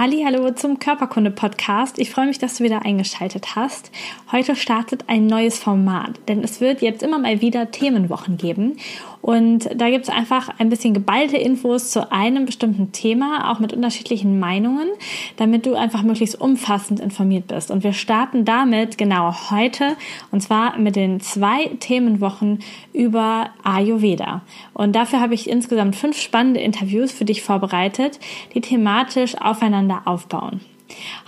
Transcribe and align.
Hallo 0.00 0.52
zum 0.52 0.78
Körperkunde 0.78 1.32
Podcast. 1.32 1.98
Ich 1.98 2.12
freue 2.12 2.28
mich, 2.28 2.38
dass 2.38 2.58
du 2.58 2.62
wieder 2.62 2.84
eingeschaltet 2.84 3.56
hast. 3.56 3.90
Heute 4.30 4.54
startet 4.54 5.02
ein 5.08 5.26
neues 5.26 5.58
Format, 5.58 6.20
denn 6.28 6.44
es 6.44 6.60
wird 6.60 6.82
jetzt 6.82 7.02
immer 7.02 7.18
mal 7.18 7.40
wieder 7.40 7.72
Themenwochen 7.72 8.36
geben 8.36 8.76
und 9.20 9.68
da 9.74 9.90
gibt 9.90 10.04
es 10.04 10.10
einfach 10.10 10.48
ein 10.58 10.68
bisschen 10.68 10.94
geballte 10.94 11.36
Infos 11.36 11.90
zu 11.90 12.10
einem 12.12 12.46
bestimmten 12.46 12.92
Thema, 12.92 13.50
auch 13.50 13.58
mit 13.58 13.72
unterschiedlichen 13.72 14.38
Meinungen, 14.38 14.88
damit 15.36 15.66
du 15.66 15.74
einfach 15.74 16.02
möglichst 16.02 16.40
umfassend 16.40 17.00
informiert 17.00 17.48
bist. 17.48 17.70
Und 17.70 17.84
wir 17.84 17.92
starten 17.92 18.44
damit 18.44 18.98
genau 18.98 19.34
heute, 19.50 19.96
und 20.30 20.40
zwar 20.40 20.78
mit 20.78 20.96
den 20.96 21.20
zwei 21.20 21.66
Themenwochen 21.80 22.60
über 22.92 23.50
Ayurveda. 23.64 24.42
Und 24.72 24.94
dafür 24.94 25.20
habe 25.20 25.34
ich 25.34 25.48
insgesamt 25.48 25.96
fünf 25.96 26.18
spannende 26.18 26.60
Interviews 26.60 27.12
für 27.12 27.24
dich 27.24 27.42
vorbereitet, 27.42 28.18
die 28.54 28.60
thematisch 28.60 29.36
aufeinander 29.40 30.02
aufbauen. 30.04 30.60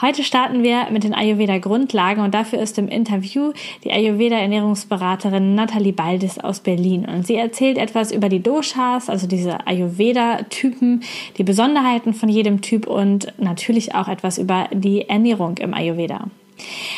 Heute 0.01 0.25
starten 0.25 0.63
wir 0.63 0.89
mit 0.91 1.05
den 1.05 1.15
Ayurveda-Grundlagen 1.15 2.23
und 2.23 2.35
dafür 2.35 2.61
ist 2.61 2.79
im 2.79 2.89
Interview 2.89 3.53
die 3.85 3.93
Ayurveda-Ernährungsberaterin 3.93 5.55
Nathalie 5.55 5.93
Baldis 5.93 6.39
aus 6.39 6.61
Berlin. 6.61 7.05
Und 7.05 7.27
sie 7.27 7.37
erzählt 7.37 7.77
etwas 7.77 8.11
über 8.11 8.29
die 8.29 8.43
Doshas, 8.43 9.11
also 9.11 9.27
diese 9.27 9.67
Ayurveda-Typen, 9.67 11.03
die 11.37 11.45
Besonderheiten 11.45 12.15
von 12.15 12.29
jedem 12.29 12.63
Typ 12.63 12.87
und 12.87 13.33
natürlich 13.39 13.95
auch 13.95 14.09
etwas 14.09 14.39
über 14.39 14.69
die 14.73 15.09
Ernährung 15.09 15.59
im 15.59 15.75
Ayurveda. 15.75 16.29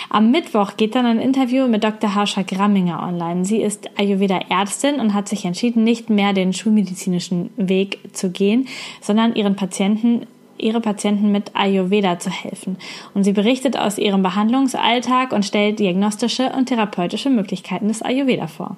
Am 0.08 0.30
Mittwoch 0.30 0.76
geht 0.76 0.94
dann 0.94 1.06
ein 1.06 1.20
Interview 1.20 1.68
mit 1.68 1.84
Dr. 1.84 2.14
Harsha 2.14 2.42
Gramminger 2.42 3.02
online. 3.02 3.44
Sie 3.44 3.58
ist 3.62 3.88
Ayurveda-Ärztin 3.98 4.96
und 4.96 5.14
hat 5.14 5.28
sich 5.28 5.44
entschieden, 5.44 5.84
nicht 5.84 6.10
mehr 6.10 6.32
den 6.32 6.52
schulmedizinischen 6.52 7.50
Weg 7.56 7.98
zu 8.12 8.30
gehen, 8.30 8.68
sondern 9.00 9.34
ihren 9.34 9.56
Patienten 9.56 10.26
ihre 10.62 10.80
Patienten 10.80 11.32
mit 11.32 11.54
Ayurveda 11.54 12.18
zu 12.18 12.30
helfen. 12.30 12.76
Und 13.14 13.24
sie 13.24 13.32
berichtet 13.32 13.76
aus 13.78 13.98
ihrem 13.98 14.22
Behandlungsalltag 14.22 15.32
und 15.32 15.44
stellt 15.44 15.78
diagnostische 15.78 16.50
und 16.56 16.66
therapeutische 16.66 17.30
Möglichkeiten 17.30 17.88
des 17.88 18.02
Ayurveda 18.02 18.46
vor. 18.46 18.76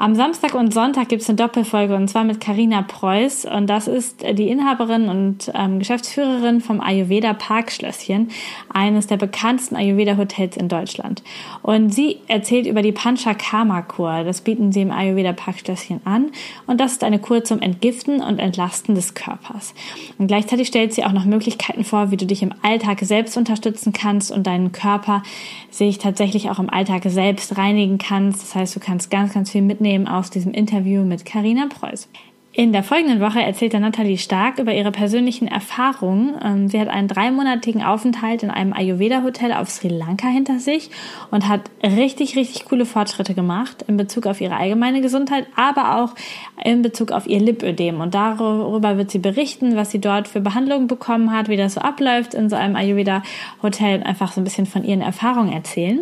Am 0.00 0.14
Samstag 0.14 0.54
und 0.54 0.72
Sonntag 0.72 1.08
gibt 1.08 1.22
es 1.22 1.28
eine 1.28 1.34
Doppelfolge 1.34 1.96
und 1.96 2.06
zwar 2.06 2.22
mit 2.22 2.40
Karina 2.40 2.82
Preuß 2.82 3.46
und 3.46 3.66
das 3.66 3.88
ist 3.88 4.22
die 4.22 4.48
Inhaberin 4.48 5.08
und 5.08 5.50
ähm, 5.54 5.80
Geschäftsführerin 5.80 6.60
vom 6.60 6.80
Ayurveda 6.80 7.32
Parkschlösschen, 7.34 8.30
eines 8.72 9.08
der 9.08 9.16
bekanntesten 9.16 9.74
Ayurveda 9.74 10.16
Hotels 10.16 10.56
in 10.56 10.68
Deutschland. 10.68 11.24
Und 11.62 11.92
sie 11.92 12.18
erzählt 12.28 12.68
über 12.68 12.82
die 12.82 12.92
Panchakarma 12.92 13.82
Kur. 13.82 14.22
Das 14.22 14.42
bieten 14.42 14.70
sie 14.70 14.82
im 14.82 14.92
Ayurveda 14.92 15.32
Parkschlösschen 15.32 16.00
an 16.04 16.30
und 16.68 16.80
das 16.80 16.92
ist 16.92 17.02
eine 17.02 17.18
Kur 17.18 17.42
zum 17.42 17.60
Entgiften 17.60 18.22
und 18.22 18.38
Entlasten 18.38 18.94
des 18.94 19.14
Körpers. 19.14 19.74
Und 20.16 20.28
gleichzeitig 20.28 20.68
stellt 20.68 20.94
sie 20.94 21.04
auch 21.04 21.12
noch 21.12 21.24
Möglichkeiten 21.24 21.82
vor, 21.82 22.12
wie 22.12 22.16
du 22.16 22.24
dich 22.24 22.44
im 22.44 22.54
Alltag 22.62 23.00
selbst 23.00 23.36
unterstützen 23.36 23.92
kannst 23.92 24.30
und 24.30 24.46
deinen 24.46 24.70
Körper 24.70 25.24
sich 25.72 25.98
tatsächlich 25.98 26.50
auch 26.50 26.60
im 26.60 26.70
Alltag 26.70 27.02
selbst 27.06 27.58
reinigen 27.58 27.98
kannst. 27.98 28.42
Das 28.42 28.54
heißt, 28.54 28.76
du 28.76 28.80
kannst 28.80 29.10
ganz, 29.10 29.34
ganz 29.34 29.50
viel 29.50 29.62
mitnehmen 29.62 29.87
mitnehmen 29.88 30.06
aus 30.06 30.28
diesem 30.28 30.52
Interview 30.52 31.02
mit 31.02 31.24
Karina 31.24 31.66
Preuß. 31.66 32.10
In 32.58 32.72
der 32.72 32.82
folgenden 32.82 33.20
Woche 33.20 33.40
erzählte 33.40 33.78
Nathalie 33.78 34.18
Stark 34.18 34.58
über 34.58 34.74
ihre 34.74 34.90
persönlichen 34.90 35.46
Erfahrungen. 35.46 36.34
Ähm, 36.42 36.68
sie 36.68 36.80
hat 36.80 36.88
einen 36.88 37.06
dreimonatigen 37.06 37.84
Aufenthalt 37.84 38.42
in 38.42 38.50
einem 38.50 38.72
Ayurveda-Hotel 38.72 39.52
auf 39.52 39.70
Sri 39.70 39.86
Lanka 39.86 40.26
hinter 40.26 40.58
sich 40.58 40.90
und 41.30 41.46
hat 41.46 41.70
richtig, 41.84 42.34
richtig 42.34 42.64
coole 42.64 42.84
Fortschritte 42.84 43.34
gemacht 43.34 43.84
in 43.86 43.96
Bezug 43.96 44.26
auf 44.26 44.40
ihre 44.40 44.56
allgemeine 44.56 45.02
Gesundheit, 45.02 45.46
aber 45.54 46.02
auch 46.02 46.16
in 46.64 46.82
Bezug 46.82 47.12
auf 47.12 47.28
ihr 47.28 47.38
Lipödem. 47.38 48.00
Und 48.00 48.14
darüber 48.14 48.98
wird 48.98 49.12
sie 49.12 49.20
berichten, 49.20 49.76
was 49.76 49.92
sie 49.92 50.00
dort 50.00 50.26
für 50.26 50.40
Behandlungen 50.40 50.88
bekommen 50.88 51.30
hat, 51.30 51.48
wie 51.48 51.56
das 51.56 51.74
so 51.74 51.80
abläuft 51.80 52.34
in 52.34 52.50
so 52.50 52.56
einem 52.56 52.74
Ayurveda-Hotel 52.74 53.98
und 53.98 54.02
einfach 54.02 54.32
so 54.32 54.40
ein 54.40 54.44
bisschen 54.44 54.66
von 54.66 54.82
ihren 54.82 55.00
Erfahrungen 55.00 55.52
erzählen. 55.52 56.00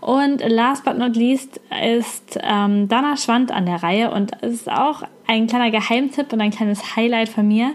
Und 0.00 0.42
last 0.48 0.84
but 0.84 0.98
not 0.98 1.14
least 1.14 1.60
ist 1.94 2.40
ähm, 2.42 2.88
Dana 2.88 3.16
Schwand 3.16 3.52
an 3.52 3.66
der 3.66 3.84
Reihe 3.84 4.10
und 4.10 4.32
ist 4.42 4.68
auch 4.68 5.04
ein 5.32 5.46
kleiner 5.46 5.70
Geheimtipp 5.70 6.32
und 6.32 6.40
ein 6.40 6.50
kleines 6.50 6.94
Highlight 6.94 7.30
von 7.30 7.48
mir, 7.48 7.72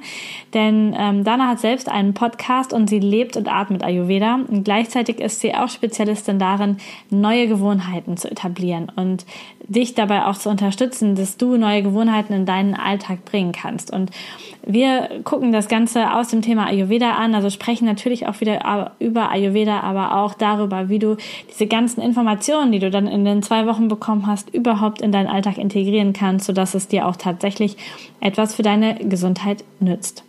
denn 0.53 0.95
ähm, 0.97 1.23
Dana 1.23 1.47
hat 1.47 1.59
selbst 1.59 1.90
einen 1.90 2.13
Podcast 2.13 2.72
und 2.72 2.88
sie 2.88 3.00
lebt 3.00 3.35
und 3.35 3.47
atmet 3.47 3.84
Ayurveda. 3.84 4.35
Und 4.47 4.63
gleichzeitig 4.63 5.19
ist 5.19 5.40
sie 5.40 5.56
auch 5.56 5.69
Spezialistin 5.69 6.38
darin, 6.38 6.78
neue 7.09 7.47
Gewohnheiten 7.47 8.16
zu 8.16 8.29
etablieren. 8.29 8.91
Und 8.95 9.25
dich 9.69 9.95
dabei 9.95 10.25
auch 10.25 10.38
zu 10.38 10.50
unterstützen, 10.50 11.16
dass 11.16 11.38
du 11.38 11.57
neue 11.57 11.83
Gewohnheiten 11.83 12.33
in 12.33 12.45
deinen 12.45 12.73
Alltag 12.73 13.25
bringen 13.25 13.51
kannst. 13.51 13.91
Und 13.91 14.11
wir 14.66 15.09
gucken 15.23 15.51
das 15.51 15.67
Ganze 15.67 16.13
aus 16.13 16.29
dem 16.29 16.41
Thema 16.41 16.67
Ayurveda 16.67 17.11
an, 17.13 17.35
also 17.35 17.50
sprechen 17.50 17.85
natürlich 17.85 18.27
auch 18.27 18.39
wieder 18.39 18.91
über 19.00 19.29
Ayurveda, 19.29 19.81
aber 19.81 20.17
auch 20.17 20.33
darüber, 20.33 20.89
wie 20.89 21.00
du 21.00 21.17
diese 21.50 21.67
ganzen 21.67 22.01
Informationen, 22.01 22.72
die 22.72 22.79
du 22.79 22.89
dann 22.89 23.07
in 23.07 23.25
den 23.25 23.44
zwei 23.44 23.66
Wochen 23.66 23.88
bekommen 23.88 24.27
hast, 24.27 24.53
überhaupt 24.53 25.01
in 25.01 25.11
deinen 25.11 25.27
Alltag 25.27 25.57
integrieren 25.57 26.13
kannst, 26.13 26.45
sodass 26.45 26.73
es 26.73 26.88
dir 26.88 27.07
auch 27.07 27.16
tatsächlich 27.16 27.77
etwas 28.19 28.56
für 28.56 28.63
deine 28.63 28.95
Gesundheit 28.95 29.63
nützt. 29.79 30.23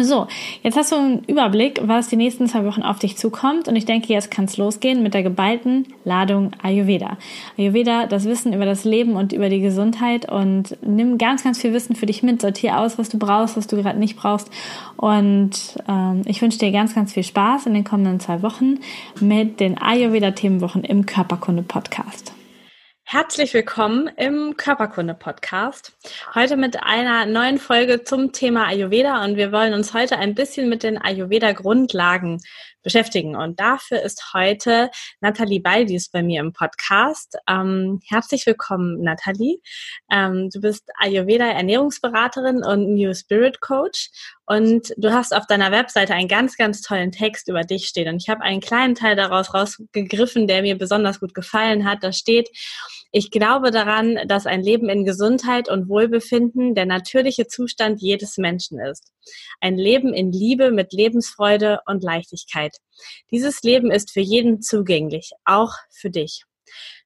So, 0.00 0.26
jetzt 0.62 0.78
hast 0.78 0.90
du 0.90 0.96
einen 0.96 1.24
Überblick, 1.26 1.82
was 1.84 2.08
die 2.08 2.16
nächsten 2.16 2.46
zwei 2.48 2.64
Wochen 2.64 2.82
auf 2.82 2.98
dich 2.98 3.18
zukommt 3.18 3.68
und 3.68 3.76
ich 3.76 3.84
denke, 3.84 4.10
jetzt 4.10 4.30
kann 4.30 4.46
es 4.46 4.56
losgehen 4.56 5.02
mit 5.02 5.12
der 5.12 5.22
geballten 5.22 5.86
Ladung 6.04 6.52
Ayurveda. 6.62 7.18
Ayurveda, 7.58 8.06
das 8.06 8.24
Wissen 8.24 8.54
über 8.54 8.64
das 8.64 8.84
Leben 8.84 9.16
und 9.16 9.34
über 9.34 9.50
die 9.50 9.60
Gesundheit 9.60 10.32
und 10.32 10.78
nimm 10.80 11.18
ganz, 11.18 11.44
ganz 11.44 11.60
viel 11.60 11.74
Wissen 11.74 11.94
für 11.94 12.06
dich 12.06 12.22
mit, 12.22 12.40
sortier 12.40 12.78
aus, 12.78 12.98
was 12.98 13.10
du 13.10 13.18
brauchst, 13.18 13.58
was 13.58 13.66
du 13.66 13.76
gerade 13.76 13.98
nicht 13.98 14.16
brauchst 14.16 14.50
und 14.96 15.50
ähm, 15.86 16.22
ich 16.24 16.40
wünsche 16.40 16.58
dir 16.58 16.72
ganz, 16.72 16.94
ganz 16.94 17.12
viel 17.12 17.24
Spaß 17.24 17.66
in 17.66 17.74
den 17.74 17.84
kommenden 17.84 18.18
zwei 18.18 18.40
Wochen 18.40 18.78
mit 19.20 19.60
den 19.60 19.76
Ayurveda-Themenwochen 19.76 20.84
im 20.84 21.04
Körperkunde-Podcast. 21.04 22.31
Herzlich 23.12 23.52
willkommen 23.52 24.08
im 24.16 24.56
Körperkunde-Podcast. 24.56 25.92
Heute 26.34 26.56
mit 26.56 26.82
einer 26.82 27.26
neuen 27.26 27.58
Folge 27.58 28.04
zum 28.04 28.32
Thema 28.32 28.66
Ayurveda 28.66 29.22
und 29.22 29.36
wir 29.36 29.52
wollen 29.52 29.74
uns 29.74 29.92
heute 29.92 30.16
ein 30.16 30.34
bisschen 30.34 30.70
mit 30.70 30.82
den 30.82 30.96
Ayurveda-Grundlagen 30.96 32.40
beschäftigen. 32.82 33.36
Und 33.36 33.60
dafür 33.60 34.00
ist 34.00 34.32
heute 34.32 34.90
Nathalie 35.20 35.60
Baldis 35.60 36.08
bei 36.08 36.22
mir 36.22 36.40
im 36.40 36.54
Podcast. 36.54 37.36
Ähm, 37.46 38.00
herzlich 38.08 38.46
willkommen, 38.46 39.02
Nathalie. 39.02 39.58
Ähm, 40.10 40.48
du 40.50 40.62
bist 40.62 40.88
Ayurveda-Ernährungsberaterin 40.98 42.64
und 42.64 42.94
New 42.94 43.12
Spirit 43.12 43.60
Coach 43.60 44.08
und 44.46 44.92
du 44.96 45.12
hast 45.12 45.34
auf 45.34 45.46
deiner 45.46 45.70
Webseite 45.70 46.14
einen 46.14 46.28
ganz, 46.28 46.56
ganz 46.56 46.80
tollen 46.80 47.12
Text 47.12 47.48
über 47.48 47.62
dich 47.62 47.86
stehen. 47.86 48.08
Und 48.08 48.22
ich 48.22 48.30
habe 48.30 48.40
einen 48.40 48.60
kleinen 48.60 48.94
Teil 48.94 49.16
daraus 49.16 49.52
rausgegriffen, 49.52 50.46
der 50.46 50.62
mir 50.62 50.78
besonders 50.78 51.20
gut 51.20 51.34
gefallen 51.34 51.84
hat. 51.88 52.02
Da 52.02 52.12
steht, 52.12 52.48
ich 53.12 53.30
glaube 53.30 53.70
daran, 53.70 54.18
dass 54.26 54.46
ein 54.46 54.62
Leben 54.62 54.88
in 54.88 55.04
Gesundheit 55.04 55.68
und 55.68 55.88
Wohlbefinden 55.88 56.74
der 56.74 56.86
natürliche 56.86 57.46
Zustand 57.46 58.00
jedes 58.00 58.38
Menschen 58.38 58.80
ist. 58.80 59.12
Ein 59.60 59.76
Leben 59.76 60.14
in 60.14 60.32
Liebe 60.32 60.70
mit 60.70 60.94
Lebensfreude 60.94 61.80
und 61.86 62.02
Leichtigkeit. 62.02 62.78
Dieses 63.30 63.62
Leben 63.62 63.90
ist 63.90 64.10
für 64.10 64.20
jeden 64.20 64.62
zugänglich, 64.62 65.32
auch 65.44 65.74
für 65.90 66.08
dich. 66.08 66.44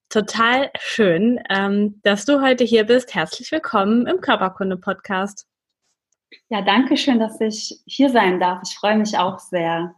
Total 0.09 0.71
schön, 0.79 1.41
ähm, 1.51 2.01
dass 2.05 2.25
du 2.25 2.41
heute 2.41 2.63
hier 2.63 2.85
bist. 2.85 3.13
Herzlich 3.13 3.51
willkommen 3.51 4.07
im 4.07 4.21
Körperkunde-Podcast. 4.21 5.47
Ja, 6.49 6.63
danke 6.63 6.97
schön, 6.97 7.19
dass 7.19 7.41
ich 7.41 7.81
hier 7.85 8.11
sein 8.11 8.39
darf. 8.39 8.61
Ich 8.65 8.77
freue 8.77 8.97
mich 8.97 9.19
auch 9.19 9.41
sehr. 9.41 9.97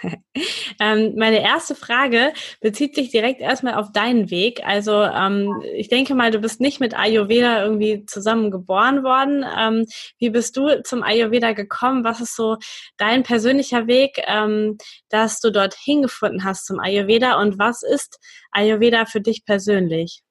ähm, 0.80 1.14
meine 1.16 1.42
erste 1.42 1.74
Frage 1.74 2.32
bezieht 2.60 2.94
sich 2.94 3.10
direkt 3.10 3.40
erstmal 3.40 3.74
auf 3.74 3.92
deinen 3.92 4.30
Weg. 4.30 4.66
Also 4.66 5.02
ähm, 5.02 5.62
ich 5.74 5.88
denke 5.88 6.14
mal, 6.14 6.30
du 6.30 6.38
bist 6.40 6.60
nicht 6.60 6.80
mit 6.80 6.98
Ayurveda 6.98 7.62
irgendwie 7.62 8.04
zusammen 8.06 8.50
geboren 8.50 9.04
worden. 9.04 9.44
Ähm, 9.58 9.86
wie 10.18 10.30
bist 10.30 10.56
du 10.56 10.82
zum 10.82 11.02
Ayurveda 11.02 11.52
gekommen? 11.52 12.04
Was 12.04 12.20
ist 12.20 12.36
so 12.36 12.56
dein 12.96 13.22
persönlicher 13.22 13.86
Weg, 13.86 14.22
ähm, 14.26 14.78
dass 15.08 15.40
du 15.40 15.50
dorthin 15.50 16.02
gefunden 16.02 16.44
hast 16.44 16.66
zum 16.66 16.80
Ayurveda? 16.80 17.40
Und 17.40 17.58
was 17.58 17.82
ist 17.82 18.18
Ayurveda 18.50 19.06
für 19.06 19.20
dich 19.20 19.44
persönlich? 19.44 20.22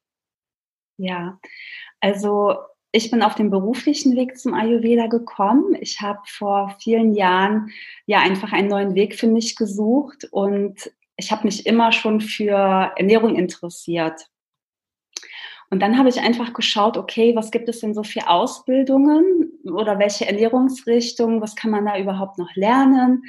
Ja, 0.97 1.39
also 1.99 2.57
ich 2.91 3.09
bin 3.09 3.23
auf 3.23 3.35
dem 3.35 3.49
beruflichen 3.49 4.15
Weg 4.15 4.37
zum 4.37 4.53
Ayurveda 4.53 5.07
gekommen. 5.07 5.75
Ich 5.79 6.01
habe 6.01 6.19
vor 6.25 6.75
vielen 6.79 7.13
Jahren 7.13 7.71
ja 8.05 8.19
einfach 8.19 8.51
einen 8.51 8.67
neuen 8.67 8.95
Weg 8.95 9.15
für 9.15 9.27
mich 9.27 9.55
gesucht 9.55 10.27
und 10.31 10.91
ich 11.15 11.31
habe 11.31 11.45
mich 11.45 11.65
immer 11.65 11.91
schon 11.91 12.19
für 12.19 12.91
Ernährung 12.97 13.35
interessiert. 13.35 14.27
Und 15.69 15.79
dann 15.79 15.97
habe 15.97 16.09
ich 16.09 16.19
einfach 16.19 16.51
geschaut, 16.51 16.97
okay, 16.97 17.33
was 17.33 17.49
gibt 17.49 17.69
es 17.69 17.79
denn 17.79 17.93
so 17.93 18.03
für 18.03 18.27
Ausbildungen 18.27 19.51
oder 19.63 19.99
welche 19.99 20.27
Ernährungsrichtungen, 20.27 21.41
was 21.41 21.55
kann 21.55 21.71
man 21.71 21.85
da 21.85 21.97
überhaupt 21.97 22.37
noch 22.37 22.53
lernen? 22.55 23.23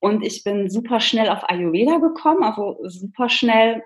Und 0.00 0.24
ich 0.24 0.42
bin 0.42 0.70
super 0.70 0.98
schnell 0.98 1.28
auf 1.28 1.48
Ayurveda 1.48 1.98
gekommen, 1.98 2.42
also 2.42 2.78
super 2.88 3.28
schnell. 3.28 3.84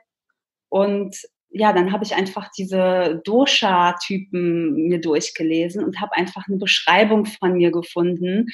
Und 0.70 1.17
ja, 1.53 1.73
dann 1.73 1.93
habe 1.93 2.05
ich 2.05 2.15
einfach 2.15 2.51
diese 2.57 3.21
Dosha-Typen 3.25 4.75
mir 4.89 5.01
durchgelesen 5.01 5.85
und 5.85 6.01
habe 6.01 6.15
einfach 6.15 6.49
eine 6.49 6.57
Beschreibung 6.57 7.27
von 7.27 7.55
mir 7.55 7.71
gefunden. 7.71 8.47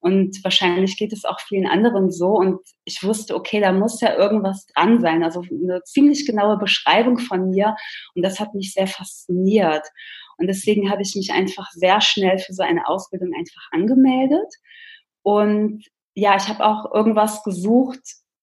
Und 0.00 0.42
wahrscheinlich 0.42 0.96
geht 0.96 1.12
es 1.12 1.24
auch 1.24 1.40
vielen 1.40 1.66
anderen 1.66 2.10
so. 2.10 2.30
Und 2.30 2.58
ich 2.84 3.02
wusste, 3.04 3.36
okay, 3.36 3.60
da 3.60 3.72
muss 3.72 4.00
ja 4.00 4.16
irgendwas 4.16 4.66
dran 4.66 5.00
sein. 5.00 5.22
Also 5.22 5.42
eine 5.42 5.82
ziemlich 5.84 6.26
genaue 6.26 6.58
Beschreibung 6.58 7.18
von 7.18 7.50
mir. 7.50 7.76
Und 8.14 8.22
das 8.24 8.40
hat 8.40 8.54
mich 8.54 8.72
sehr 8.72 8.88
fasziniert. 8.88 9.86
Und 10.38 10.48
deswegen 10.48 10.90
habe 10.90 11.02
ich 11.02 11.14
mich 11.14 11.32
einfach 11.32 11.70
sehr 11.72 12.00
schnell 12.00 12.38
für 12.38 12.54
so 12.54 12.62
eine 12.62 12.88
Ausbildung 12.88 13.32
einfach 13.38 13.68
angemeldet. 13.70 14.52
Und 15.22 15.84
ja, 16.14 16.34
ich 16.36 16.48
habe 16.48 16.64
auch 16.64 16.92
irgendwas 16.92 17.44
gesucht 17.44 18.00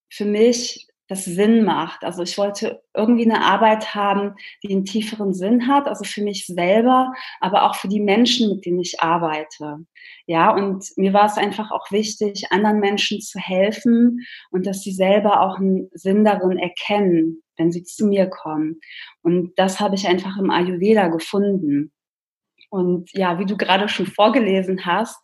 für 0.10 0.26
mich, 0.26 0.87
das 1.08 1.26
Sinn 1.26 1.64
macht. 1.64 2.04
Also 2.04 2.22
ich 2.24 2.38
wollte 2.38 2.82
irgendwie 2.94 3.24
eine 3.24 3.44
Arbeit 3.44 3.96
haben, 3.96 4.36
die 4.64 4.72
einen 4.72 4.86
tieferen 4.86 5.34
Sinn 5.34 5.68
hat, 5.68 5.88
also 5.88 6.04
für 6.04 6.22
mich 6.22 6.46
selber, 6.46 7.14
aber 7.40 7.64
auch 7.64 7.76
für 7.76 7.88
die 7.88 8.02
Menschen, 8.02 8.50
mit 8.50 8.66
denen 8.66 8.80
ich 8.80 9.02
arbeite. 9.02 9.86
Ja, 10.26 10.54
und 10.54 10.86
mir 10.98 11.14
war 11.14 11.26
es 11.26 11.38
einfach 11.38 11.72
auch 11.72 11.92
wichtig, 11.92 12.52
anderen 12.52 12.80
Menschen 12.80 13.22
zu 13.22 13.40
helfen 13.40 14.26
und 14.52 14.68
dass 14.68 14.82
sie 14.82 14.92
selber 14.92 15.42
auch 15.42 15.58
einen 15.58 15.90
Sinn 15.94 16.26
darin 16.26 16.58
erkennen, 16.58 17.42
wenn 17.56 17.72
sie 17.72 17.84
zu 17.84 18.06
mir 18.06 18.28
kommen. 18.28 18.80
Und 19.22 19.58
das 19.58 19.80
habe 19.80 19.96
ich 19.96 20.08
einfach 20.08 20.38
im 20.38 20.52
Ayurveda 20.52 21.08
gefunden. 21.08 21.94
Und 22.70 23.12
ja, 23.14 23.40
wie 23.40 23.46
du 23.46 23.56
gerade 23.56 23.88
schon 23.88 24.08
vorgelesen 24.08 24.86
hast, 24.86 25.18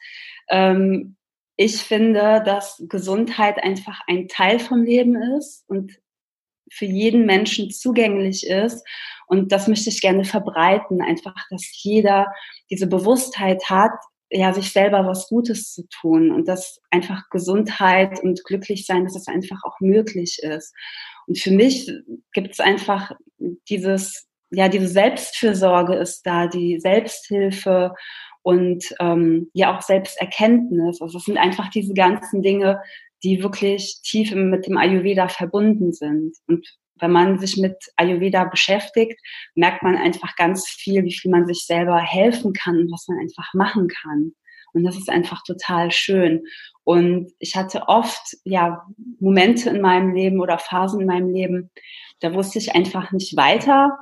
ähm, 0.50 1.18
ich 1.56 1.78
finde, 1.78 2.42
dass 2.46 2.84
Gesundheit 2.90 3.64
einfach 3.64 4.02
ein 4.08 4.28
Teil 4.28 4.60
vom 4.60 4.84
Leben 4.84 5.16
ist 5.38 5.64
und 5.68 6.00
für 6.72 6.86
jeden 6.86 7.26
Menschen 7.26 7.70
zugänglich 7.70 8.48
ist. 8.48 8.86
Und 9.28 9.52
das 9.52 9.68
möchte 9.68 9.90
ich 9.90 10.02
gerne 10.02 10.26
verbreiten, 10.26 11.02
einfach, 11.02 11.36
dass 11.50 11.64
jeder 11.84 12.34
diese 12.70 12.88
Bewusstheit 12.88 13.70
hat, 13.70 13.92
ja, 14.32 14.52
sich 14.52 14.72
selber 14.72 15.06
was 15.06 15.28
Gutes 15.28 15.74
zu 15.74 15.88
tun 15.90 16.32
und 16.32 16.48
dass 16.48 16.82
einfach 16.90 17.30
Gesundheit 17.30 18.20
und 18.24 18.44
glücklich 18.44 18.88
sein, 18.88 19.04
dass 19.04 19.16
es 19.16 19.28
einfach 19.28 19.62
auch 19.64 19.80
möglich 19.80 20.40
ist. 20.42 20.74
Und 21.28 21.38
für 21.38 21.52
mich 21.52 21.92
gibt 22.34 22.54
es 22.54 22.60
einfach 22.60 23.12
dieses, 23.70 24.28
ja, 24.50 24.70
diese 24.70 24.88
Selbstfürsorge 24.88 25.96
ist 25.96 26.24
da, 26.24 26.48
die 26.48 26.80
Selbsthilfe 26.80 27.94
und 28.44 28.84
ähm, 29.00 29.50
ja 29.54 29.75
auch 29.75 29.81
Selbsterkenntnis. 29.81 31.01
Also 31.01 31.18
es 31.18 31.25
sind 31.25 31.38
einfach 31.38 31.69
diese 31.69 31.94
ganzen 31.94 32.42
Dinge, 32.42 32.81
die 33.24 33.42
wirklich 33.42 34.01
tief 34.04 34.36
mit 34.36 34.68
dem 34.68 34.78
Ayurveda 34.78 35.30
verbunden 35.30 35.94
sind. 35.94 36.36
Und 36.48 36.68
wenn 37.00 37.12
man 37.12 37.40
sich 37.40 37.57
mit 37.57 37.75
Ayurveda 37.95 38.44
beschäftigt, 38.45 39.19
merkt 39.56 39.81
man 39.81 39.98
einfach 39.98 40.36
ganz 40.36 40.68
viel, 40.68 41.04
wie 41.04 41.13
viel 41.13 41.31
man 41.31 41.48
sich 41.48 41.66
selber 41.66 42.00
helfen 42.00 42.54
kann 42.54 42.78
und 42.78 42.92
was 42.92 43.07
man 43.07 43.19
einfach 43.19 43.54
machen 43.54 43.88
kann. 43.88 44.34
Und 44.74 44.84
das 44.84 44.98
ist 44.98 45.10
einfach 45.10 45.44
total 45.44 45.92
schön. 45.92 46.44
Und 46.84 47.31
ich 47.39 47.56
hatte 47.56 47.84
oft, 47.88 48.38
ja, 48.44 48.86
Momente 49.19 49.69
in 49.69 49.81
meinem 49.81 50.13
Leben 50.13 50.42
oder 50.42 50.57
Phasen 50.57 51.00
in 51.01 51.07
meinem 51.07 51.30
Leben, 51.30 51.72
da 52.19 52.34
wusste 52.34 52.60
ich 52.60 52.75
einfach 52.75 53.12
nicht 53.12 53.38
weiter 53.38 53.98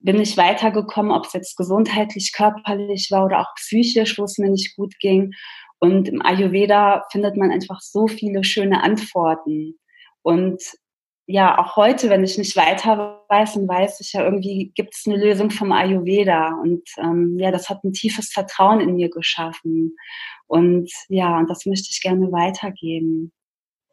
bin 0.00 0.20
ich 0.20 0.36
weitergekommen, 0.36 1.12
ob 1.12 1.26
es 1.26 1.32
jetzt 1.32 1.56
gesundheitlich, 1.56 2.32
körperlich 2.32 3.08
war 3.10 3.26
oder 3.26 3.40
auch 3.40 3.54
psychisch, 3.56 4.18
wo 4.18 4.24
es 4.24 4.38
mir 4.38 4.50
nicht 4.50 4.76
gut 4.76 4.98
ging. 5.00 5.32
Und 5.80 6.08
im 6.08 6.22
Ayurveda 6.24 7.04
findet 7.10 7.36
man 7.36 7.50
einfach 7.50 7.80
so 7.80 8.06
viele 8.06 8.44
schöne 8.44 8.82
Antworten. 8.82 9.78
Und 10.22 10.62
ja, 11.26 11.58
auch 11.58 11.76
heute, 11.76 12.08
wenn 12.08 12.24
ich 12.24 12.38
nicht 12.38 12.56
weiter 12.56 13.22
weiß, 13.28 13.54
dann 13.54 13.68
weiß 13.68 14.00
ich 14.00 14.14
ja 14.14 14.24
irgendwie, 14.24 14.72
gibt 14.74 14.94
es 14.94 15.06
eine 15.06 15.16
Lösung 15.16 15.50
vom 15.50 15.72
Ayurveda. 15.72 16.58
Und 16.62 16.88
ähm, 16.96 17.36
ja, 17.38 17.50
das 17.50 17.68
hat 17.68 17.84
ein 17.84 17.92
tiefes 17.92 18.32
Vertrauen 18.32 18.80
in 18.80 18.94
mir 18.94 19.10
geschaffen. 19.10 19.94
Und 20.46 20.90
ja, 21.08 21.38
und 21.38 21.50
das 21.50 21.66
möchte 21.66 21.88
ich 21.90 22.00
gerne 22.00 22.32
weitergeben. 22.32 23.32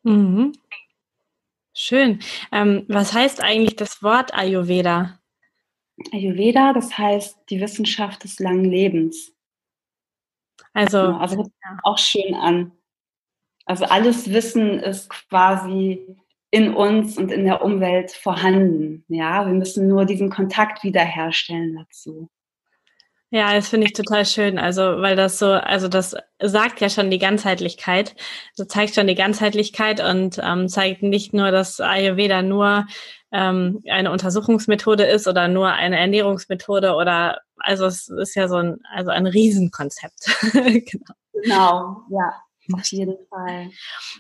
Mhm. 0.04 0.54
Schön. 1.74 2.20
Ähm, 2.54 2.86
was 2.88 3.14
heißt 3.14 3.44
eigentlich 3.44 3.76
das 3.76 4.02
Wort 4.02 4.34
Ayurveda? 4.34 5.20
Ayurveda, 6.12 6.74
das 6.74 6.98
heißt 6.98 7.50
die 7.50 7.62
Wissenschaft 7.62 8.24
des 8.24 8.40
langen 8.40 8.66
Lebens. 8.66 9.34
Also, 10.74 11.02
genau, 11.02 11.18
also 11.20 11.38
hört 11.38 11.52
auch 11.84 11.98
schön 11.98 12.34
an. 12.34 12.72
Also 13.66 13.86
alles 13.86 14.32
Wissen 14.32 14.80
ist 14.80 15.10
quasi 15.10 16.06
in 16.52 16.74
uns 16.74 17.18
und 17.18 17.32
in 17.32 17.46
der 17.46 17.64
Umwelt 17.64 18.12
vorhanden. 18.12 19.04
Ja, 19.08 19.46
wir 19.46 19.54
müssen 19.54 19.88
nur 19.88 20.06
diesen 20.06 20.30
Kontakt 20.30 20.84
wiederherstellen 20.84 21.76
dazu. 21.76 22.30
Ja, 23.36 23.54
das 23.54 23.68
finde 23.68 23.88
ich 23.88 23.92
total 23.92 24.26
schön. 24.26 24.58
Also, 24.58 24.82
weil 25.02 25.18
das 25.18 25.40
so, 25.40 25.48
also 25.48 25.90
das 25.90 26.16
sagt 26.42 26.80
ja 26.80 26.90
schon 26.90 27.12
die 27.12 27.20
Ganzheitlichkeit. 27.20 28.16
So 28.54 28.64
zeigt 28.64 28.96
schon 28.96 29.08
die 29.08 29.16
Ganzheitlichkeit 29.16 30.00
und 30.00 30.40
ähm, 30.42 30.70
zeigt 30.70 31.04
nicht 31.04 31.34
nur, 31.34 31.52
dass 31.52 31.82
Ayurveda 31.82 32.42
nur 32.42 32.86
ähm, 33.34 33.84
eine 33.90 34.12
Untersuchungsmethode 34.12 35.04
ist 35.04 35.28
oder 35.28 35.50
nur 35.50 35.68
eine 35.74 36.00
Ernährungsmethode 36.00 36.94
oder 36.94 37.42
also 37.58 37.88
es 37.88 38.08
ist 38.08 38.36
ja 38.36 38.48
so 38.48 38.56
ein, 38.56 38.78
also 38.94 39.12
ein 39.12 39.28
Riesenkonzept. 39.28 40.34
genau. 40.54 41.14
genau, 41.34 41.98
ja. 42.12 42.34
Auf 42.74 42.86
jeden 42.88 43.16
Fall. 43.30 43.70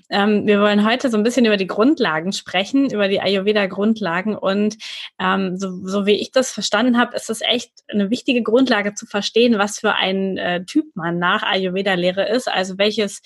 Ähm, 0.10 0.46
wir 0.46 0.60
wollen 0.60 0.86
heute 0.86 1.10
so 1.10 1.18
ein 1.18 1.24
bisschen 1.24 1.46
über 1.46 1.58
die 1.58 1.68
Grundlagen 1.68 2.32
sprechen, 2.32 2.92
über 2.92 3.08
die 3.08 3.22
Ayurveda-Grundlagen. 3.22 4.36
Und 4.36 4.78
ähm, 5.20 5.58
so, 5.58 5.86
so 5.86 6.06
wie 6.06 6.14
ich 6.16 6.32
das 6.32 6.52
verstanden 6.52 6.98
habe, 6.98 7.16
ist 7.16 7.30
es 7.30 7.42
echt 7.42 7.72
eine 7.88 8.10
wichtige 8.10 8.44
Grundlage 8.44 8.94
zu 8.94 9.06
verstehen, 9.06 9.58
was 9.58 9.80
für 9.80 9.94
ein 9.94 10.38
äh, 10.38 10.64
Typ 10.66 10.96
man 10.96 11.18
nach 11.18 11.44
Ayurveda-Lehre 11.44 12.28
ist. 12.30 12.48
Also 12.48 12.78
welches 12.78 13.22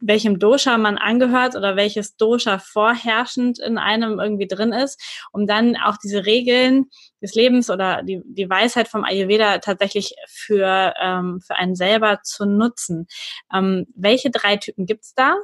welchem 0.00 0.38
Dosha 0.38 0.78
man 0.78 0.98
angehört 0.98 1.56
oder 1.56 1.76
welches 1.76 2.16
Dosha 2.16 2.58
vorherrschend 2.58 3.58
in 3.58 3.78
einem 3.78 4.20
irgendwie 4.20 4.46
drin 4.46 4.72
ist, 4.72 5.00
um 5.32 5.46
dann 5.46 5.76
auch 5.76 5.96
diese 5.96 6.24
Regeln 6.24 6.86
des 7.20 7.34
Lebens 7.34 7.70
oder 7.70 8.02
die, 8.02 8.22
die 8.24 8.48
Weisheit 8.48 8.88
vom 8.88 9.04
Ayurveda 9.04 9.58
tatsächlich 9.58 10.14
für, 10.28 10.94
ähm, 11.00 11.40
für 11.40 11.56
einen 11.56 11.74
selber 11.74 12.20
zu 12.22 12.46
nutzen. 12.46 13.06
Ähm, 13.52 13.86
welche 13.94 14.30
drei 14.30 14.56
Typen 14.56 14.86
gibt's 14.86 15.14
da 15.14 15.34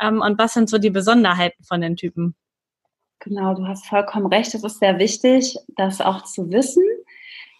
ähm, 0.00 0.20
und 0.20 0.38
was 0.38 0.54
sind 0.54 0.70
so 0.70 0.78
die 0.78 0.90
Besonderheiten 0.90 1.64
von 1.64 1.80
den 1.80 1.96
Typen? 1.96 2.34
Genau, 3.20 3.54
du 3.54 3.66
hast 3.66 3.86
vollkommen 3.86 4.26
recht. 4.26 4.54
Es 4.54 4.64
ist 4.64 4.80
sehr 4.80 4.98
wichtig, 4.98 5.56
das 5.76 6.02
auch 6.02 6.24
zu 6.24 6.50
wissen, 6.50 6.84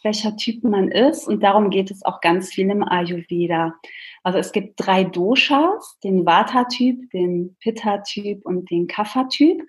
welcher 0.05 0.37
Typ 0.37 0.63
man 0.63 0.89
ist. 0.91 1.27
Und 1.27 1.43
darum 1.43 1.71
geht 1.71 1.91
es 1.91 2.05
auch 2.05 2.21
ganz 2.21 2.51
viel 2.53 2.71
im 2.71 2.87
Ayurveda. 2.87 3.75
Also 4.23 4.39
es 4.39 4.53
gibt 4.53 4.75
drei 4.77 5.05
Doshas, 5.05 5.99
den 6.03 6.25
Vata-Typ, 6.25 7.11
den 7.11 7.57
Pitta-Typ 7.61 8.47
und 8.47 8.71
den 8.71 8.87
Kapha-Typ. 8.87 9.63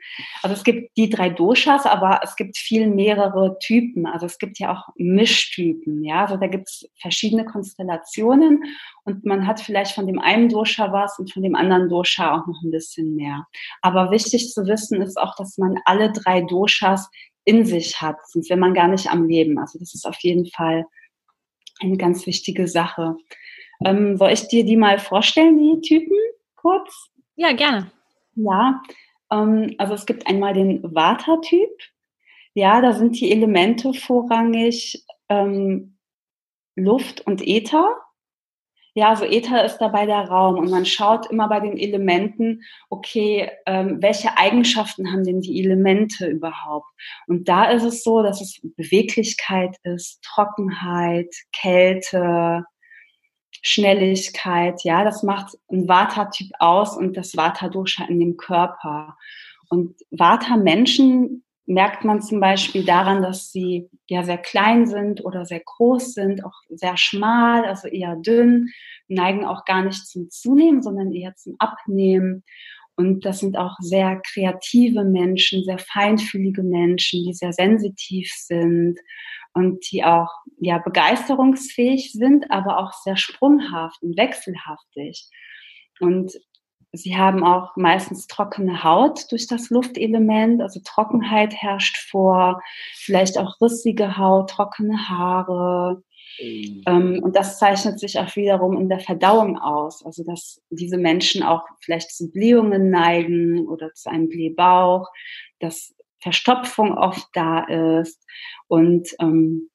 Also 0.43 0.53
es 0.55 0.63
gibt 0.63 0.95
die 0.95 1.09
drei 1.09 1.29
Doshas, 1.29 1.85
aber 1.85 2.21
es 2.23 2.37
gibt 2.37 2.57
viel 2.57 2.87
mehrere 2.87 3.57
Typen. 3.59 4.05
Also 4.05 4.25
es 4.25 4.37
gibt 4.37 4.57
ja 4.59 4.73
auch 4.73 4.93
Mischtypen. 4.95 6.03
Ja, 6.05 6.21
also 6.21 6.37
da 6.37 6.47
gibt 6.47 6.69
es 6.69 6.89
verschiedene 7.01 7.43
Konstellationen 7.43 8.63
und 9.03 9.25
man 9.25 9.45
hat 9.45 9.59
vielleicht 9.59 9.93
von 9.93 10.07
dem 10.07 10.19
einen 10.19 10.47
Dosha 10.47 10.91
was 10.93 11.19
und 11.19 11.33
von 11.33 11.43
dem 11.43 11.55
anderen 11.55 11.89
Dosha 11.89 12.35
auch 12.35 12.47
noch 12.47 12.61
ein 12.63 12.71
bisschen 12.71 13.15
mehr. 13.15 13.45
Aber 13.81 14.09
wichtig 14.09 14.51
zu 14.51 14.65
wissen 14.65 15.01
ist 15.01 15.17
auch, 15.17 15.35
dass 15.35 15.57
man 15.57 15.79
alle 15.83 16.13
drei 16.13 16.41
Doshas 16.41 17.09
in 17.45 17.65
sich 17.65 18.01
hat, 18.01 18.17
sonst 18.27 18.49
wäre 18.49 18.59
man 18.59 18.73
gar 18.73 18.87
nicht 18.87 19.09
am 19.09 19.27
Leben. 19.27 19.57
Also 19.57 19.79
das 19.79 19.93
ist 19.93 20.05
auf 20.05 20.19
jeden 20.19 20.47
Fall 20.47 20.85
eine 21.79 21.97
ganz 21.97 22.25
wichtige 22.25 22.67
Sache. 22.67 23.15
Ähm, 23.83 24.17
soll 24.17 24.31
ich 24.31 24.47
dir 24.47 24.65
die 24.65 24.77
mal 24.77 24.99
vorstellen, 24.99 25.57
die 25.57 25.81
Typen, 25.81 26.17
kurz? 26.55 27.09
Ja, 27.35 27.51
gerne. 27.53 27.91
Ja, 28.35 28.81
ähm, 29.31 29.75
also 29.77 29.93
es 29.93 30.05
gibt 30.05 30.27
einmal 30.27 30.53
den 30.53 30.81
Vata-Typ. 30.83 31.71
Ja, 32.53 32.81
da 32.81 32.93
sind 32.93 33.19
die 33.19 33.31
Elemente 33.31 33.93
vorrangig 33.93 35.05
ähm, 35.29 35.97
Luft 36.75 37.21
und 37.27 37.45
Äther. 37.45 37.97
Ja, 38.97 39.09
also 39.09 39.25
Äther 39.25 39.65
ist 39.65 39.79
dabei 39.79 40.05
der 40.05 40.29
Raum 40.29 40.57
und 40.57 40.71
man 40.71 40.85
schaut 40.85 41.29
immer 41.29 41.49
bei 41.49 41.59
den 41.59 41.77
Elementen, 41.77 42.61
okay, 42.89 43.51
ähm, 43.65 44.01
welche 44.01 44.37
Eigenschaften 44.37 45.11
haben 45.11 45.25
denn 45.25 45.41
die 45.41 45.61
Elemente 45.61 46.27
überhaupt? 46.27 46.87
Und 47.27 47.49
da 47.49 47.65
ist 47.71 47.83
es 47.83 48.03
so, 48.03 48.23
dass 48.23 48.39
es 48.39 48.61
Beweglichkeit 48.77 49.75
ist, 49.83 50.23
Trockenheit, 50.23 51.27
Kälte, 51.51 52.63
Schnelligkeit, 53.61 54.81
ja, 54.83 55.03
das 55.03 55.23
macht 55.23 55.57
ein 55.69 55.89
Vata-Typ 55.89 56.51
aus 56.59 56.95
und 56.95 57.17
das 57.17 57.35
Vata-Dosha 57.35 58.05
in 58.05 58.21
dem 58.21 58.37
Körper. 58.37 59.17
Und 59.69 59.95
Vata-Menschen 60.11 61.44
merkt 61.65 62.05
man 62.05 62.21
zum 62.21 62.39
Beispiel 62.39 62.85
daran, 62.85 63.21
dass 63.23 63.51
sie 63.51 63.89
ja 64.07 64.23
sehr 64.23 64.37
klein 64.37 64.85
sind 64.85 65.25
oder 65.25 65.45
sehr 65.45 65.61
groß 65.61 66.13
sind, 66.13 66.45
auch 66.45 66.61
sehr 66.69 66.97
schmal, 66.97 67.65
also 67.65 67.87
eher 67.87 68.15
dünn, 68.15 68.69
neigen 69.07 69.45
auch 69.45 69.65
gar 69.65 69.83
nicht 69.83 70.07
zum 70.07 70.29
Zunehmen, 70.29 70.81
sondern 70.81 71.11
eher 71.11 71.35
zum 71.35 71.55
Abnehmen. 71.59 72.43
Und 72.95 73.25
das 73.25 73.39
sind 73.39 73.57
auch 73.57 73.75
sehr 73.79 74.21
kreative 74.31 75.03
Menschen, 75.03 75.63
sehr 75.63 75.79
feinfühlige 75.79 76.63
Menschen, 76.63 77.25
die 77.25 77.33
sehr 77.33 77.51
sensitiv 77.51 78.31
sind 78.37 78.97
und 79.53 79.91
die 79.91 80.03
auch 80.03 80.29
ja 80.59 80.77
begeisterungsfähig 80.77 82.13
sind, 82.13 82.51
aber 82.51 82.77
auch 82.77 82.93
sehr 83.03 83.17
sprunghaft 83.17 84.01
und 84.01 84.17
wechselhaftig. 84.17 85.29
Und 85.99 86.33
Sie 86.95 87.17
haben 87.17 87.43
auch 87.43 87.75
meistens 87.75 88.27
trockene 88.27 88.83
Haut 88.83 89.31
durch 89.31 89.47
das 89.47 89.69
Luftelement, 89.69 90.61
also 90.61 90.79
Trockenheit 90.83 91.53
herrscht 91.53 91.97
vor, 91.97 92.61
vielleicht 92.95 93.37
auch 93.37 93.59
rissige 93.61 94.17
Haut, 94.17 94.49
trockene 94.49 95.09
Haare. 95.09 96.03
Mhm. 96.41 97.21
Und 97.23 97.35
das 97.35 97.59
zeichnet 97.59 97.99
sich 97.99 98.19
auch 98.19 98.35
wiederum 98.35 98.77
in 98.77 98.89
der 98.89 98.99
Verdauung 98.99 99.57
aus, 99.57 100.05
also 100.05 100.23
dass 100.23 100.61
diese 100.69 100.97
Menschen 100.97 101.43
auch 101.43 101.63
vielleicht 101.79 102.11
zu 102.11 102.31
Blähungen 102.31 102.89
neigen 102.89 103.67
oder 103.67 103.93
zu 103.93 104.09
einem 104.09 104.29
Blähbauch, 104.29 105.09
dass 105.59 105.95
Verstopfung 106.19 106.97
oft 106.97 107.27
da 107.33 107.99
ist. 107.99 108.25
Und 108.67 109.09
ähm, 109.19 109.69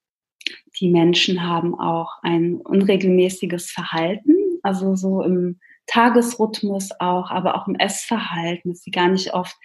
die 0.81 0.91
Menschen 0.91 1.47
haben 1.49 1.79
auch 1.79 2.19
ein 2.23 2.57
unregelmäßiges 2.57 3.71
Verhalten, 3.71 4.35
also 4.63 4.97
so 4.97 5.23
im 5.23 5.61
Tagesrhythmus 5.87 6.91
auch, 7.01 7.31
aber 7.31 7.57
auch 7.57 7.67
im 7.67 7.75
Essverhalten, 7.77 8.71
dass 8.71 8.83
sie 8.83 8.91
gar 8.91 9.09
nicht 9.09 9.35
oft 9.35 9.57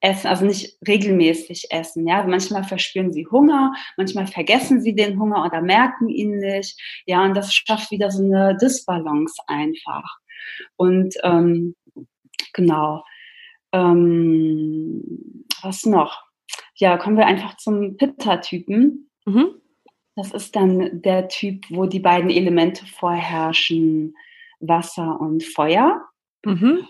essen, 0.00 0.28
also 0.28 0.44
nicht 0.44 0.78
regelmäßig 0.86 1.68
essen. 1.70 2.06
Ja, 2.06 2.22
manchmal 2.24 2.64
verspüren 2.64 3.12
sie 3.12 3.26
Hunger, 3.30 3.74
manchmal 3.96 4.26
vergessen 4.26 4.80
sie 4.80 4.94
den 4.94 5.18
Hunger 5.18 5.44
oder 5.44 5.60
merken 5.60 6.08
ihn 6.08 6.38
nicht. 6.38 6.78
Ja, 7.06 7.24
und 7.24 7.34
das 7.36 7.52
schafft 7.52 7.90
wieder 7.90 8.10
so 8.10 8.22
eine 8.22 8.56
Disbalance 8.56 9.42
einfach. 9.46 10.18
Und 10.76 11.14
ähm, 11.24 11.74
genau. 12.52 13.04
Ähm, 13.72 15.44
was 15.62 15.84
noch? 15.84 16.22
Ja, 16.76 16.96
kommen 16.96 17.16
wir 17.16 17.26
einfach 17.26 17.56
zum 17.56 17.96
Pitta-Typen. 17.96 19.10
Mhm. 19.26 19.50
Das 20.14 20.32
ist 20.32 20.56
dann 20.56 21.02
der 21.02 21.28
Typ, 21.28 21.64
wo 21.70 21.86
die 21.86 22.00
beiden 22.00 22.30
Elemente 22.30 22.86
vorherrschen. 22.86 24.14
Wasser 24.60 25.20
und 25.20 25.44
Feuer. 25.44 26.02
Mhm. 26.44 26.86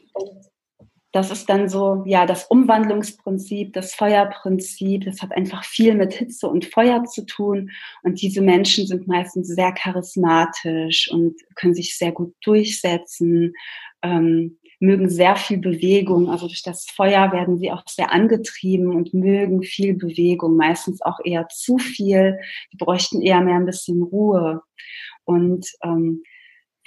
das 1.12 1.30
ist 1.30 1.48
dann 1.48 1.68
so, 1.68 2.02
ja, 2.06 2.26
das 2.26 2.44
Umwandlungsprinzip, 2.44 3.72
das 3.72 3.94
Feuerprinzip, 3.94 5.06
das 5.06 5.22
hat 5.22 5.32
einfach 5.32 5.64
viel 5.64 5.94
mit 5.94 6.12
Hitze 6.12 6.46
und 6.48 6.66
Feuer 6.66 7.04
zu 7.04 7.24
tun. 7.24 7.70
Und 8.02 8.20
diese 8.20 8.42
Menschen 8.42 8.86
sind 8.86 9.08
meistens 9.08 9.48
sehr 9.48 9.72
charismatisch 9.72 11.10
und 11.10 11.34
können 11.54 11.74
sich 11.74 11.96
sehr 11.96 12.12
gut 12.12 12.34
durchsetzen, 12.42 13.54
ähm, 14.02 14.58
mögen 14.80 15.08
sehr 15.08 15.36
viel 15.36 15.58
Bewegung. 15.58 16.30
Also 16.30 16.46
durch 16.46 16.62
das 16.62 16.86
Feuer 16.86 17.32
werden 17.32 17.58
sie 17.58 17.72
auch 17.72 17.82
sehr 17.88 18.12
angetrieben 18.12 18.94
und 18.94 19.14
mögen 19.14 19.62
viel 19.62 19.94
Bewegung, 19.94 20.56
meistens 20.56 21.00
auch 21.02 21.18
eher 21.24 21.48
zu 21.48 21.78
viel. 21.78 22.38
Die 22.72 22.76
bräuchten 22.76 23.22
eher 23.22 23.40
mehr 23.40 23.56
ein 23.56 23.66
bisschen 23.66 24.02
Ruhe. 24.02 24.62
Und 25.24 25.66
ähm, 25.82 26.22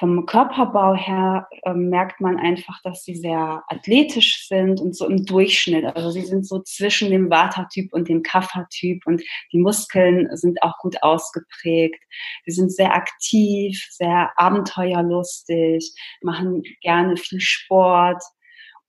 vom 0.01 0.25
Körperbau 0.25 0.95
her 0.95 1.47
äh, 1.61 1.75
merkt 1.75 2.21
man 2.21 2.39
einfach, 2.39 2.81
dass 2.81 3.03
sie 3.03 3.15
sehr 3.15 3.63
athletisch 3.67 4.47
sind 4.47 4.81
und 4.81 4.95
so 4.95 5.07
im 5.07 5.27
Durchschnitt. 5.27 5.85
Also 5.95 6.09
sie 6.09 6.25
sind 6.25 6.47
so 6.47 6.59
zwischen 6.63 7.11
dem 7.11 7.29
Vata-Typ 7.29 7.93
und 7.93 8.09
dem 8.09 8.23
Kapha-Typ 8.23 9.05
und 9.05 9.21
die 9.51 9.59
Muskeln 9.59 10.35
sind 10.35 10.63
auch 10.63 10.79
gut 10.79 11.03
ausgeprägt. 11.03 12.03
Sie 12.47 12.51
sind 12.51 12.73
sehr 12.73 12.95
aktiv, 12.95 13.79
sehr 13.91 14.31
abenteuerlustig, 14.37 15.93
machen 16.23 16.63
gerne 16.81 17.15
viel 17.15 17.39
Sport 17.39 18.23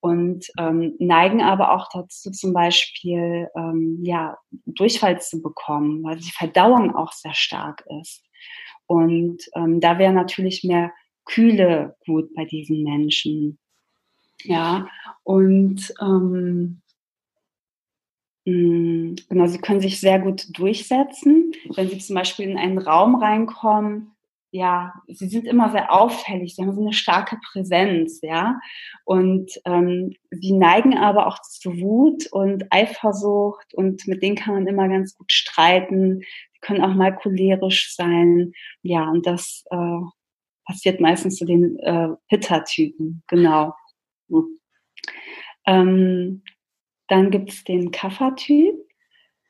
und 0.00 0.46
ähm, 0.58 0.96
neigen 0.98 1.42
aber 1.42 1.72
auch 1.72 1.90
dazu, 1.92 2.30
zum 2.30 2.54
Beispiel 2.54 3.50
ähm, 3.54 3.98
ja, 4.02 4.38
Durchfall 4.64 5.20
zu 5.20 5.42
bekommen, 5.42 6.02
weil 6.04 6.16
die 6.16 6.32
Verdauung 6.32 6.96
auch 6.96 7.12
sehr 7.12 7.34
stark 7.34 7.84
ist. 8.00 8.22
Und 8.86 9.42
ähm, 9.54 9.80
da 9.80 9.98
wäre 9.98 10.12
natürlich 10.14 10.64
mehr 10.64 10.90
Kühle 11.24 11.96
gut 12.06 12.34
bei 12.34 12.44
diesen 12.44 12.82
Menschen. 12.82 13.58
Ja, 14.44 14.88
und 15.22 15.92
ähm, 16.00 16.82
mm, 18.44 19.14
genau, 19.28 19.46
sie 19.46 19.58
können 19.58 19.80
sich 19.80 20.00
sehr 20.00 20.18
gut 20.18 20.46
durchsetzen. 20.58 21.52
Wenn 21.74 21.88
sie 21.88 21.98
zum 21.98 22.16
Beispiel 22.16 22.48
in 22.48 22.58
einen 22.58 22.78
Raum 22.78 23.14
reinkommen, 23.16 24.12
ja, 24.54 24.92
sie 25.08 25.28
sind 25.28 25.46
immer 25.46 25.70
sehr 25.70 25.90
auffällig, 25.90 26.54
sie 26.54 26.62
haben 26.62 26.74
so 26.74 26.82
eine 26.82 26.92
starke 26.92 27.38
Präsenz, 27.52 28.20
ja. 28.22 28.60
Und 29.04 29.50
ähm, 29.64 30.14
sie 30.30 30.52
neigen 30.52 30.96
aber 30.98 31.26
auch 31.26 31.40
zu 31.40 31.80
Wut 31.80 32.26
und 32.30 32.66
Eifersucht 32.70 33.72
und 33.74 34.06
mit 34.06 34.22
denen 34.22 34.36
kann 34.36 34.54
man 34.54 34.66
immer 34.66 34.88
ganz 34.88 35.16
gut 35.16 35.32
streiten. 35.32 36.20
Sie 36.52 36.60
können 36.60 36.82
auch 36.84 36.94
mal 36.94 37.16
cholerisch 37.16 37.94
sein, 37.96 38.52
ja, 38.82 39.08
und 39.08 39.26
das 39.26 39.64
äh, 39.70 40.00
passiert 40.64 41.00
meistens 41.00 41.36
zu 41.36 41.44
den 41.44 41.78
äh, 41.80 42.08
Pitta-Typen, 42.28 43.22
genau. 43.26 43.74
Hm. 44.28 44.58
Ähm, 45.66 46.42
dann 47.08 47.30
gibt 47.30 47.50
es 47.50 47.64
den 47.64 47.90
Kapha-Typ. 47.90 48.74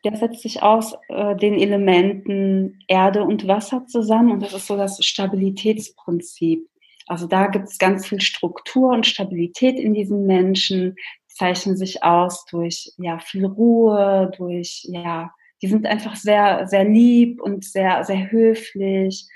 Der 0.04 0.16
setzt 0.16 0.42
sich 0.42 0.62
aus 0.62 0.94
äh, 1.08 1.36
den 1.36 1.54
Elementen 1.54 2.80
Erde 2.88 3.22
und 3.22 3.46
Wasser 3.46 3.86
zusammen 3.86 4.32
und 4.32 4.42
das 4.42 4.52
ist 4.52 4.66
so 4.66 4.76
das 4.76 4.98
Stabilitätsprinzip. 5.04 6.68
Also 7.06 7.26
da 7.26 7.46
gibt 7.46 7.68
es 7.68 7.78
ganz 7.78 8.06
viel 8.06 8.20
Struktur 8.20 8.90
und 8.90 9.06
Stabilität 9.06 9.78
in 9.78 9.94
diesen 9.94 10.26
Menschen, 10.26 10.96
zeichnen 11.28 11.76
sich 11.76 12.02
aus 12.02 12.44
durch 12.46 12.92
ja 12.98 13.18
viel 13.18 13.46
Ruhe, 13.46 14.30
durch 14.36 14.84
ja, 14.88 15.32
die 15.62 15.68
sind 15.68 15.86
einfach 15.86 16.16
sehr 16.16 16.66
sehr 16.66 16.84
lieb 16.84 17.40
und 17.40 17.64
sehr 17.64 18.04
sehr 18.04 18.30
höflich, 18.30 19.28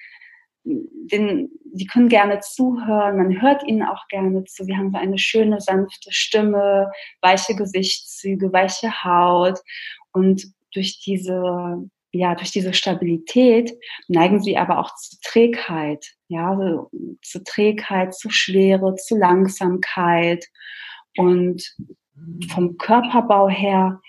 den, 0.67 1.51
die 1.65 1.87
können 1.87 2.09
gerne 2.09 2.41
zuhören, 2.41 3.17
man 3.17 3.41
hört 3.41 3.63
ihnen 3.67 3.83
auch 3.83 4.07
gerne 4.09 4.45
zu. 4.45 4.65
Sie 4.65 4.77
haben 4.77 4.91
so 4.91 4.99
eine 4.99 5.19
schöne, 5.19 5.61
sanfte 5.61 6.13
Stimme, 6.13 6.91
weiche 7.21 7.55
Gesichtszüge, 7.55 8.53
weiche 8.53 9.05
Haut. 9.05 9.61
Und 10.13 10.47
durch 10.75 11.01
diese, 11.05 11.89
ja, 12.13 12.35
durch 12.35 12.51
diese 12.51 12.75
Stabilität 12.75 13.73
neigen 14.09 14.43
sie 14.43 14.57
aber 14.57 14.79
auch 14.79 14.95
zu 14.97 15.17
Trägheit, 15.23 16.05
ja, 16.29 16.57
so, 16.57 16.91
zu 17.23 17.45
Trägheit, 17.45 18.15
zu 18.15 18.31
Schwere, 18.31 18.97
zu 18.97 19.17
Langsamkeit. 19.17 20.45
Und 21.17 21.77
vom 22.53 22.77
Körperbau 22.77 23.49
her 23.49 24.01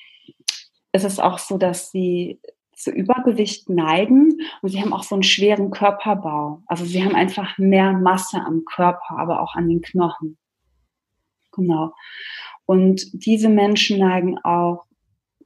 ist 0.91 1.03
es 1.03 1.19
auch 1.19 1.37
so, 1.37 1.57
dass 1.57 1.91
sie 1.91 2.39
zu 2.77 2.91
Übergewicht 2.91 3.69
neigen 3.69 4.39
und 4.61 4.69
sie 4.69 4.79
haben 4.81 4.93
auch 4.93 5.03
so 5.03 5.15
einen 5.15 5.23
schweren 5.23 5.71
Körperbau. 5.71 6.61
Also 6.67 6.85
sie 6.85 7.03
haben 7.03 7.15
einfach 7.15 7.57
mehr 7.57 7.91
Masse 7.93 8.37
am 8.37 8.63
Körper, 8.65 9.17
aber 9.17 9.41
auch 9.41 9.55
an 9.55 9.67
den 9.67 9.81
Knochen. 9.81 10.37
Genau. 11.51 11.91
Und 12.65 13.01
diese 13.13 13.49
Menschen 13.49 13.97
neigen 13.99 14.37
auch, 14.43 14.85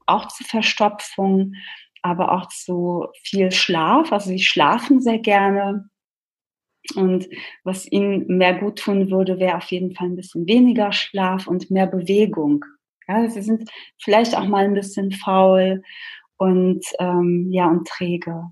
auch 0.06 0.28
zu 0.28 0.44
Verstopfung, 0.44 1.54
aber 2.02 2.34
auch 2.34 2.50
zu 2.50 3.08
viel 3.24 3.52
Schlaf. 3.52 4.12
Also 4.12 4.30
sie 4.30 4.40
schlafen 4.40 5.00
sehr 5.00 5.20
gerne. 5.20 5.90
Und 6.96 7.30
was 7.64 7.90
ihnen 7.90 8.26
mehr 8.28 8.56
gut 8.56 8.80
tun 8.80 9.10
würde, 9.10 9.40
wäre 9.40 9.56
auf 9.56 9.72
jeden 9.72 9.96
Fall 9.96 10.08
ein 10.08 10.16
bisschen 10.16 10.48
weniger 10.48 10.92
Schlaf 10.92 11.48
und 11.48 11.72
mehr 11.72 11.88
Bewegung. 11.88 12.66
Ja, 13.08 13.30
sie 13.30 13.42
sind 13.42 13.70
vielleicht 14.02 14.36
auch 14.36 14.46
mal 14.46 14.66
ein 14.66 14.74
bisschen 14.74 15.12
faul 15.12 15.82
und 16.42 16.84
ähm, 16.98 17.50
ja 17.52 17.68
und 17.68 17.88
träge. 17.88 18.52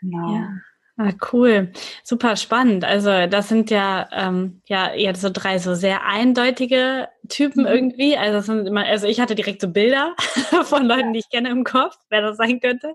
Genau. 0.00 0.34
Ja. 0.34 0.48
Ah, 0.96 1.12
cool, 1.32 1.72
super 2.04 2.36
spannend. 2.36 2.84
Also 2.84 3.26
das 3.26 3.48
sind 3.48 3.70
ja 3.70 4.08
ähm, 4.12 4.60
ja 4.66 4.92
jetzt 4.94 5.22
so 5.22 5.30
drei 5.30 5.58
so 5.58 5.74
sehr 5.74 6.04
eindeutige 6.04 7.08
Typen 7.28 7.62
mhm. 7.62 7.68
irgendwie. 7.68 8.16
Also 8.16 8.32
das 8.34 8.46
sind 8.46 8.66
immer, 8.66 8.84
also 8.84 9.06
ich 9.06 9.20
hatte 9.20 9.34
direkt 9.34 9.60
so 9.60 9.68
Bilder 9.68 10.14
von 10.64 10.84
Leuten, 10.84 11.12
die 11.12 11.20
ich 11.20 11.30
kenne 11.30 11.50
im 11.50 11.64
Kopf, 11.64 11.96
wer 12.10 12.22
das 12.22 12.36
sein 12.36 12.60
könnte. 12.60 12.94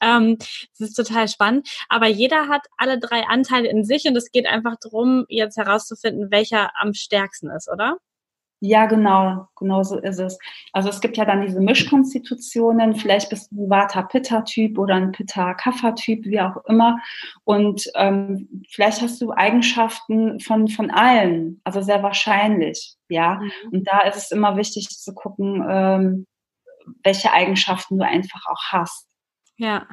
Ähm, 0.00 0.38
das 0.78 0.90
ist 0.90 0.94
total 0.94 1.28
spannend. 1.28 1.68
Aber 1.88 2.06
jeder 2.06 2.48
hat 2.48 2.66
alle 2.78 2.98
drei 2.98 3.26
Anteile 3.26 3.68
in 3.68 3.84
sich 3.84 4.04
und 4.06 4.16
es 4.16 4.30
geht 4.30 4.46
einfach 4.46 4.76
darum, 4.80 5.24
jetzt 5.28 5.56
herauszufinden, 5.58 6.30
welcher 6.30 6.70
am 6.78 6.94
stärksten 6.94 7.50
ist, 7.50 7.70
oder? 7.70 7.98
Ja, 8.60 8.86
genau, 8.86 9.48
genau 9.56 9.82
so 9.82 9.98
ist 9.98 10.18
es. 10.18 10.38
Also 10.72 10.88
es 10.88 11.00
gibt 11.00 11.18
ja 11.18 11.26
dann 11.26 11.42
diese 11.42 11.60
Mischkonstitutionen, 11.60 12.94
vielleicht 12.96 13.28
bist 13.28 13.52
du 13.52 13.66
ein 13.66 13.70
Vata-Pitta-Typ 13.70 14.78
oder 14.78 14.94
ein 14.94 15.12
Pitta-Kapha-Typ, 15.12 16.24
wie 16.24 16.40
auch 16.40 16.64
immer. 16.64 16.98
Und 17.44 17.84
ähm, 17.96 18.64
vielleicht 18.70 19.02
hast 19.02 19.20
du 19.20 19.32
Eigenschaften 19.32 20.40
von, 20.40 20.68
von 20.68 20.90
allen, 20.90 21.60
also 21.64 21.82
sehr 21.82 22.02
wahrscheinlich, 22.02 22.96
ja. 23.08 23.34
Mhm. 23.34 23.50
Und 23.72 23.88
da 23.88 24.00
ist 24.00 24.16
es 24.16 24.30
immer 24.30 24.56
wichtig 24.56 24.88
zu 24.88 25.14
gucken, 25.14 25.62
ähm, 25.68 26.26
welche 27.02 27.32
Eigenschaften 27.32 27.98
du 27.98 28.06
einfach 28.06 28.46
auch 28.46 28.62
hast. 28.72 29.06
Ja. 29.58 29.86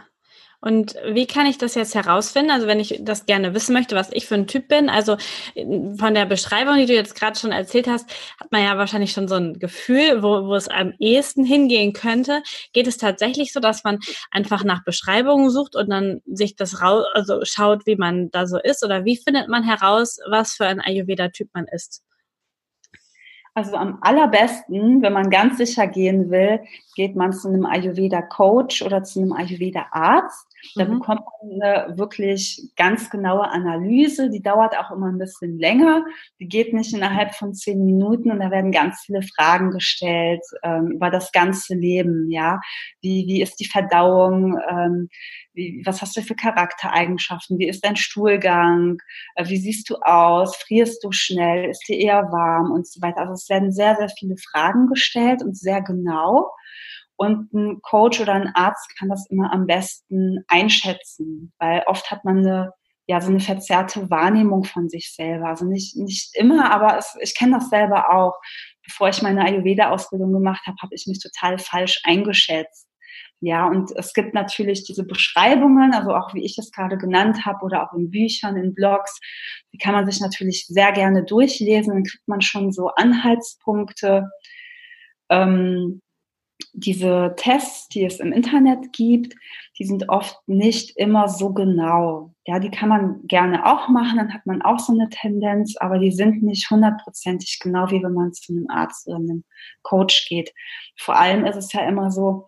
Und 0.64 0.96
wie 1.06 1.28
kann 1.28 1.46
ich 1.46 1.58
das 1.58 1.76
jetzt 1.76 1.94
herausfinden? 1.94 2.50
Also 2.50 2.68
wenn 2.68 2.80
ich 2.80 3.02
das 3.02 3.26
gerne 3.26 3.54
wissen 3.54 3.74
möchte, 3.74 3.98
was 3.98 4.10
ich 4.14 4.28
für 4.28 4.36
ein 4.36 4.48
Typ 4.48 4.70
bin, 4.70 4.88
also 4.88 5.18
von 5.56 6.14
der 6.14 6.26
Beschreibung, 6.26 6.78
die 6.78 6.86
du 6.86 6.94
jetzt 6.94 7.16
gerade 7.20 7.38
schon 7.38 7.52
erzählt 7.52 7.86
hast, 7.86 8.10
hat 8.40 8.50
man 8.50 8.64
ja 8.64 8.78
wahrscheinlich 8.78 9.12
schon 9.12 9.28
so 9.28 9.36
ein 9.36 9.60
Gefühl, 9.60 10.24
wo, 10.24 10.48
wo 10.48 10.56
es 10.56 10.70
am 10.70 10.94
ehesten 11.00 11.44
hingehen 11.44 11.92
könnte. 11.92 12.44
Geht 12.72 12.88
es 12.88 12.96
tatsächlich 12.96 13.52
so, 13.52 13.60
dass 13.60 13.84
man 13.84 14.00
einfach 14.32 14.64
nach 14.64 14.86
Beschreibungen 14.86 15.50
sucht 15.50 15.76
und 15.76 15.90
dann 15.90 16.22
sich 16.26 16.56
das 16.56 16.82
raus, 16.82 17.04
also 17.14 17.42
schaut, 17.44 17.86
wie 17.86 17.98
man 17.98 18.32
da 18.32 18.48
so 18.48 18.58
ist? 18.58 18.86
Oder 18.86 19.04
wie 19.04 19.18
findet 19.18 19.50
man 19.50 19.64
heraus, 19.64 20.20
was 20.30 20.54
für 20.54 20.66
ein 20.66 20.80
Ayurveda-Typ 20.80 21.50
man 21.54 21.66
ist? 21.66 22.04
Also 23.54 23.76
am 23.76 24.00
allerbesten, 24.02 25.02
wenn 25.02 25.14
man 25.14 25.30
ganz 25.30 25.58
sicher 25.58 25.88
gehen 25.88 26.32
will, 26.32 26.62
geht 26.96 27.18
man 27.18 27.34
zu 27.34 27.50
einem 27.50 27.66
Ayurveda-Coach 27.66 28.82
oder 28.82 29.04
zu 29.04 29.20
einem 29.20 29.34
Ayurveda-Arzt. 29.34 30.53
Da 30.76 30.86
mhm. 30.86 31.00
bekommt 31.00 31.22
man 31.42 31.62
eine 31.62 31.98
wirklich 31.98 32.72
ganz 32.76 33.10
genaue 33.10 33.50
Analyse. 33.50 34.30
Die 34.30 34.42
dauert 34.42 34.78
auch 34.78 34.92
immer 34.92 35.08
ein 35.08 35.18
bisschen 35.18 35.58
länger. 35.60 36.06
Die 36.40 36.48
geht 36.48 36.74
nicht 36.74 36.94
innerhalb 36.94 37.36
von 37.36 37.54
zehn 37.54 37.86
Minuten 37.86 38.32
und 38.32 38.40
da 38.40 38.52
werden 38.52 38.72
ganz 38.72 39.02
viele 39.06 39.22
Fragen 39.22 39.72
gestellt 39.72 40.42
ähm, 40.64 40.92
über 40.92 41.10
das 41.10 41.32
ganze 41.32 41.76
Leben. 41.76 42.30
Ja, 42.32 42.60
wie 43.02 43.26
wie 43.28 43.42
ist 43.42 43.60
die 43.60 43.66
Verdauung? 43.66 44.58
Ähm, 44.70 45.10
wie, 45.54 45.84
was 45.86 46.02
hast 46.02 46.18
du 46.18 46.22
für 46.22 46.36
Charaktereigenschaften? 46.36 47.60
Wie 47.60 47.68
ist 47.68 47.86
dein 47.86 47.96
Stuhlgang? 47.96 48.98
Äh, 49.36 49.48
wie 49.48 49.58
siehst 49.58 49.90
du 49.90 49.98
aus? 49.98 50.56
Frierst 50.56 51.04
du 51.04 51.12
schnell? 51.12 51.70
Ist 51.70 51.88
dir 51.88 51.98
eher 51.98 52.32
warm 52.32 52.72
und 52.72 52.88
so 52.88 53.02
weiter? 53.02 53.22
Also 53.22 53.34
es 53.34 53.50
werden 53.50 53.72
sehr 53.72 53.96
sehr 53.96 54.10
viele 54.10 54.36
Fragen 54.38 54.88
gestellt 54.88 55.44
und 55.44 55.58
sehr 55.58 55.82
genau. 55.82 56.50
Und 57.16 57.54
ein 57.54 57.80
Coach 57.82 58.20
oder 58.22 58.34
ein 58.34 58.52
Arzt 58.56 58.98
kann 58.98 59.10
das 59.10 59.30
immer 59.30 59.54
am 59.54 59.68
besten 59.68 60.44
einschätzen, 60.48 61.54
weil 61.60 61.84
oft 61.88 62.10
hat 62.12 62.26
man 62.26 62.40
eine 62.40 62.74
ja 63.06 63.20
so 63.20 63.30
eine 63.30 63.40
verzerrte 63.40 64.10
Wahrnehmung 64.10 64.64
von 64.64 64.90
sich 64.90 65.14
selber. 65.14 65.48
Also 65.48 65.66
nicht 65.66 65.96
nicht 65.96 66.36
immer, 66.36 66.72
aber 66.72 66.98
es, 66.98 67.18
ich 67.22 67.36
kenne 67.36 67.58
das 67.58 67.70
selber 67.70 68.14
auch. 68.14 68.40
Bevor 68.86 69.10
ich 69.10 69.22
meine 69.22 69.44
Ayurveda-Ausbildung 69.46 70.34
gemacht 70.34 70.66
habe, 70.66 70.78
habe 70.82 70.94
ich 70.96 71.08
mich 71.08 71.20
total 71.20 71.58
falsch 71.58 72.02
eingeschätzt. 72.04 72.88
Ja, 73.40 73.68
und 73.68 73.92
es 73.98 74.14
gibt 74.14 74.34
natürlich 74.34 74.86
diese 74.86 75.06
Beschreibungen, 75.06 75.94
also 75.94 76.16
auch 76.16 76.34
wie 76.34 76.46
ich 76.46 76.58
es 76.58 76.72
gerade 76.72 76.98
genannt 76.98 77.46
habe 77.46 77.66
oder 77.66 77.84
auch 77.84 77.94
in 77.94 78.10
Büchern, 78.10 78.56
in 78.56 78.74
Blogs, 78.74 79.20
die 79.74 79.78
kann 79.78 79.94
man 79.94 80.10
sich 80.10 80.22
natürlich 80.22 80.66
sehr 80.68 80.94
gerne 80.94 81.26
durchlesen, 81.26 81.94
dann 81.94 82.04
kriegt 82.06 82.28
man 82.28 82.42
schon 82.42 82.72
so 82.72 82.88
Anhaltspunkte. 82.88 84.30
Ähm, 85.30 86.02
diese 86.74 87.36
Tests, 87.38 87.88
die 87.88 88.04
es 88.04 88.20
im 88.20 88.34
Internet 88.34 88.92
gibt, 88.94 89.36
die 89.78 89.86
sind 89.86 90.10
oft 90.10 90.38
nicht 90.48 90.98
immer 90.98 91.30
so 91.30 91.54
genau. 91.54 92.34
Ja, 92.46 92.60
die 92.60 92.72
kann 92.72 92.90
man 92.90 93.28
gerne 93.28 93.66
auch 93.66 93.88
machen, 93.90 94.18
dann 94.18 94.34
hat 94.34 94.46
man 94.46 94.62
auch 94.64 94.80
so 94.80 94.92
eine 94.92 95.08
Tendenz, 95.10 95.78
aber 95.78 96.00
die 96.00 96.12
sind 96.12 96.42
nicht 96.44 96.70
hundertprozentig 96.70 97.60
genau, 97.62 97.90
wie 97.92 98.04
wenn 98.04 98.14
man 98.14 98.34
zu 98.34 98.54
einem 98.54 98.70
Arzt 98.70 99.08
oder 99.08 99.18
einem 99.18 99.44
Coach 99.84 100.28
geht. 100.28 100.52
Vor 100.98 101.16
allem 101.16 101.46
ist 101.46 101.56
es 101.56 101.72
ja 101.74 101.88
immer 101.88 102.12
so, 102.12 102.48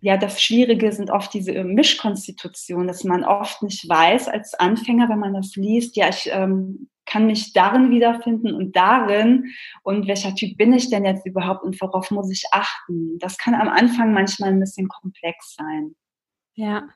ja, 0.00 0.16
das 0.16 0.40
Schwierige 0.40 0.92
sind 0.92 1.10
oft 1.10 1.34
diese 1.34 1.64
Mischkonstitutionen, 1.64 2.86
dass 2.86 3.04
man 3.04 3.24
oft 3.24 3.62
nicht 3.62 3.88
weiß 3.88 4.28
als 4.28 4.54
Anfänger, 4.54 5.08
wenn 5.08 5.18
man 5.18 5.34
das 5.34 5.56
liest, 5.56 5.96
ja, 5.96 6.08
ich 6.08 6.28
ähm, 6.30 6.88
kann 7.06 7.26
mich 7.26 7.52
darin 7.52 7.90
wiederfinden 7.90 8.54
und 8.54 8.74
darin 8.76 9.52
und 9.82 10.06
welcher 10.06 10.34
Typ 10.34 10.56
bin 10.56 10.72
ich 10.72 10.90
denn 10.90 11.04
jetzt 11.04 11.26
überhaupt 11.26 11.64
und 11.64 11.80
worauf 11.80 12.10
muss 12.10 12.30
ich 12.30 12.44
achten. 12.52 13.18
Das 13.18 13.38
kann 13.38 13.54
am 13.54 13.68
Anfang 13.68 14.12
manchmal 14.12 14.50
ein 14.50 14.60
bisschen 14.60 14.88
komplex 14.88 15.54
sein. 15.54 15.94
Ja, 16.56 16.88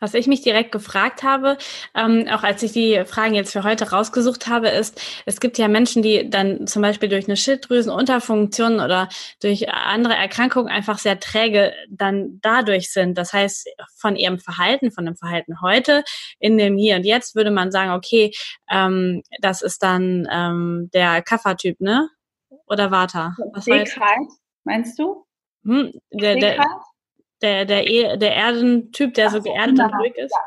was 0.00 0.14
ich 0.14 0.26
mich 0.26 0.40
direkt 0.40 0.72
gefragt 0.72 1.22
habe, 1.22 1.58
ähm, 1.94 2.26
auch 2.30 2.42
als 2.42 2.62
ich 2.62 2.72
die 2.72 3.04
Fragen 3.04 3.34
jetzt 3.34 3.52
für 3.52 3.62
heute 3.62 3.90
rausgesucht 3.90 4.48
habe, 4.48 4.68
ist, 4.68 5.02
es 5.26 5.38
gibt 5.38 5.58
ja 5.58 5.68
Menschen, 5.68 6.02
die 6.02 6.30
dann 6.30 6.66
zum 6.66 6.80
Beispiel 6.80 7.10
durch 7.10 7.26
eine 7.26 7.36
Schilddrüsenunterfunktion 7.36 8.80
oder 8.80 9.10
durch 9.42 9.68
andere 9.68 10.14
Erkrankungen 10.14 10.68
einfach 10.68 10.98
sehr 10.98 11.20
träge 11.20 11.74
dann 11.90 12.38
dadurch 12.40 12.90
sind. 12.90 13.18
Das 13.18 13.34
heißt, 13.34 13.68
von 13.96 14.16
ihrem 14.16 14.38
Verhalten, 14.38 14.90
von 14.90 15.04
dem 15.04 15.16
Verhalten 15.16 15.60
heute 15.60 16.04
in 16.38 16.56
dem 16.56 16.78
Hier 16.78 16.96
und 16.96 17.04
Jetzt 17.04 17.34
würde 17.34 17.50
man 17.50 17.70
sagen, 17.70 17.90
okay, 17.90 18.32
ähm, 18.70 19.22
das 19.42 19.60
ist 19.60 19.82
dann 19.82 20.26
ähm, 20.32 20.88
der 20.94 21.20
Kaffertyp, 21.20 21.80
ne? 21.82 22.08
Oder 22.66 22.90
Vata? 22.90 23.36
Was 23.52 23.66
meinst 23.66 24.98
du? 24.98 25.26
Hm, 25.64 25.92
der, 26.10 26.36
der, 26.36 26.64
der, 27.42 27.64
der, 27.64 27.88
e 27.88 28.16
der 28.16 28.34
Erdentyp, 28.34 29.14
der 29.14 29.28
Ach, 29.28 29.32
so 29.32 29.42
geerdet 29.42 29.78
und 29.78 29.94
ruhig 29.94 30.14
ist? 30.16 30.32
Ja, 30.32 30.40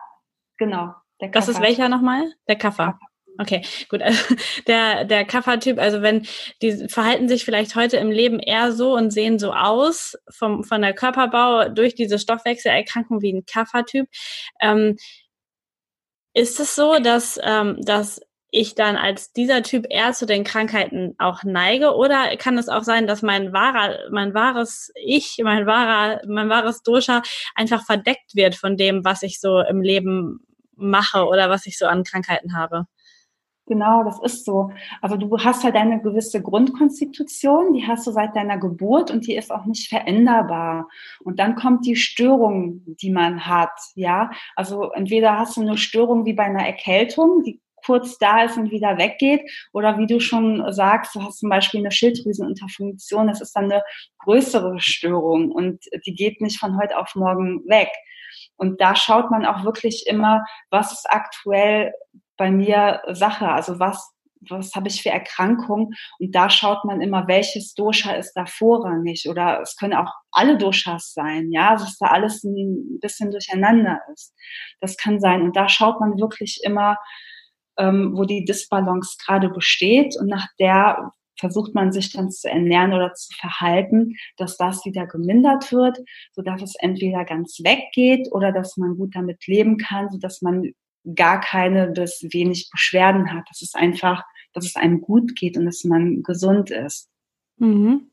genau. 0.58 0.94
das 1.32 1.48
ist 1.48 1.62
welcher 1.62 1.90
nochmal? 1.90 2.34
Der 2.48 2.56
Kaffer. 2.56 3.00
Okay, 3.38 3.64
gut. 3.90 4.02
Also 4.02 4.36
der, 4.68 5.06
der 5.06 5.26
Kaffertyp, 5.26 5.80
also 5.80 6.02
wenn 6.02 6.26
die 6.62 6.88
verhalten 6.88 7.28
sich 7.28 7.44
vielleicht 7.44 7.76
heute 7.76 7.98
im 7.98 8.12
Leben 8.12 8.40
eher 8.40 8.72
so 8.72 8.96
und 8.96 9.12
sehen 9.12 9.40
so 9.40 9.52
aus 9.54 10.16
vom, 10.30 10.64
von 10.64 10.82
der 10.82 10.94
Körperbau 10.94 11.70
durch 11.70 11.96
diese 11.96 12.20
Stoffwechselerkrankung 12.20 13.22
wie 13.22 13.34
ein 13.34 13.46
Kaffertyp. 13.46 14.08
Ähm, 14.62 14.98
ist 16.34 16.60
es 16.60 16.76
so, 16.76 17.00
dass, 17.00 17.40
ähm, 17.44 17.78
dass 17.82 18.22
ich 18.56 18.74
dann 18.74 18.96
als 18.96 19.34
dieser 19.34 19.62
Typ 19.64 19.86
eher 19.90 20.14
zu 20.14 20.26
den 20.26 20.44
Krankheiten 20.44 21.16
auch 21.18 21.44
neige? 21.44 21.96
Oder 21.96 22.38
kann 22.38 22.58
es 22.58 22.70
auch 22.70 22.84
sein, 22.84 23.06
dass 23.06 23.22
mein 23.22 23.52
wahrer, 23.54 23.98
mein 24.12 24.34
wahres 24.34 24.92
Ich, 24.96 25.40
mein 25.44 25.66
wahrer, 25.66 26.22
mein 26.28 26.50
wahres 26.50 26.82
Dosha 26.82 27.22
einfach 27.54 27.86
verdeckt 27.86 28.36
wird 28.36 28.56
von 28.56 28.78
dem, 28.78 29.04
was 29.04 29.24
ich 29.24 29.40
so 29.40 29.60
im 29.60 29.82
Leben 29.82 30.40
mache 30.76 31.26
oder 31.26 31.50
was 31.50 31.66
ich 31.66 31.78
so 31.78 31.86
an 31.86 32.04
Krankheiten 32.04 32.58
habe? 32.58 32.86
Genau, 33.68 34.04
das 34.04 34.20
ist 34.22 34.46
so. 34.46 34.70
Also 35.02 35.18
du 35.18 35.40
hast 35.40 35.64
halt 35.64 35.76
deine 35.76 36.00
gewisse 36.00 36.40
Grundkonstitution, 36.42 37.74
die 37.74 37.88
hast 37.88 38.06
du 38.06 38.12
seit 38.12 38.36
deiner 38.36 38.60
Geburt 38.60 39.10
und 39.10 39.26
die 39.26 39.36
ist 39.36 39.52
auch 39.52 39.66
nicht 39.66 39.90
veränderbar. 39.90 40.88
Und 41.24 41.40
dann 41.40 41.56
kommt 41.56 41.86
die 41.86 41.96
Störung, 41.96 42.84
die 42.86 43.12
man 43.12 43.48
hat, 43.48 43.72
ja. 43.96 44.30
Also 44.56 44.92
entweder 44.92 45.40
hast 45.40 45.58
du 45.58 45.62
eine 45.62 45.78
Störung 45.78 46.26
wie 46.26 46.34
bei 46.34 46.44
einer 46.44 46.66
Erkältung, 46.66 47.42
die 47.44 47.60
kurz 47.86 48.18
da 48.18 48.44
ist 48.44 48.58
und 48.58 48.72
wieder 48.72 48.98
weggeht. 48.98 49.42
Oder 49.74 49.98
wie 49.98 50.08
du 50.08 50.20
schon 50.20 50.64
sagst, 50.74 51.16
du 51.16 51.22
hast 51.22 51.40
zum 51.40 51.50
Beispiel 51.50 51.82
eine 51.82 51.92
Schilddrüsenunterfunktion, 51.92 53.28
das 53.28 53.42
ist 53.42 53.56
dann 53.56 53.66
eine 53.66 53.84
größere 54.20 54.80
Störung 54.80 55.52
und 55.52 55.84
die 56.06 56.16
geht 56.16 56.42
nicht 56.42 56.60
von 56.60 56.78
heute 56.78 56.98
auf 56.98 57.16
morgen 57.16 57.64
weg. 57.68 57.90
Und 58.58 58.82
da 58.82 58.96
schaut 58.96 59.32
man 59.32 59.46
auch 59.46 59.64
wirklich 59.64 60.06
immer, 60.08 60.44
was 60.70 60.92
ist 60.92 61.06
aktuell 61.10 61.94
bei 62.38 62.52
mir 62.52 63.02
Sache, 63.14 63.50
also 63.50 63.80
was 63.80 64.16
was 64.50 64.76
habe 64.76 64.88
ich 64.88 65.02
für 65.02 65.10
Erkrankungen? 65.10 65.96
Und 66.20 66.36
da 66.36 66.50
schaut 66.50 66.86
man 66.86 67.02
immer, 67.02 67.28
welches 67.28 67.74
Dosha 67.74 68.14
ist 68.14 68.34
da 68.34 68.46
vorrangig. 68.46 69.28
Oder 69.30 69.62
es 69.62 69.76
können 69.76 69.94
auch 69.94 70.12
alle 70.32 70.58
Doshas 70.58 71.14
sein, 71.14 71.52
ja, 71.52 71.72
dass 71.72 71.98
da 71.98 72.08
alles 72.08 72.44
ein 72.44 73.00
bisschen 73.02 73.32
durcheinander 73.32 74.02
ist. 74.14 74.34
Das 74.82 74.98
kann 74.98 75.20
sein. 75.20 75.42
Und 75.42 75.56
da 75.56 75.70
schaut 75.70 76.00
man 76.00 76.20
wirklich 76.20 76.62
immer, 76.64 76.98
ähm, 77.78 78.12
wo 78.16 78.26
die 78.26 78.46
Disbalance 78.46 79.18
gerade 79.26 79.50
besteht 79.50 80.16
und 80.20 80.28
nach 80.28 80.48
der 80.60 81.12
versucht 81.38 81.74
man 81.76 81.92
sich 81.92 82.12
dann 82.14 82.32
zu 82.32 82.50
ernähren 82.50 82.94
oder 82.94 83.14
zu 83.14 83.34
verhalten, 83.36 84.16
dass 84.38 84.58
das 84.58 84.86
wieder 84.86 85.06
gemindert 85.06 85.72
wird, 85.72 85.98
so 86.32 86.42
dass 86.42 86.62
es 86.62 86.76
entweder 86.80 87.26
ganz 87.26 87.60
weggeht 87.62 88.30
oder 88.32 88.52
dass 88.52 88.78
man 88.78 88.96
gut 88.98 89.16
damit 89.16 89.46
leben 89.48 89.78
kann, 89.78 90.10
so 90.10 90.18
dass 90.18 90.42
man 90.42 90.72
gar 91.14 91.40
keine 91.40 91.88
bis 91.88 92.26
wenig 92.32 92.70
Beschwerden 92.72 93.32
hat, 93.32 93.44
dass 93.50 93.62
es 93.62 93.76
einfach, 93.76 94.24
dass 94.54 94.66
es 94.66 94.76
einem 94.76 95.02
gut 95.02 95.36
geht 95.36 95.58
und 95.58 95.66
dass 95.66 95.84
man 95.84 96.24
gesund 96.24 96.72
ist. 96.72 97.10
Mhm. 97.58 98.10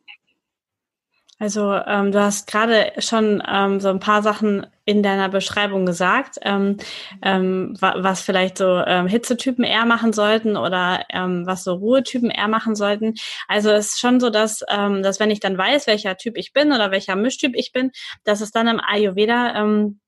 Also 1.43 1.73
ähm, 1.73 2.13
du 2.13 2.23
hast 2.23 2.47
gerade 2.47 2.93
schon 2.99 3.43
ähm, 3.53 3.81
so 3.81 3.89
ein 3.89 3.99
paar 3.99 4.23
Sachen 4.23 4.65
in 4.85 5.03
deiner 5.03 5.29
Beschreibung 5.29 5.87
gesagt, 5.87 6.39
ähm, 6.43 6.77
ähm, 7.21 7.75
was 7.81 8.23
vielleicht 8.23 8.59
so 8.59 8.77
ähm, 8.87 9.09
Hitzetypen 9.09 9.65
eher 9.65 9.85
machen 9.85 10.13
sollten 10.13 10.57
oder 10.57 11.05
ähm, 11.11 11.45
was 11.45 11.65
so 11.65 11.73
Ruhetypen 11.75 12.31
eher 12.31 12.47
machen 12.47 12.77
sollten. 12.77 13.15
Also 13.49 13.71
es 13.71 13.87
ist 13.87 13.99
schon 13.99 14.21
so, 14.21 14.31
dass, 14.31 14.63
ähm, 14.69 15.03
dass 15.03 15.19
wenn 15.19 15.33
ich 15.33 15.41
dann 15.41 15.59
weiß, 15.59 15.89
welcher 15.89 16.17
Typ 16.17 16.39
ich 16.39 16.53
bin 16.53 16.71
oder 16.71 16.93
welcher 16.93 17.17
Mischtyp 17.17 17.57
ich 17.57 17.73
bin, 17.73 17.91
dass 18.23 18.41
es 18.41 18.53
dann 18.53 18.69
im 18.69 18.81
Ayurveda 18.81 19.57
ähm, 19.57 19.99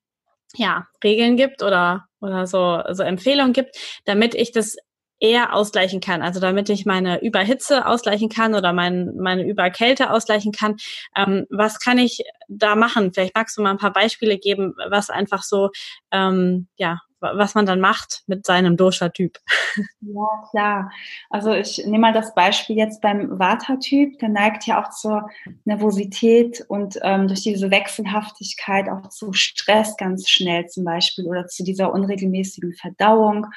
ja 0.55 0.87
Regeln 1.03 1.35
gibt 1.35 1.63
oder 1.63 2.05
oder 2.21 2.47
so, 2.47 2.81
so 2.93 3.03
Empfehlungen 3.03 3.51
gibt, 3.51 3.75
damit 4.05 4.35
ich 4.35 4.53
das 4.53 4.77
eher 5.19 5.53
ausgleichen 5.53 6.01
kann. 6.01 6.21
Also 6.21 6.39
damit 6.39 6.69
ich 6.69 6.85
meine 6.85 7.21
Überhitze 7.21 7.85
ausgleichen 7.85 8.29
kann 8.29 8.53
oder 8.53 8.73
mein, 8.73 9.15
meine 9.15 9.43
Überkälte 9.43 10.11
ausgleichen 10.11 10.51
kann. 10.51 10.75
Ähm, 11.15 11.45
was 11.49 11.79
kann 11.79 11.97
ich 11.97 12.23
da 12.47 12.75
machen? 12.75 13.13
Vielleicht 13.13 13.35
magst 13.35 13.57
du 13.57 13.61
mal 13.61 13.71
ein 13.71 13.77
paar 13.77 13.93
Beispiele 13.93 14.37
geben, 14.37 14.75
was 14.89 15.09
einfach 15.09 15.43
so 15.43 15.69
ähm, 16.11 16.67
ja 16.77 16.99
was 17.33 17.55
man 17.55 17.65
dann 17.65 17.79
macht 17.79 18.23
mit 18.27 18.45
seinem 18.45 18.77
Dosha-Typ. 18.77 19.39
Ja, 19.99 20.43
klar. 20.51 20.91
Also 21.29 21.51
ich 21.51 21.79
nehme 21.85 21.99
mal 21.99 22.13
das 22.13 22.33
Beispiel 22.33 22.77
jetzt 22.77 23.01
beim 23.01 23.39
Vata-Typ, 23.39 24.19
der 24.19 24.29
neigt 24.29 24.65
ja 24.67 24.81
auch 24.81 24.89
zur 24.91 25.29
Nervosität 25.65 26.63
und 26.69 26.97
ähm, 27.01 27.27
durch 27.27 27.41
diese 27.41 27.71
Wechselhaftigkeit 27.71 28.87
auch 28.87 29.09
zu 29.09 29.33
Stress 29.33 29.97
ganz 29.97 30.29
schnell 30.29 30.67
zum 30.67 30.85
Beispiel 30.85 31.25
oder 31.25 31.47
zu 31.47 31.63
dieser 31.63 31.91
unregelmäßigen 31.91 32.73
Verdauung. 32.73 33.47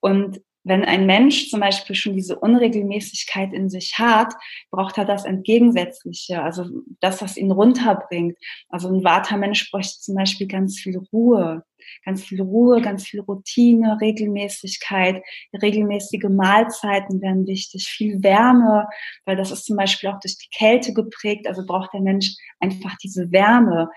Und 0.00 0.40
wenn 0.64 0.84
ein 0.84 1.06
Mensch 1.06 1.48
zum 1.48 1.60
Beispiel 1.60 1.96
schon 1.96 2.14
diese 2.14 2.38
Unregelmäßigkeit 2.38 3.52
in 3.52 3.70
sich 3.70 3.98
hat, 3.98 4.34
braucht 4.70 4.98
er 4.98 5.04
das 5.04 5.24
Entgegensätzliche, 5.24 6.42
also 6.42 6.64
das, 7.00 7.22
was 7.22 7.36
ihn 7.36 7.50
runterbringt. 7.50 8.36
Also 8.68 8.88
ein 8.88 9.02
Vata-Mensch 9.02 9.70
bräuchte 9.70 10.00
zum 10.00 10.16
Beispiel 10.16 10.46
ganz 10.46 10.78
viel 10.78 10.98
Ruhe, 11.12 11.64
ganz 12.04 12.24
viel 12.24 12.42
Ruhe, 12.42 12.82
ganz 12.82 13.04
viel 13.06 13.20
Routine, 13.20 13.98
Regelmäßigkeit, 14.00 15.22
regelmäßige 15.62 16.28
Mahlzeiten 16.28 17.22
wären 17.22 17.46
wichtig, 17.46 17.88
viel 17.88 18.22
Wärme, 18.22 18.86
weil 19.24 19.36
das 19.36 19.50
ist 19.50 19.64
zum 19.64 19.76
Beispiel 19.76 20.10
auch 20.10 20.20
durch 20.20 20.36
die 20.36 20.50
Kälte 20.54 20.92
geprägt, 20.92 21.46
also 21.46 21.64
braucht 21.64 21.94
der 21.94 22.00
Mensch 22.00 22.36
einfach 22.58 22.96
diese 23.02 23.32
Wärme 23.32 23.88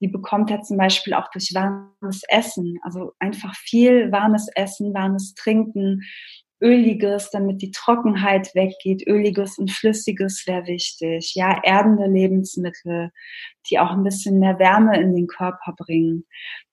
die 0.00 0.08
bekommt 0.08 0.50
er 0.50 0.62
zum 0.62 0.76
Beispiel 0.76 1.14
auch 1.14 1.30
durch 1.30 1.52
warmes 1.54 2.22
Essen. 2.28 2.78
Also 2.82 3.12
einfach 3.18 3.54
viel 3.54 4.10
warmes 4.10 4.48
Essen, 4.54 4.94
warmes 4.94 5.34
Trinken, 5.34 6.02
öliges, 6.60 7.30
damit 7.30 7.62
die 7.62 7.70
Trockenheit 7.70 8.54
weggeht. 8.54 9.06
Öliges 9.06 9.58
und 9.58 9.70
flüssiges 9.70 10.44
wäre 10.46 10.66
wichtig. 10.66 11.32
Ja, 11.34 11.60
erdende 11.62 12.06
Lebensmittel, 12.06 13.10
die 13.68 13.78
auch 13.78 13.90
ein 13.90 14.04
bisschen 14.04 14.38
mehr 14.38 14.58
Wärme 14.58 15.00
in 15.00 15.14
den 15.14 15.26
Körper 15.26 15.74
bringen. 15.76 16.26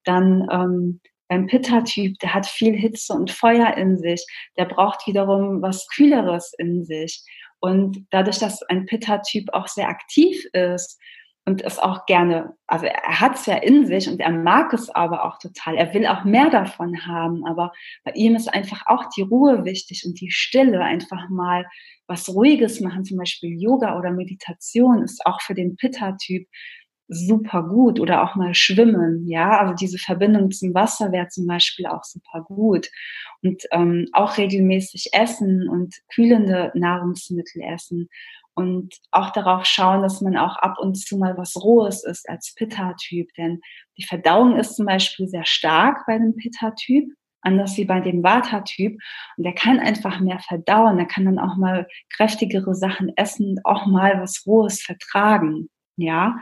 Dann 0.03 0.47
ähm, 0.51 1.01
beim 1.27 1.47
Pitta-Typ, 1.47 2.17
der 2.19 2.33
hat 2.33 2.45
viel 2.45 2.75
Hitze 2.75 3.13
und 3.13 3.31
Feuer 3.31 3.75
in 3.75 3.97
sich. 3.97 4.25
Der 4.57 4.65
braucht 4.65 5.05
wiederum 5.07 5.61
was 5.61 5.87
Kühleres 5.93 6.53
in 6.57 6.85
sich. 6.85 7.23
Und 7.59 8.05
dadurch, 8.11 8.39
dass 8.39 8.61
ein 8.63 8.85
Pitta-Typ 8.85 9.51
auch 9.53 9.67
sehr 9.67 9.89
aktiv 9.89 10.45
ist, 10.53 10.99
und 11.47 11.63
es 11.63 11.79
auch 11.79 12.05
gerne, 12.05 12.57
also 12.67 12.85
er 12.87 13.21
hat 13.21 13.35
es 13.35 13.45
ja 13.45 13.55
in 13.55 13.85
sich 13.85 14.09
und 14.09 14.19
er 14.19 14.31
mag 14.31 14.73
es 14.73 14.89
aber 14.89 15.23
auch 15.23 15.39
total. 15.39 15.77
Er 15.77 15.93
will 15.93 16.05
auch 16.05 16.25
mehr 16.25 16.49
davon 16.49 17.07
haben, 17.07 17.45
aber 17.45 17.71
bei 18.03 18.11
ihm 18.11 18.35
ist 18.35 18.53
einfach 18.53 18.83
auch 18.87 19.05
die 19.15 19.21
Ruhe 19.21 19.63
wichtig 19.63 20.03
und 20.05 20.19
die 20.19 20.29
Stille, 20.29 20.81
einfach 20.81 21.29
mal 21.29 21.65
was 22.05 22.27
Ruhiges 22.27 22.81
machen, 22.81 23.05
zum 23.05 23.17
Beispiel 23.17 23.57
Yoga 23.57 23.97
oder 23.97 24.11
Meditation 24.11 25.01
ist 25.03 25.25
auch 25.25 25.39
für 25.41 25.53
den 25.53 25.77
Pitta-Typ 25.77 26.45
super 27.07 27.63
gut 27.63 28.01
oder 28.01 28.23
auch 28.23 28.35
mal 28.35 28.53
schwimmen, 28.53 29.25
ja, 29.25 29.57
also 29.57 29.73
diese 29.73 29.99
Verbindung 29.99 30.51
zum 30.51 30.73
Wasser 30.73 31.13
wäre 31.13 31.29
zum 31.29 31.47
Beispiel 31.47 31.85
auch 31.85 32.03
super 32.03 32.41
gut. 32.41 32.89
Und 33.41 33.63
ähm, 33.71 34.07
auch 34.11 34.37
regelmäßig 34.37 35.11
essen 35.13 35.69
und 35.69 35.95
kühlende 36.13 36.73
Nahrungsmittel 36.75 37.61
essen 37.61 38.09
und 38.57 38.95
auch 39.11 39.29
darauf 39.29 39.65
schauen, 39.65 40.01
dass 40.01 40.19
man 40.21 40.35
auch 40.35 40.55
ab 40.57 40.79
und 40.79 40.95
zu 40.95 41.15
mal 41.17 41.37
was 41.37 41.55
Rohes 41.55 42.03
ist 42.03 42.27
als 42.27 42.55
Pitta-Typ. 42.55 43.31
Denn 43.37 43.61
die 43.99 44.03
Verdauung 44.03 44.57
ist 44.57 44.75
zum 44.75 44.87
Beispiel 44.87 45.27
sehr 45.27 45.45
stark 45.45 46.07
bei 46.07 46.17
dem 46.17 46.35
Pitta-Typ, 46.35 47.07
anders 47.41 47.77
wie 47.77 47.85
bei 47.85 47.99
dem 47.99 48.23
Vata-Typ. 48.23 48.93
Und 49.37 49.43
der 49.43 49.53
kann 49.53 49.79
einfach 49.79 50.19
mehr 50.21 50.39
verdauen. 50.39 50.97
Der 50.97 51.05
kann 51.05 51.25
dann 51.25 51.37
auch 51.37 51.55
mal 51.55 51.87
kräftigere 52.09 52.73
Sachen 52.73 53.15
essen 53.15 53.51
und 53.51 53.65
auch 53.65 53.85
mal 53.85 54.19
was 54.19 54.43
Rohes 54.47 54.81
vertragen. 54.81 55.69
Ja. 55.95 56.35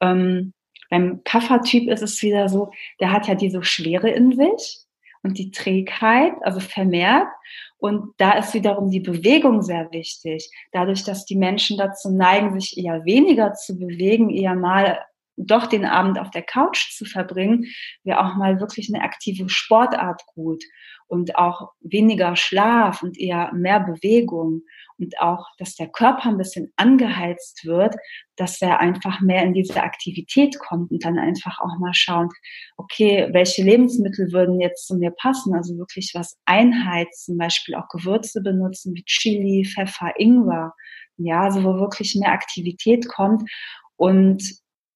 Ähm, 0.00 0.54
beim 0.88 1.22
Kapha-Typ 1.24 1.90
ist 1.90 2.02
es 2.02 2.22
wieder 2.22 2.48
so, 2.48 2.72
der 3.00 3.12
hat 3.12 3.28
ja 3.28 3.34
diese 3.34 3.62
Schwere 3.62 4.08
in 4.08 4.32
sich 4.32 4.78
und 5.22 5.36
die 5.36 5.50
Trägheit, 5.50 6.32
also 6.40 6.58
vermehrt. 6.60 7.28
Und 7.78 8.14
da 8.18 8.32
ist 8.32 8.54
wiederum 8.54 8.90
die 8.90 9.00
Bewegung 9.00 9.62
sehr 9.62 9.90
wichtig. 9.92 10.50
Dadurch, 10.72 11.04
dass 11.04 11.24
die 11.24 11.36
Menschen 11.36 11.78
dazu 11.78 12.10
neigen, 12.10 12.58
sich 12.58 12.76
eher 12.76 13.04
weniger 13.04 13.54
zu 13.54 13.78
bewegen, 13.78 14.30
eher 14.30 14.56
mal 14.56 14.98
doch 15.36 15.66
den 15.66 15.84
Abend 15.84 16.18
auf 16.18 16.30
der 16.30 16.42
Couch 16.42 16.92
zu 16.96 17.04
verbringen, 17.04 17.66
wäre 18.02 18.18
auch 18.18 18.34
mal 18.34 18.58
wirklich 18.60 18.92
eine 18.92 19.04
aktive 19.04 19.48
Sportart 19.48 20.22
gut 20.34 20.64
und 21.08 21.36
auch 21.36 21.72
weniger 21.80 22.36
Schlaf 22.36 23.02
und 23.02 23.18
eher 23.18 23.52
mehr 23.54 23.80
Bewegung 23.80 24.62
und 24.98 25.18
auch, 25.20 25.46
dass 25.58 25.74
der 25.76 25.88
Körper 25.88 26.28
ein 26.28 26.38
bisschen 26.38 26.72
angeheizt 26.76 27.64
wird, 27.64 27.94
dass 28.36 28.60
er 28.60 28.80
einfach 28.80 29.20
mehr 29.20 29.42
in 29.42 29.54
diese 29.54 29.82
Aktivität 29.82 30.58
kommt 30.58 30.90
und 30.90 31.04
dann 31.04 31.18
einfach 31.18 31.60
auch 31.60 31.78
mal 31.78 31.94
schauen, 31.94 32.28
okay, 32.76 33.28
welche 33.32 33.62
Lebensmittel 33.62 34.32
würden 34.32 34.60
jetzt 34.60 34.86
zu 34.86 34.96
mir 34.96 35.12
passen? 35.12 35.54
Also 35.54 35.78
wirklich 35.78 36.12
was 36.14 36.36
einheizt, 36.44 37.26
zum 37.26 37.38
Beispiel 37.38 37.74
auch 37.74 37.88
Gewürze 37.88 38.42
benutzen 38.42 38.94
wie 38.94 39.04
Chili, 39.04 39.64
Pfeffer, 39.64 40.12
Ingwer. 40.18 40.74
Ja, 41.16 41.42
also 41.42 41.64
wo 41.64 41.80
wirklich 41.80 42.14
mehr 42.14 42.32
Aktivität 42.32 43.08
kommt 43.08 43.42
und 43.96 44.42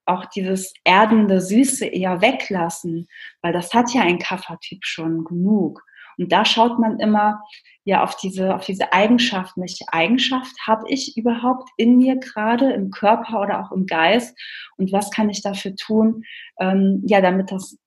auch 0.04 0.26
dieses 0.26 0.72
erdende 0.84 1.40
Süße 1.40 1.86
eher 1.86 2.20
weglassen, 2.20 3.06
weil 3.40 3.52
das 3.52 3.72
hat 3.72 3.92
ja 3.94 4.02
ein 4.02 4.18
Kaffertyp 4.18 4.84
schon 4.84 5.24
genug. 5.24 5.82
Und 6.18 6.32
da 6.32 6.44
schaut 6.44 6.78
man 6.78 6.98
immer 7.00 7.42
ja 7.84 8.02
auf 8.02 8.16
diese, 8.16 8.54
auf 8.54 8.64
diese 8.64 8.92
Eigenschaften. 8.92 9.60
Welche 9.60 9.86
Eigenschaft 9.90 10.54
habe 10.66 10.84
ich 10.88 11.16
überhaupt 11.16 11.68
in 11.76 11.96
mir 11.96 12.16
gerade, 12.16 12.72
im 12.72 12.90
Körper 12.90 13.40
oder 13.40 13.60
auch 13.60 13.72
im 13.72 13.86
Geist? 13.86 14.38
Und 14.76 14.92
was 14.92 15.10
kann 15.10 15.30
ich 15.30 15.42
dafür 15.42 15.74
tun, 15.74 16.24
ähm, 16.60 17.02
ja, 17.06 17.20
damit 17.20 17.50
das 17.50 17.78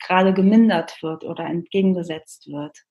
gerade 0.00 0.34
gemindert 0.34 1.02
wird 1.02 1.24
oder 1.24 1.44
entgegengesetzt 1.46 2.48
wird? 2.48 2.87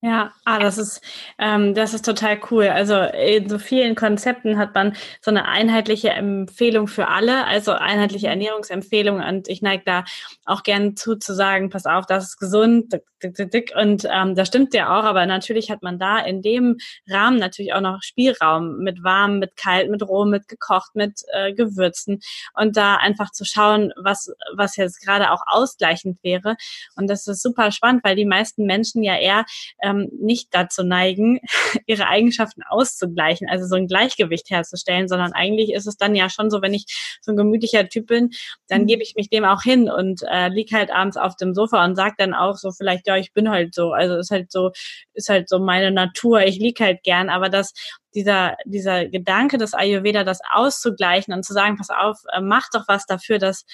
Ja, 0.00 0.32
ah, 0.44 0.60
das 0.60 0.78
ist, 0.78 1.00
ähm, 1.38 1.74
das 1.74 1.92
ist 1.92 2.04
total 2.04 2.38
cool. 2.52 2.68
Also 2.68 2.94
in 2.94 3.48
so 3.48 3.58
vielen 3.58 3.96
Konzepten 3.96 4.56
hat 4.56 4.72
man 4.72 4.94
so 5.20 5.32
eine 5.32 5.46
einheitliche 5.46 6.10
Empfehlung 6.10 6.86
für 6.86 7.08
alle, 7.08 7.46
also 7.46 7.72
einheitliche 7.72 8.28
Ernährungsempfehlung. 8.28 9.20
Und 9.20 9.48
ich 9.48 9.60
neige 9.60 9.82
da 9.84 10.04
auch 10.44 10.62
gern 10.62 10.94
zu, 10.94 11.16
zu 11.16 11.34
sagen, 11.34 11.68
pass 11.70 11.84
auf, 11.84 12.06
das 12.06 12.28
ist 12.28 12.38
gesund, 12.38 12.92
dick, 13.22 13.34
dick, 13.34 13.50
dick. 13.50 13.72
Und 13.76 14.06
ähm, 14.08 14.36
das 14.36 14.46
stimmt 14.46 14.72
ja 14.72 14.96
auch, 14.96 15.02
aber 15.02 15.26
natürlich 15.26 15.68
hat 15.68 15.82
man 15.82 15.98
da 15.98 16.20
in 16.20 16.42
dem 16.42 16.76
Rahmen 17.08 17.38
natürlich 17.38 17.72
auch 17.74 17.80
noch 17.80 18.02
Spielraum 18.02 18.78
mit 18.78 19.02
warm, 19.02 19.40
mit 19.40 19.56
kalt, 19.56 19.90
mit 19.90 20.02
roh, 20.02 20.24
mit 20.24 20.46
gekocht, 20.46 20.94
mit 20.94 21.22
äh, 21.32 21.52
Gewürzen. 21.52 22.20
Und 22.54 22.76
da 22.76 22.96
einfach 22.96 23.32
zu 23.32 23.44
schauen, 23.44 23.92
was, 23.96 24.32
was 24.54 24.76
jetzt 24.76 25.04
gerade 25.04 25.32
auch 25.32 25.42
ausgleichend 25.46 26.22
wäre. 26.22 26.54
Und 26.94 27.08
das 27.08 27.26
ist 27.26 27.42
super 27.42 27.72
spannend, 27.72 28.04
weil 28.04 28.14
die 28.14 28.24
meisten 28.24 28.64
Menschen 28.64 29.02
ja 29.02 29.16
eher 29.16 29.44
ähm, 29.88 30.08
nicht 30.20 30.48
dazu 30.52 30.82
neigen, 30.82 31.40
ihre 31.86 32.08
Eigenschaften 32.08 32.62
auszugleichen, 32.68 33.48
also 33.48 33.66
so 33.66 33.76
ein 33.76 33.86
Gleichgewicht 33.86 34.50
herzustellen, 34.50 35.08
sondern 35.08 35.32
eigentlich 35.32 35.72
ist 35.72 35.86
es 35.86 35.96
dann 35.96 36.14
ja 36.14 36.28
schon 36.28 36.50
so, 36.50 36.62
wenn 36.62 36.74
ich 36.74 37.18
so 37.20 37.32
ein 37.32 37.36
gemütlicher 37.36 37.88
Typ 37.88 38.08
bin, 38.08 38.30
dann 38.68 38.82
mhm. 38.82 38.86
gebe 38.86 39.02
ich 39.02 39.14
mich 39.16 39.30
dem 39.30 39.44
auch 39.44 39.62
hin 39.62 39.90
und 39.90 40.22
äh, 40.22 40.48
lieg 40.48 40.72
halt 40.72 40.90
abends 40.90 41.16
auf 41.16 41.36
dem 41.36 41.54
Sofa 41.54 41.84
und 41.84 41.96
sag 41.96 42.16
dann 42.18 42.34
auch 42.34 42.56
so 42.56 42.70
vielleicht, 42.72 43.06
ja, 43.06 43.16
ich 43.16 43.32
bin 43.32 43.50
halt 43.50 43.74
so, 43.74 43.92
also 43.92 44.16
ist 44.16 44.30
halt 44.30 44.52
so, 44.52 44.70
ist 45.14 45.28
halt 45.28 45.48
so 45.48 45.58
meine 45.58 45.90
Natur, 45.90 46.42
ich 46.42 46.58
lieg 46.58 46.80
halt 46.80 47.02
gern, 47.02 47.28
aber 47.28 47.48
das 47.48 47.72
dieser, 48.14 48.56
dieser 48.64 49.06
Gedanke 49.06 49.58
des 49.58 49.74
Ayurveda, 49.74 50.24
das 50.24 50.40
auszugleichen 50.52 51.34
und 51.34 51.44
zu 51.44 51.52
sagen, 51.52 51.76
pass 51.76 51.90
auf, 51.90 52.18
äh, 52.32 52.40
mach 52.40 52.68
doch 52.72 52.84
was 52.88 53.06
dafür, 53.06 53.38
dass 53.38 53.64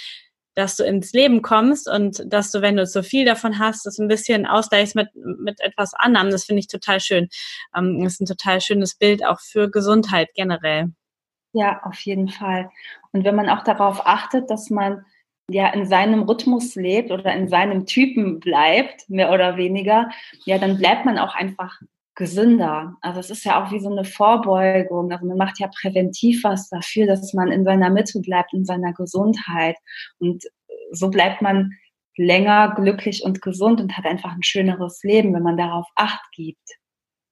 dass 0.54 0.76
du 0.76 0.84
ins 0.84 1.12
Leben 1.12 1.42
kommst 1.42 1.88
und 1.88 2.22
dass 2.26 2.50
du, 2.50 2.62
wenn 2.62 2.76
du 2.76 2.86
so 2.86 3.02
viel 3.02 3.24
davon 3.24 3.58
hast, 3.58 3.86
das 3.86 3.98
ein 3.98 4.08
bisschen 4.08 4.46
ausgleichst 4.46 4.94
mit, 4.94 5.08
mit 5.14 5.60
etwas 5.60 5.94
anderem. 5.94 6.30
Das 6.30 6.44
finde 6.44 6.60
ich 6.60 6.68
total 6.68 7.00
schön. 7.00 7.28
Ähm, 7.76 8.04
ist 8.04 8.20
ein 8.20 8.26
total 8.26 8.60
schönes 8.60 8.94
Bild 8.94 9.24
auch 9.24 9.40
für 9.40 9.70
Gesundheit 9.70 10.30
generell. 10.34 10.92
Ja, 11.52 11.80
auf 11.84 12.00
jeden 12.00 12.28
Fall. 12.28 12.70
Und 13.12 13.24
wenn 13.24 13.36
man 13.36 13.48
auch 13.48 13.62
darauf 13.62 14.06
achtet, 14.06 14.50
dass 14.50 14.70
man 14.70 15.04
ja 15.48 15.68
in 15.68 15.86
seinem 15.86 16.22
Rhythmus 16.22 16.74
lebt 16.74 17.10
oder 17.10 17.32
in 17.32 17.48
seinem 17.48 17.86
Typen 17.86 18.40
bleibt, 18.40 19.08
mehr 19.08 19.30
oder 19.30 19.56
weniger, 19.56 20.10
ja, 20.46 20.58
dann 20.58 20.78
bleibt 20.78 21.04
man 21.04 21.18
auch 21.18 21.34
einfach 21.34 21.80
gesünder. 22.14 22.96
Also 23.00 23.20
es 23.20 23.30
ist 23.30 23.44
ja 23.44 23.62
auch 23.62 23.72
wie 23.72 23.80
so 23.80 23.90
eine 23.90 24.04
Vorbeugung. 24.04 25.10
Also 25.10 25.26
man 25.26 25.36
macht 25.36 25.58
ja 25.58 25.68
präventiv 25.68 26.44
was 26.44 26.68
dafür, 26.68 27.06
dass 27.06 27.34
man 27.34 27.50
in 27.50 27.64
seiner 27.64 27.90
Mitte 27.90 28.20
bleibt, 28.20 28.52
in 28.52 28.64
seiner 28.64 28.92
Gesundheit. 28.92 29.76
Und 30.18 30.44
so 30.92 31.10
bleibt 31.10 31.42
man 31.42 31.72
länger 32.16 32.74
glücklich 32.76 33.24
und 33.24 33.42
gesund 33.42 33.80
und 33.80 33.96
hat 33.96 34.06
einfach 34.06 34.32
ein 34.32 34.44
schöneres 34.44 35.02
Leben, 35.02 35.34
wenn 35.34 35.42
man 35.42 35.56
darauf 35.56 35.86
Acht 35.96 36.24
gibt. 36.32 36.68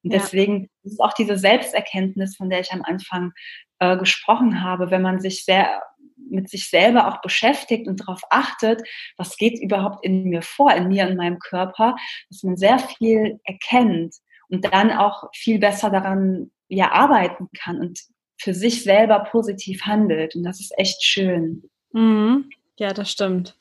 Und 0.02 0.12
ja. 0.12 0.18
deswegen 0.18 0.68
ist 0.82 1.00
auch 1.00 1.12
diese 1.12 1.38
Selbsterkenntnis, 1.38 2.36
von 2.36 2.50
der 2.50 2.60
ich 2.60 2.72
am 2.72 2.82
Anfang 2.82 3.32
äh, 3.78 3.96
gesprochen 3.96 4.64
habe, 4.64 4.90
wenn 4.90 5.02
man 5.02 5.20
sich 5.20 5.44
sehr 5.44 5.80
mit 6.28 6.48
sich 6.48 6.70
selber 6.70 7.08
auch 7.08 7.20
beschäftigt 7.20 7.86
und 7.86 8.00
darauf 8.00 8.22
achtet, 8.30 8.82
was 9.16 9.36
geht 9.36 9.60
überhaupt 9.60 10.04
in 10.04 10.24
mir 10.24 10.42
vor, 10.42 10.72
in 10.72 10.88
mir, 10.88 11.06
in 11.06 11.16
meinem 11.16 11.38
Körper, 11.38 11.94
dass 12.30 12.42
man 12.42 12.56
sehr 12.56 12.78
viel 12.78 13.38
erkennt 13.44 14.14
und 14.52 14.72
dann 14.72 14.92
auch 14.92 15.30
viel 15.34 15.58
besser 15.58 15.90
daran 15.90 16.50
ja 16.68 16.92
arbeiten 16.92 17.48
kann 17.58 17.80
und 17.80 17.98
für 18.38 18.54
sich 18.54 18.82
selber 18.82 19.20
positiv 19.20 19.82
handelt. 19.82 20.36
Und 20.36 20.42
das 20.42 20.60
ist 20.60 20.72
echt 20.76 21.02
schön. 21.02 21.64
Mhm. 21.92 22.50
Ja, 22.78 22.92
das 22.92 23.10
stimmt. 23.10 23.56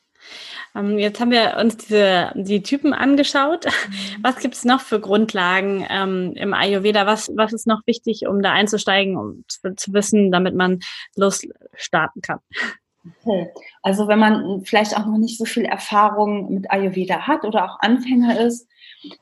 Ähm, 0.74 0.98
jetzt 0.98 1.20
haben 1.20 1.30
wir 1.30 1.56
uns 1.58 1.76
diese, 1.76 2.32
die 2.34 2.62
Typen 2.62 2.92
angeschaut. 2.92 3.66
Mhm. 3.66 4.22
Was 4.22 4.36
gibt 4.38 4.54
es 4.54 4.64
noch 4.64 4.80
für 4.80 5.00
Grundlagen 5.00 5.86
ähm, 5.88 6.32
im 6.36 6.54
Ayurveda? 6.54 7.06
Was, 7.06 7.30
was 7.34 7.52
ist 7.52 7.66
noch 7.66 7.80
wichtig, 7.86 8.26
um 8.28 8.42
da 8.42 8.52
einzusteigen, 8.52 9.16
um 9.16 9.44
zu, 9.48 9.74
zu 9.76 9.92
wissen, 9.92 10.30
damit 10.30 10.54
man 10.54 10.80
losstarten 11.16 12.22
kann? 12.22 12.38
Okay. 13.04 13.52
Also 13.82 14.06
wenn 14.06 14.18
man 14.18 14.64
vielleicht 14.64 14.96
auch 14.96 15.06
noch 15.06 15.18
nicht 15.18 15.36
so 15.36 15.44
viel 15.44 15.64
Erfahrung 15.64 16.54
mit 16.54 16.70
Ayurveda 16.70 17.26
hat 17.26 17.44
oder 17.44 17.64
auch 17.64 17.80
Anfänger 17.80 18.38
ist, 18.40 18.68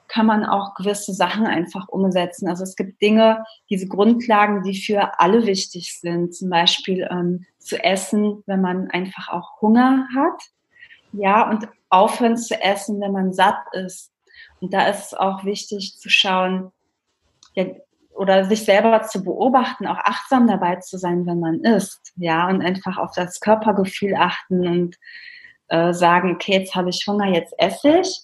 kann 0.09 0.27
man 0.27 0.45
auch 0.45 0.75
gewisse 0.75 1.14
Sachen 1.14 1.47
einfach 1.47 1.88
umsetzen. 1.88 2.49
Also 2.49 2.64
es 2.64 2.77
gibt 2.77 3.01
Dinge, 3.01 3.45
diese 3.71 3.88
Grundlagen, 3.88 4.62
die 4.62 4.79
für 4.79 5.19
alle 5.19 5.47
wichtig 5.47 5.99
sind. 5.99 6.35
Zum 6.35 6.51
Beispiel 6.51 7.09
ähm, 7.11 7.47
zu 7.59 7.83
essen, 7.83 8.43
wenn 8.47 8.61
man 8.61 8.90
einfach 8.90 9.31
auch 9.31 9.61
Hunger 9.62 10.07
hat. 10.14 10.43
Ja, 11.12 11.49
und 11.49 11.66
aufhören 11.88 12.37
zu 12.37 12.61
essen, 12.61 13.01
wenn 13.01 13.12
man 13.12 13.33
satt 13.33 13.61
ist. 13.73 14.12
Und 14.61 14.75
da 14.75 14.88
ist 14.88 15.07
es 15.07 15.14
auch 15.14 15.45
wichtig 15.45 15.97
zu 15.99 16.11
schauen, 16.11 16.71
ja, 17.55 17.64
oder 18.21 18.45
sich 18.45 18.67
selber 18.67 19.01
zu 19.01 19.25
beobachten, 19.25 19.87
auch 19.87 19.97
achtsam 19.97 20.47
dabei 20.47 20.77
zu 20.77 20.99
sein, 20.99 21.25
wenn 21.25 21.41
man 21.41 21.61
isst, 21.61 22.13
ja, 22.17 22.49
und 22.49 22.61
einfach 22.61 22.99
auf 22.99 23.13
das 23.17 23.41
Körpergefühl 23.41 24.15
achten 24.15 24.69
und 24.69 24.97
äh, 25.69 25.95
sagen, 25.95 26.35
okay, 26.35 26.59
jetzt 26.59 26.75
habe 26.75 26.91
ich 26.91 27.07
Hunger, 27.07 27.29
jetzt 27.29 27.55
esse 27.57 28.01
ich 28.01 28.15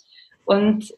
und 0.45 0.93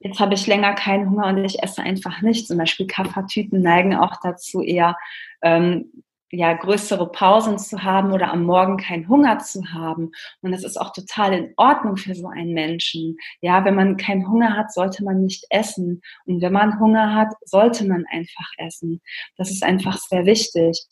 jetzt 0.00 0.20
habe 0.20 0.34
ich 0.34 0.46
länger 0.46 0.74
keinen 0.74 1.08
Hunger 1.08 1.28
und 1.28 1.42
ich 1.42 1.62
esse 1.62 1.82
einfach 1.82 2.20
nicht. 2.20 2.46
Zum 2.46 2.58
Beispiel 2.58 2.86
Kaffertypen 2.86 3.62
neigen 3.62 3.96
auch 3.96 4.16
dazu, 4.22 4.60
eher 4.60 4.98
ähm, 5.40 5.90
ja, 6.34 6.54
größere 6.54 7.12
Pausen 7.12 7.58
zu 7.58 7.82
haben 7.82 8.10
oder 8.12 8.32
am 8.32 8.44
Morgen 8.44 8.78
keinen 8.78 9.06
Hunger 9.06 9.38
zu 9.40 9.70
haben. 9.70 10.12
Und 10.40 10.50
das 10.52 10.64
ist 10.64 10.80
auch 10.80 10.92
total 10.94 11.34
in 11.34 11.52
Ordnung 11.58 11.98
für 11.98 12.14
so 12.14 12.26
einen 12.26 12.54
Menschen. 12.54 13.18
Ja, 13.42 13.66
wenn 13.66 13.74
man 13.74 13.98
keinen 13.98 14.26
Hunger 14.26 14.56
hat, 14.56 14.72
sollte 14.72 15.04
man 15.04 15.22
nicht 15.22 15.44
essen. 15.50 16.00
Und 16.24 16.40
wenn 16.40 16.52
man 16.54 16.80
Hunger 16.80 17.14
hat, 17.14 17.34
sollte 17.44 17.86
man 17.86 18.06
einfach 18.10 18.50
essen. 18.56 19.02
Das 19.36 19.50
ist 19.50 19.62
einfach 19.62 19.98
sehr 19.98 20.24
wichtig. 20.24 20.82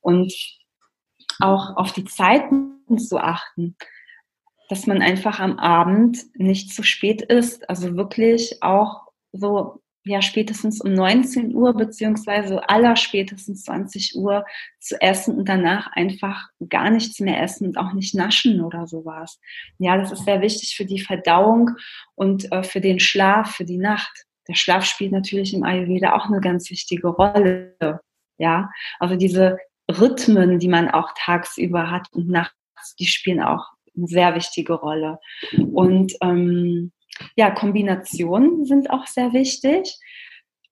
Und 0.00 0.34
auch 1.38 1.76
auf 1.76 1.92
die 1.92 2.04
Zeiten 2.04 2.98
zu 2.98 3.18
achten, 3.18 3.76
dass 4.68 4.88
man 4.88 5.00
einfach 5.00 5.38
am 5.38 5.60
Abend 5.60 6.24
nicht 6.34 6.74
zu 6.74 6.82
spät 6.82 7.22
ist. 7.22 7.70
Also 7.70 7.96
wirklich 7.96 8.64
auch 8.64 9.06
so 9.30 9.80
ja 10.08 10.22
spätestens 10.22 10.80
um 10.80 10.92
19 10.92 11.54
Uhr 11.54 11.74
beziehungsweise 11.74 12.68
aller 12.68 12.96
spätestens 12.96 13.64
20 13.64 14.16
Uhr 14.16 14.44
zu 14.80 15.00
essen 15.00 15.36
und 15.36 15.48
danach 15.48 15.90
einfach 15.92 16.48
gar 16.68 16.90
nichts 16.90 17.20
mehr 17.20 17.40
essen 17.42 17.68
und 17.68 17.76
auch 17.76 17.92
nicht 17.92 18.14
naschen 18.14 18.60
oder 18.60 18.86
sowas. 18.86 19.38
Ja, 19.78 19.96
das 19.96 20.12
ist 20.12 20.24
sehr 20.24 20.40
wichtig 20.40 20.76
für 20.76 20.84
die 20.84 21.00
Verdauung 21.00 21.70
und 22.14 22.50
äh, 22.52 22.62
für 22.62 22.80
den 22.80 23.00
Schlaf, 23.00 23.54
für 23.54 23.64
die 23.64 23.78
Nacht. 23.78 24.24
Der 24.48 24.54
Schlaf 24.54 24.84
spielt 24.84 25.12
natürlich 25.12 25.52
im 25.54 25.62
Ayurveda 25.62 26.14
auch 26.14 26.26
eine 26.26 26.40
ganz 26.40 26.70
wichtige 26.70 27.08
Rolle. 27.08 28.00
Ja, 28.38 28.70
also 28.98 29.16
diese 29.16 29.58
Rhythmen, 29.90 30.58
die 30.58 30.68
man 30.68 30.88
auch 30.90 31.12
tagsüber 31.16 31.90
hat 31.90 32.08
und 32.12 32.28
nachts, 32.28 32.94
die 32.98 33.06
spielen 33.06 33.42
auch 33.42 33.66
eine 33.96 34.06
sehr 34.06 34.34
wichtige 34.34 34.74
Rolle. 34.74 35.18
Und 35.72 36.14
ähm, 36.22 36.92
ja, 37.36 37.50
Kombinationen 37.50 38.64
sind 38.64 38.90
auch 38.90 39.06
sehr 39.06 39.32
wichtig. 39.32 39.96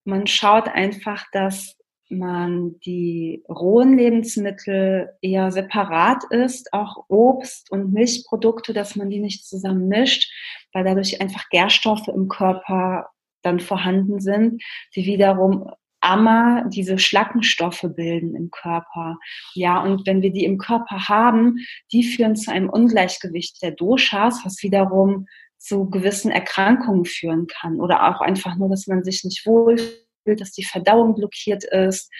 Man 0.05 0.27
schaut 0.27 0.69
einfach, 0.69 1.25
dass 1.33 1.77
man 2.09 2.79
die 2.81 3.43
rohen 3.49 3.97
Lebensmittel 3.97 5.11
eher 5.21 5.51
separat 5.51 6.23
isst, 6.31 6.73
auch 6.73 7.05
Obst 7.09 7.71
und 7.71 7.93
Milchprodukte, 7.93 8.73
dass 8.73 8.97
man 8.97 9.11
die 9.11 9.19
nicht 9.19 9.45
zusammen 9.45 9.89
mischt, 9.89 10.31
weil 10.73 10.85
dadurch 10.85 11.21
einfach 11.21 11.49
Gärstoffe 11.51 12.09
im 12.09 12.29
Körper 12.29 13.09
dann 13.43 13.61
vorhanden 13.61 14.21
sind, 14.21 14.63
die 14.95 15.05
wiederum 15.05 15.71
Amma 16.01 16.65
diese 16.69 16.99
Schlackenstoffe 16.99 17.85
bilden 17.97 18.37
im 18.37 18.51
Körper. 18.51 19.19
Ja, 19.55 19.83
und 19.83 20.07
wenn 20.07 20.23
wir 20.23 20.31
die 20.31 20.45
im 20.45 20.59
Körper 20.59 21.09
haben, 21.09 21.57
die 21.91 22.05
führen 22.05 22.37
zu 22.37 22.53
einem 22.53 22.69
Ungleichgewicht 22.69 23.61
der 23.63 23.73
Doshas, 23.73 24.45
was 24.45 24.63
wiederum 24.63 25.27
zu 25.67 25.91
gewissen 25.91 26.31
Erkrankungen 26.31 27.05
führen 27.05 27.47
kann 27.47 27.81
oder 27.81 28.09
auch 28.09 28.21
einfach 28.21 28.57
nur, 28.57 28.69
dass 28.69 28.87
man 28.87 29.03
sich 29.03 29.25
nicht 29.25 29.45
wohlfühlt, 29.47 30.41
dass 30.41 30.53
die 30.53 30.65
Verdauung 30.65 31.15
blockiert 31.15 31.65
ist. 31.65 32.11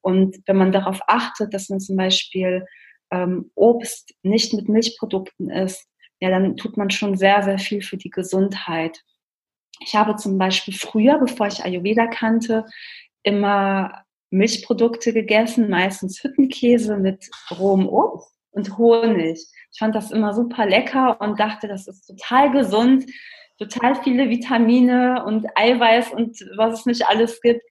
Und 0.00 0.38
wenn 0.46 0.56
man 0.56 0.72
darauf 0.72 1.00
achtet, 1.06 1.52
dass 1.52 1.68
man 1.68 1.80
zum 1.80 1.96
Beispiel 1.96 2.64
ähm, 3.10 3.50
Obst 3.54 4.14
nicht 4.22 4.52
mit 4.52 4.68
Milchprodukten 4.68 5.50
isst, 5.50 5.86
ja, 6.20 6.30
dann 6.30 6.56
tut 6.56 6.76
man 6.76 6.90
schon 6.90 7.16
sehr, 7.16 7.42
sehr 7.42 7.58
viel 7.58 7.82
für 7.82 7.96
die 7.96 8.10
Gesundheit. 8.10 9.02
Ich 9.80 9.96
habe 9.96 10.14
zum 10.16 10.38
Beispiel 10.38 10.74
früher, 10.74 11.18
bevor 11.18 11.48
ich 11.48 11.64
Ayurveda 11.64 12.06
kannte, 12.06 12.64
immer 13.24 14.04
Milchprodukte 14.30 15.12
gegessen, 15.12 15.68
meistens 15.68 16.22
Hüttenkäse 16.22 16.96
mit 16.96 17.28
rohem 17.50 17.88
Obst 17.88 18.32
und 18.52 18.78
Honig. 18.78 19.44
Ich 19.72 19.78
fand 19.78 19.94
das 19.94 20.10
immer 20.10 20.34
super 20.34 20.66
lecker 20.66 21.20
und 21.20 21.40
dachte, 21.40 21.66
das 21.66 21.88
ist 21.88 22.06
total 22.06 22.52
gesund, 22.52 23.04
total 23.58 23.96
viele 24.02 24.28
Vitamine 24.28 25.24
und 25.24 25.46
Eiweiß 25.56 26.12
und 26.12 26.38
was 26.56 26.80
es 26.80 26.86
nicht 26.86 27.06
alles 27.06 27.40
gibt. 27.40 27.62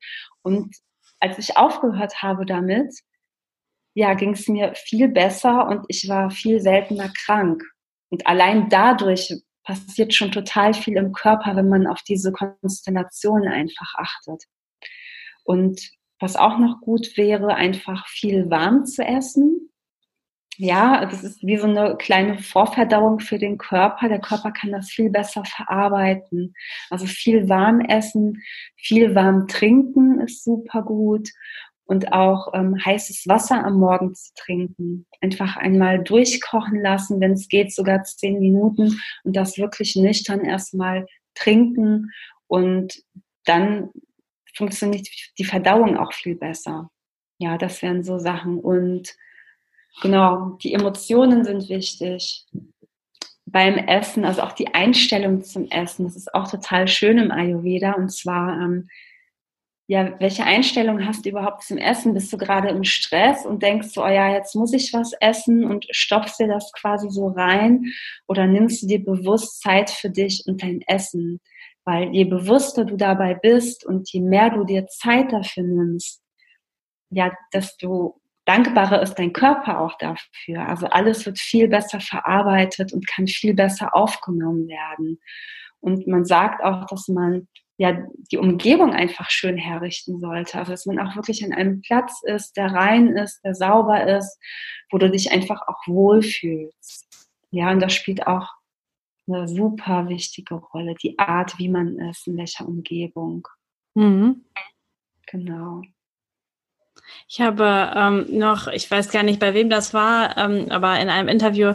Und 0.41 0.75
als 1.19 1.37
ich 1.37 1.57
aufgehört 1.57 2.21
habe 2.21 2.45
damit, 2.45 2.93
ja, 3.93 4.13
ging 4.13 4.31
es 4.31 4.47
mir 4.47 4.73
viel 4.73 5.07
besser 5.09 5.67
und 5.67 5.85
ich 5.87 6.07
war 6.09 6.31
viel 6.31 6.59
seltener 6.59 7.11
krank. 7.25 7.63
Und 8.09 8.25
allein 8.25 8.69
dadurch 8.69 9.33
passiert 9.63 10.13
schon 10.13 10.31
total 10.31 10.73
viel 10.73 10.97
im 10.97 11.11
Körper, 11.11 11.55
wenn 11.55 11.69
man 11.69 11.87
auf 11.87 12.01
diese 12.03 12.31
Konstellationen 12.31 13.49
einfach 13.49 13.93
achtet. 13.95 14.43
Und 15.43 15.81
was 16.19 16.35
auch 16.35 16.57
noch 16.57 16.81
gut 16.81 17.17
wäre, 17.17 17.55
einfach 17.55 18.07
viel 18.07 18.49
warm 18.49 18.85
zu 18.85 19.03
essen 19.03 19.70
ja, 20.63 21.07
das 21.07 21.23
ist 21.23 21.41
wie 21.41 21.57
so 21.57 21.65
eine 21.65 21.97
kleine 21.97 22.37
Vorverdauung 22.37 23.19
für 23.19 23.39
den 23.39 23.57
Körper. 23.57 24.07
Der 24.09 24.21
Körper 24.21 24.51
kann 24.51 24.71
das 24.71 24.91
viel 24.91 25.09
besser 25.09 25.43
verarbeiten. 25.43 26.53
Also 26.91 27.07
viel 27.07 27.49
warm 27.49 27.81
essen, 27.81 28.43
viel 28.77 29.15
warm 29.15 29.47
trinken 29.47 30.19
ist 30.19 30.43
super 30.43 30.83
gut 30.83 31.29
und 31.85 32.13
auch 32.13 32.53
ähm, 32.53 32.77
heißes 32.85 33.27
Wasser 33.27 33.65
am 33.65 33.79
Morgen 33.79 34.13
zu 34.13 34.33
trinken. 34.35 35.07
Einfach 35.19 35.57
einmal 35.57 36.03
durchkochen 36.03 36.79
lassen, 36.79 37.19
wenn 37.21 37.31
es 37.31 37.47
geht, 37.47 37.73
sogar 37.73 38.03
zehn 38.03 38.37
Minuten 38.37 39.01
und 39.23 39.35
das 39.35 39.57
wirklich 39.57 39.95
nüchtern 39.95 40.41
erstmal 40.41 41.07
trinken 41.33 42.11
und 42.45 43.01
dann 43.45 43.89
funktioniert 44.55 45.07
die 45.39 45.43
Verdauung 45.43 45.97
auch 45.97 46.13
viel 46.13 46.35
besser. 46.35 46.91
Ja, 47.39 47.57
das 47.57 47.81
wären 47.81 48.03
so 48.03 48.19
Sachen 48.19 48.59
und 48.59 49.15
Genau, 49.99 50.57
die 50.63 50.73
Emotionen 50.73 51.43
sind 51.43 51.69
wichtig 51.69 52.45
beim 53.45 53.77
Essen, 53.77 54.25
also 54.25 54.41
auch 54.41 54.53
die 54.53 54.73
Einstellung 54.73 55.43
zum 55.43 55.69
Essen. 55.69 56.05
Das 56.05 56.15
ist 56.15 56.33
auch 56.33 56.49
total 56.49 56.87
schön 56.87 57.17
im 57.17 57.31
Ayurveda. 57.31 57.93
Und 57.93 58.09
zwar, 58.09 58.59
ähm, 58.61 58.87
ja, 59.87 60.17
welche 60.19 60.45
Einstellung 60.45 61.05
hast 61.05 61.25
du 61.25 61.29
überhaupt 61.29 61.63
zum 61.63 61.77
Essen? 61.77 62.13
Bist 62.13 62.31
du 62.31 62.37
gerade 62.37 62.69
im 62.69 62.85
Stress 62.85 63.45
und 63.45 63.61
denkst 63.61 63.89
so, 63.89 64.03
oh 64.03 64.07
ja, 64.07 64.31
jetzt 64.31 64.55
muss 64.55 64.71
ich 64.73 64.93
was 64.93 65.11
essen 65.19 65.65
und 65.65 65.85
stopfst 65.91 66.39
dir 66.39 66.47
das 66.47 66.71
quasi 66.71 67.09
so 67.09 67.27
rein? 67.27 67.91
Oder 68.27 68.47
nimmst 68.47 68.83
du 68.83 68.87
dir 68.87 69.03
bewusst 69.03 69.61
Zeit 69.61 69.89
für 69.89 70.09
dich 70.09 70.43
und 70.47 70.63
dein 70.63 70.81
Essen? 70.87 71.41
Weil 71.83 72.13
je 72.13 72.23
bewusster 72.23 72.85
du 72.85 72.95
dabei 72.95 73.33
bist 73.33 73.85
und 73.85 74.09
je 74.13 74.21
mehr 74.21 74.51
du 74.51 74.63
dir 74.63 74.87
Zeit 74.87 75.33
dafür 75.33 75.63
nimmst, 75.63 76.21
ja, 77.09 77.31
desto 77.53 78.20
dankbarer 78.45 79.01
ist 79.01 79.15
dein 79.15 79.33
Körper 79.33 79.79
auch 79.79 79.97
dafür. 79.97 80.67
Also 80.67 80.87
alles 80.87 81.25
wird 81.25 81.39
viel 81.39 81.67
besser 81.67 81.99
verarbeitet 81.99 82.93
und 82.93 83.07
kann 83.07 83.27
viel 83.27 83.53
besser 83.53 83.95
aufgenommen 83.95 84.67
werden. 84.67 85.19
Und 85.79 86.07
man 86.07 86.25
sagt 86.25 86.63
auch, 86.63 86.85
dass 86.85 87.07
man 87.07 87.47
ja 87.77 87.97
die 88.31 88.37
Umgebung 88.37 88.93
einfach 88.93 89.29
schön 89.31 89.57
herrichten 89.57 90.19
sollte. 90.19 90.59
Also 90.59 90.71
dass 90.71 90.85
man 90.85 90.99
auch 90.99 91.15
wirklich 91.15 91.43
an 91.43 91.53
einem 91.53 91.81
Platz 91.81 92.21
ist, 92.23 92.55
der 92.57 92.71
rein 92.71 93.15
ist, 93.17 93.41
der 93.43 93.55
sauber 93.55 94.05
ist, 94.05 94.37
wo 94.91 94.97
du 94.97 95.09
dich 95.09 95.31
einfach 95.31 95.61
auch 95.67 95.87
wohlfühlst. 95.87 97.07
Ja, 97.49 97.71
und 97.71 97.79
das 97.79 97.93
spielt 97.93 98.27
auch 98.27 98.47
eine 99.27 99.47
super 99.47 100.09
wichtige 100.09 100.55
Rolle, 100.55 100.95
die 101.01 101.17
Art, 101.17 101.57
wie 101.57 101.69
man 101.69 101.97
ist, 101.99 102.27
in 102.27 102.37
welcher 102.37 102.67
Umgebung. 102.67 103.47
Mhm. 103.95 104.45
Genau. 105.27 105.81
Ich 107.27 107.41
habe 107.41 107.91
ähm, 107.95 108.25
noch, 108.29 108.67
ich 108.67 108.89
weiß 108.89 109.09
gar 109.11 109.23
nicht, 109.23 109.39
bei 109.39 109.53
wem 109.53 109.69
das 109.69 109.93
war, 109.93 110.37
ähm, 110.37 110.67
aber 110.69 110.99
in 110.99 111.09
einem 111.09 111.27
Interview 111.27 111.73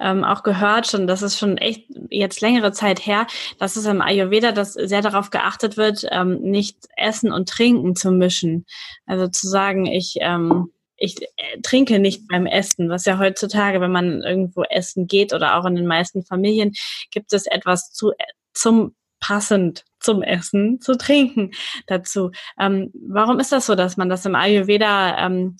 ähm, 0.00 0.24
auch 0.24 0.42
gehört, 0.42 0.86
schon, 0.86 1.06
das 1.06 1.22
ist 1.22 1.38
schon 1.38 1.58
echt 1.58 1.86
jetzt 2.10 2.40
längere 2.40 2.72
Zeit 2.72 3.04
her, 3.06 3.26
dass 3.58 3.76
es 3.76 3.86
im 3.86 4.02
Ayurveda 4.02 4.52
dass 4.52 4.74
sehr 4.74 5.02
darauf 5.02 5.30
geachtet 5.30 5.76
wird, 5.76 6.06
ähm, 6.10 6.40
nicht 6.40 6.76
Essen 6.96 7.32
und 7.32 7.48
Trinken 7.48 7.96
zu 7.96 8.10
mischen. 8.10 8.66
Also 9.06 9.28
zu 9.28 9.48
sagen, 9.48 9.86
ich 9.86 10.16
ähm, 10.20 10.70
ich 10.98 11.22
äh, 11.22 11.60
trinke 11.62 11.98
nicht 11.98 12.28
beim 12.28 12.46
Essen, 12.46 12.90
was 12.90 13.04
ja 13.04 13.18
heutzutage, 13.18 13.80
wenn 13.80 13.92
man 13.92 14.22
irgendwo 14.22 14.64
essen 14.64 15.06
geht 15.06 15.32
oder 15.32 15.56
auch 15.56 15.64
in 15.64 15.76
den 15.76 15.86
meisten 15.86 16.24
Familien, 16.24 16.72
gibt 17.10 17.32
es 17.32 17.46
etwas 17.46 17.92
zu, 17.92 18.10
äh, 18.10 18.24
zum 18.52 18.94
passend 19.20 19.84
zum 20.00 20.22
Essen 20.22 20.80
zu 20.80 20.96
trinken 20.96 21.50
dazu. 21.86 22.30
Ähm, 22.58 22.90
warum 22.94 23.40
ist 23.40 23.52
das 23.52 23.66
so, 23.66 23.74
dass 23.74 23.96
man 23.96 24.08
das 24.08 24.26
im 24.26 24.34
Ayurveda 24.34 25.26
ähm, 25.26 25.56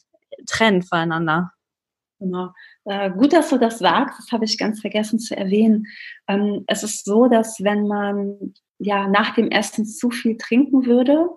trennt 0.46 0.88
voneinander? 0.88 1.52
Genau. 2.20 2.50
Äh, 2.84 3.10
gut, 3.10 3.32
dass 3.32 3.50
du 3.50 3.58
das 3.58 3.78
sagst. 3.78 4.18
Das 4.18 4.32
habe 4.32 4.44
ich 4.44 4.58
ganz 4.58 4.80
vergessen 4.80 5.18
zu 5.18 5.36
erwähnen. 5.36 5.86
Ähm, 6.26 6.64
es 6.66 6.82
ist 6.82 7.04
so, 7.04 7.28
dass 7.28 7.62
wenn 7.62 7.86
man 7.86 8.54
ja 8.78 9.06
nach 9.08 9.34
dem 9.34 9.50
Essen 9.50 9.86
zu 9.86 10.10
viel 10.10 10.36
trinken 10.36 10.86
würde, 10.86 11.28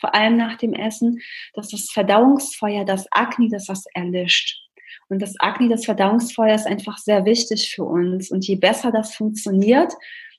vor 0.00 0.14
allem 0.14 0.36
nach 0.36 0.56
dem 0.56 0.72
Essen, 0.72 1.20
dass 1.54 1.68
das 1.68 1.90
Verdauungsfeuer, 1.90 2.84
das 2.84 3.06
Agni, 3.12 3.48
dass 3.48 3.66
das 3.66 3.84
erlischt. 3.94 4.60
Und 5.08 5.20
das 5.20 5.34
Agni, 5.38 5.68
das 5.68 5.84
Verdauungsfeuer 5.84 6.54
ist 6.54 6.66
einfach 6.66 6.98
sehr 6.98 7.24
wichtig 7.24 7.72
für 7.74 7.84
uns. 7.84 8.30
Und 8.30 8.46
je 8.46 8.56
besser 8.56 8.90
das 8.90 9.14
funktioniert, 9.14 9.92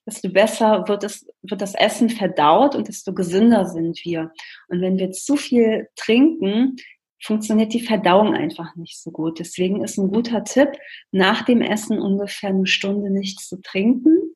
desto 0.06 0.30
besser 0.30 0.88
wird, 0.88 1.04
es, 1.04 1.26
wird 1.42 1.62
das 1.62 1.76
Essen 1.76 2.10
verdaut 2.10 2.76
und 2.76 2.88
desto 2.88 3.14
gesünder 3.14 3.66
sind 3.66 4.00
wir. 4.04 4.32
Und 4.68 4.82
wenn 4.82 4.98
wir 4.98 5.12
zu 5.12 5.36
viel 5.36 5.88
trinken, 5.96 6.76
funktioniert 7.22 7.74
die 7.74 7.82
Verdauung 7.82 8.36
einfach 8.36 8.76
nicht 8.76 9.02
so 9.02 9.12
gut. 9.12 9.40
Deswegen 9.40 9.84
ist 9.84 9.98
ein 9.98 10.12
guter 10.12 10.44
Tipp, 10.44 10.70
nach 11.12 11.44
dem 11.44 11.62
Essen 11.62 12.00
ungefähr 12.00 12.50
eine 12.50 12.68
Stunde 12.68 13.10
nichts 13.10 13.48
zu 13.48 13.62
trinken 13.62 14.36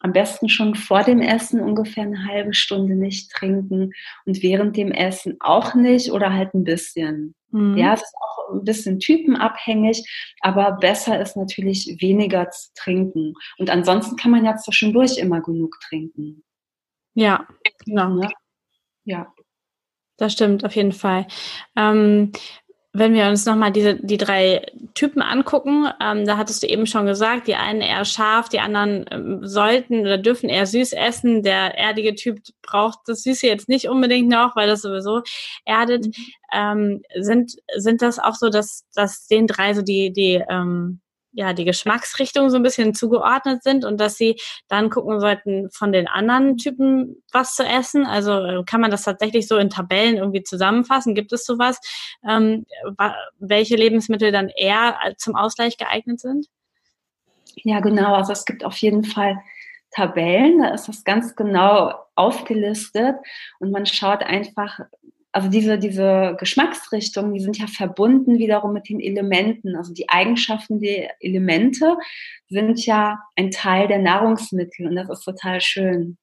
am 0.00 0.12
besten 0.12 0.48
schon 0.48 0.74
vor 0.74 1.02
dem 1.02 1.20
Essen 1.20 1.60
ungefähr 1.60 2.04
eine 2.04 2.24
halbe 2.26 2.54
Stunde 2.54 2.94
nicht 2.94 3.30
trinken 3.32 3.92
und 4.26 4.42
während 4.42 4.76
dem 4.76 4.92
Essen 4.92 5.36
auch 5.40 5.74
nicht 5.74 6.12
oder 6.12 6.32
halt 6.32 6.54
ein 6.54 6.64
bisschen. 6.64 7.34
Mhm. 7.50 7.76
Ja, 7.76 7.94
es 7.94 8.02
ist 8.02 8.14
auch 8.14 8.37
ein 8.52 8.64
bisschen 8.64 8.98
typenabhängig, 8.98 10.04
aber 10.40 10.72
besser 10.72 11.20
ist 11.20 11.36
natürlich 11.36 11.96
weniger 12.00 12.50
zu 12.50 12.68
trinken. 12.74 13.34
Und 13.58 13.70
ansonsten 13.70 14.16
kann 14.16 14.30
man 14.30 14.44
ja 14.44 14.56
zwischendurch 14.56 15.18
immer 15.18 15.40
genug 15.40 15.78
trinken. 15.88 16.44
Ja, 17.14 17.46
genau. 17.84 18.20
Ja. 18.22 18.30
ja. 19.04 19.34
Das 20.16 20.32
stimmt 20.32 20.64
auf 20.64 20.74
jeden 20.74 20.92
Fall. 20.92 21.26
Ähm, 21.76 22.32
wenn 22.98 23.14
wir 23.14 23.26
uns 23.28 23.46
nochmal 23.46 23.72
diese, 23.72 23.94
die 23.94 24.16
drei 24.16 24.66
Typen 24.94 25.22
angucken, 25.22 25.88
ähm, 26.00 26.26
da 26.26 26.36
hattest 26.36 26.62
du 26.62 26.66
eben 26.66 26.86
schon 26.86 27.06
gesagt, 27.06 27.46
die 27.46 27.54
einen 27.54 27.80
eher 27.80 28.04
scharf, 28.04 28.48
die 28.48 28.60
anderen 28.60 29.06
ähm, 29.10 29.46
sollten 29.46 30.00
oder 30.00 30.18
dürfen 30.18 30.48
eher 30.48 30.66
süß 30.66 30.92
essen. 30.92 31.42
Der 31.42 31.78
erdige 31.78 32.14
Typ 32.14 32.40
braucht 32.62 33.00
das 33.06 33.22
Süße 33.22 33.46
jetzt 33.46 33.68
nicht 33.68 33.88
unbedingt 33.88 34.28
noch, 34.28 34.56
weil 34.56 34.68
das 34.68 34.82
sowieso 34.82 35.22
erdet. 35.64 36.06
Mhm. 36.06 36.12
Ähm, 36.52 37.02
sind, 37.18 37.52
sind 37.76 38.02
das 38.02 38.18
auch 38.18 38.34
so, 38.34 38.48
dass, 38.48 38.84
dass 38.94 39.26
den 39.26 39.46
drei 39.46 39.74
so 39.74 39.82
die, 39.82 40.12
die, 40.12 40.42
ähm, 40.48 41.00
ja, 41.38 41.52
die 41.52 41.64
Geschmacksrichtungen 41.64 42.50
so 42.50 42.56
ein 42.56 42.64
bisschen 42.64 42.94
zugeordnet 42.94 43.62
sind 43.62 43.84
und 43.84 44.00
dass 44.00 44.16
sie 44.16 44.40
dann 44.66 44.90
gucken 44.90 45.20
sollten, 45.20 45.70
von 45.70 45.92
den 45.92 46.08
anderen 46.08 46.56
Typen 46.56 47.22
was 47.30 47.54
zu 47.54 47.62
essen. 47.62 48.06
Also 48.06 48.32
äh, 48.32 48.64
kann 48.64 48.80
man 48.80 48.90
das 48.90 49.04
tatsächlich 49.04 49.46
so 49.46 49.56
in 49.56 49.70
Tabellen 49.70 50.16
irgendwie 50.16 50.42
zusammenfassen? 50.42 51.14
Gibt 51.14 51.32
es 51.32 51.46
sowas, 51.46 51.78
ähm, 52.28 52.66
welche 53.38 53.76
Lebensmittel 53.76 54.32
dann 54.32 54.48
eher 54.48 54.98
zum 55.16 55.36
Ausgleich 55.36 55.78
geeignet 55.78 56.18
sind? 56.18 56.48
Ja, 57.54 57.78
genau. 57.78 58.16
Also 58.16 58.32
es 58.32 58.44
gibt 58.44 58.64
auf 58.64 58.76
jeden 58.78 59.04
Fall 59.04 59.38
Tabellen, 59.92 60.58
da 60.58 60.70
ist 60.70 60.88
das 60.88 61.04
ganz 61.04 61.36
genau 61.36 61.94
aufgelistet 62.16 63.14
und 63.60 63.70
man 63.70 63.86
schaut 63.86 64.24
einfach, 64.24 64.80
also 65.38 65.50
diese, 65.50 65.78
diese 65.78 66.34
Geschmacksrichtungen, 66.36 67.32
die 67.32 67.38
sind 67.38 67.56
ja 67.58 67.68
verbunden 67.68 68.38
wiederum 68.38 68.72
mit 68.72 68.88
den 68.88 68.98
Elementen. 68.98 69.76
Also 69.76 69.94
die 69.94 70.08
Eigenschaften 70.08 70.80
der 70.80 71.14
Elemente 71.20 71.96
sind 72.48 72.84
ja 72.84 73.20
ein 73.36 73.52
Teil 73.52 73.86
der 73.86 74.00
Nahrungsmittel 74.00 74.88
und 74.88 74.96
das 74.96 75.08
ist 75.08 75.24
total 75.24 75.60
schön. 75.60 76.18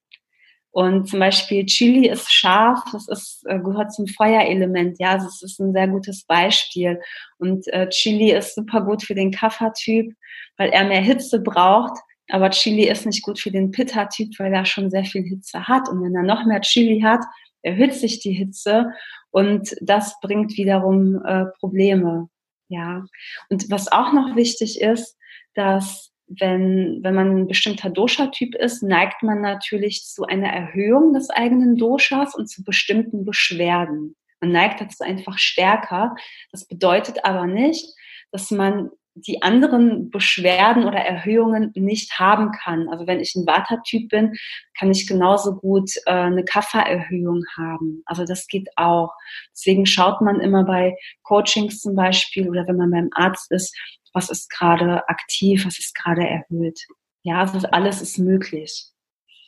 Und 0.71 1.07
zum 1.07 1.21
Beispiel 1.21 1.65
Chili 1.65 2.09
ist 2.09 2.29
scharf, 2.29 2.81
das 2.91 3.07
ist, 3.07 3.43
äh, 3.45 3.57
gehört 3.57 3.93
zum 3.93 4.05
Feuerelement, 4.05 4.97
ja, 4.99 5.15
das 5.15 5.41
ist 5.41 5.61
ein 5.61 5.71
sehr 5.71 5.87
gutes 5.87 6.25
Beispiel. 6.25 6.99
Und 7.37 7.65
äh, 7.69 7.87
Chili 7.87 8.33
ist 8.33 8.53
super 8.53 8.81
gut 8.81 9.01
für 9.01 9.15
den 9.15 9.31
Kaffertyp, 9.31 10.13
weil 10.57 10.71
er 10.71 10.83
mehr 10.83 10.99
Hitze 10.99 11.39
braucht. 11.39 11.97
Aber 12.27 12.49
Chili 12.49 12.89
ist 12.89 13.05
nicht 13.05 13.23
gut 13.23 13.39
für 13.39 13.51
den 13.51 13.71
Pitta-Typ, 13.71 14.37
weil 14.39 14.53
er 14.53 14.65
schon 14.65 14.89
sehr 14.89 15.05
viel 15.05 15.23
Hitze 15.23 15.69
hat. 15.69 15.87
Und 15.87 16.03
wenn 16.03 16.15
er 16.15 16.23
noch 16.23 16.45
mehr 16.45 16.59
Chili 16.59 16.99
hat, 16.99 17.21
erhöht 17.65 17.93
sich 17.93 18.19
die 18.19 18.33
Hitze 18.33 18.91
und 19.31 19.75
das 19.81 20.19
bringt 20.21 20.55
wiederum 20.57 21.21
äh, 21.25 21.45
Probleme. 21.59 22.29
Ja. 22.69 23.05
Und 23.49 23.69
was 23.69 23.91
auch 23.91 24.13
noch 24.13 24.35
wichtig 24.35 24.81
ist, 24.81 25.17
dass 25.53 26.11
wenn, 26.27 27.03
wenn 27.03 27.13
man 27.13 27.37
ein 27.37 27.47
bestimmter 27.47 27.89
Dosha-Typ 27.89 28.55
ist, 28.55 28.81
neigt 28.81 29.21
man 29.21 29.41
natürlich 29.41 30.03
zu 30.05 30.25
einer 30.25 30.49
Erhöhung 30.49 31.13
des 31.13 31.29
eigenen 31.29 31.75
Doshas 31.77 32.33
und 32.33 32.47
zu 32.47 32.63
bestimmten 32.63 33.25
Beschwerden. 33.25 34.15
Man 34.41 34.51
neigt 34.51 34.81
dazu 34.81 35.03
einfach 35.03 35.37
stärker. 35.37 36.15
Das 36.51 36.67
bedeutet 36.67 37.25
aber 37.25 37.45
nicht, 37.45 37.93
dass 38.31 38.51
man 38.51 38.89
die 39.15 39.41
anderen 39.41 40.09
Beschwerden 40.09 40.83
oder 40.83 40.99
Erhöhungen 40.99 41.71
nicht 41.73 42.19
haben 42.19 42.51
kann. 42.51 42.89
Also 42.89 43.07
wenn 43.07 43.21
ich 43.21 43.33
ein 43.35 43.47
Vata-Typ 43.47 44.09
bin, 44.09 44.33
kann 44.77 44.91
ich 44.91 45.07
genauso 45.07 45.55
gut 45.55 45.91
äh, 46.05 46.11
eine 46.11 46.43
Kaffererhöhung 46.43 47.43
haben. 47.57 48.03
Also 48.05 48.25
das 48.25 48.47
geht 48.47 48.67
auch. 48.75 49.13
Deswegen 49.53 49.85
schaut 49.85 50.21
man 50.21 50.41
immer 50.41 50.65
bei 50.65 50.95
Coachings 51.23 51.79
zum 51.79 51.95
Beispiel 51.95 52.49
oder 52.49 52.67
wenn 52.67 52.75
man 52.75 52.91
beim 52.91 53.09
Arzt 53.13 53.51
ist, 53.51 53.73
was 54.13 54.29
ist 54.29 54.49
gerade 54.49 55.07
aktiv, 55.07 55.65
was 55.65 55.79
ist 55.79 55.95
gerade 55.95 56.27
erhöht. 56.27 56.79
Ja, 57.23 57.39
also 57.39 57.67
alles 57.69 58.01
ist 58.01 58.19
möglich. 58.19 58.94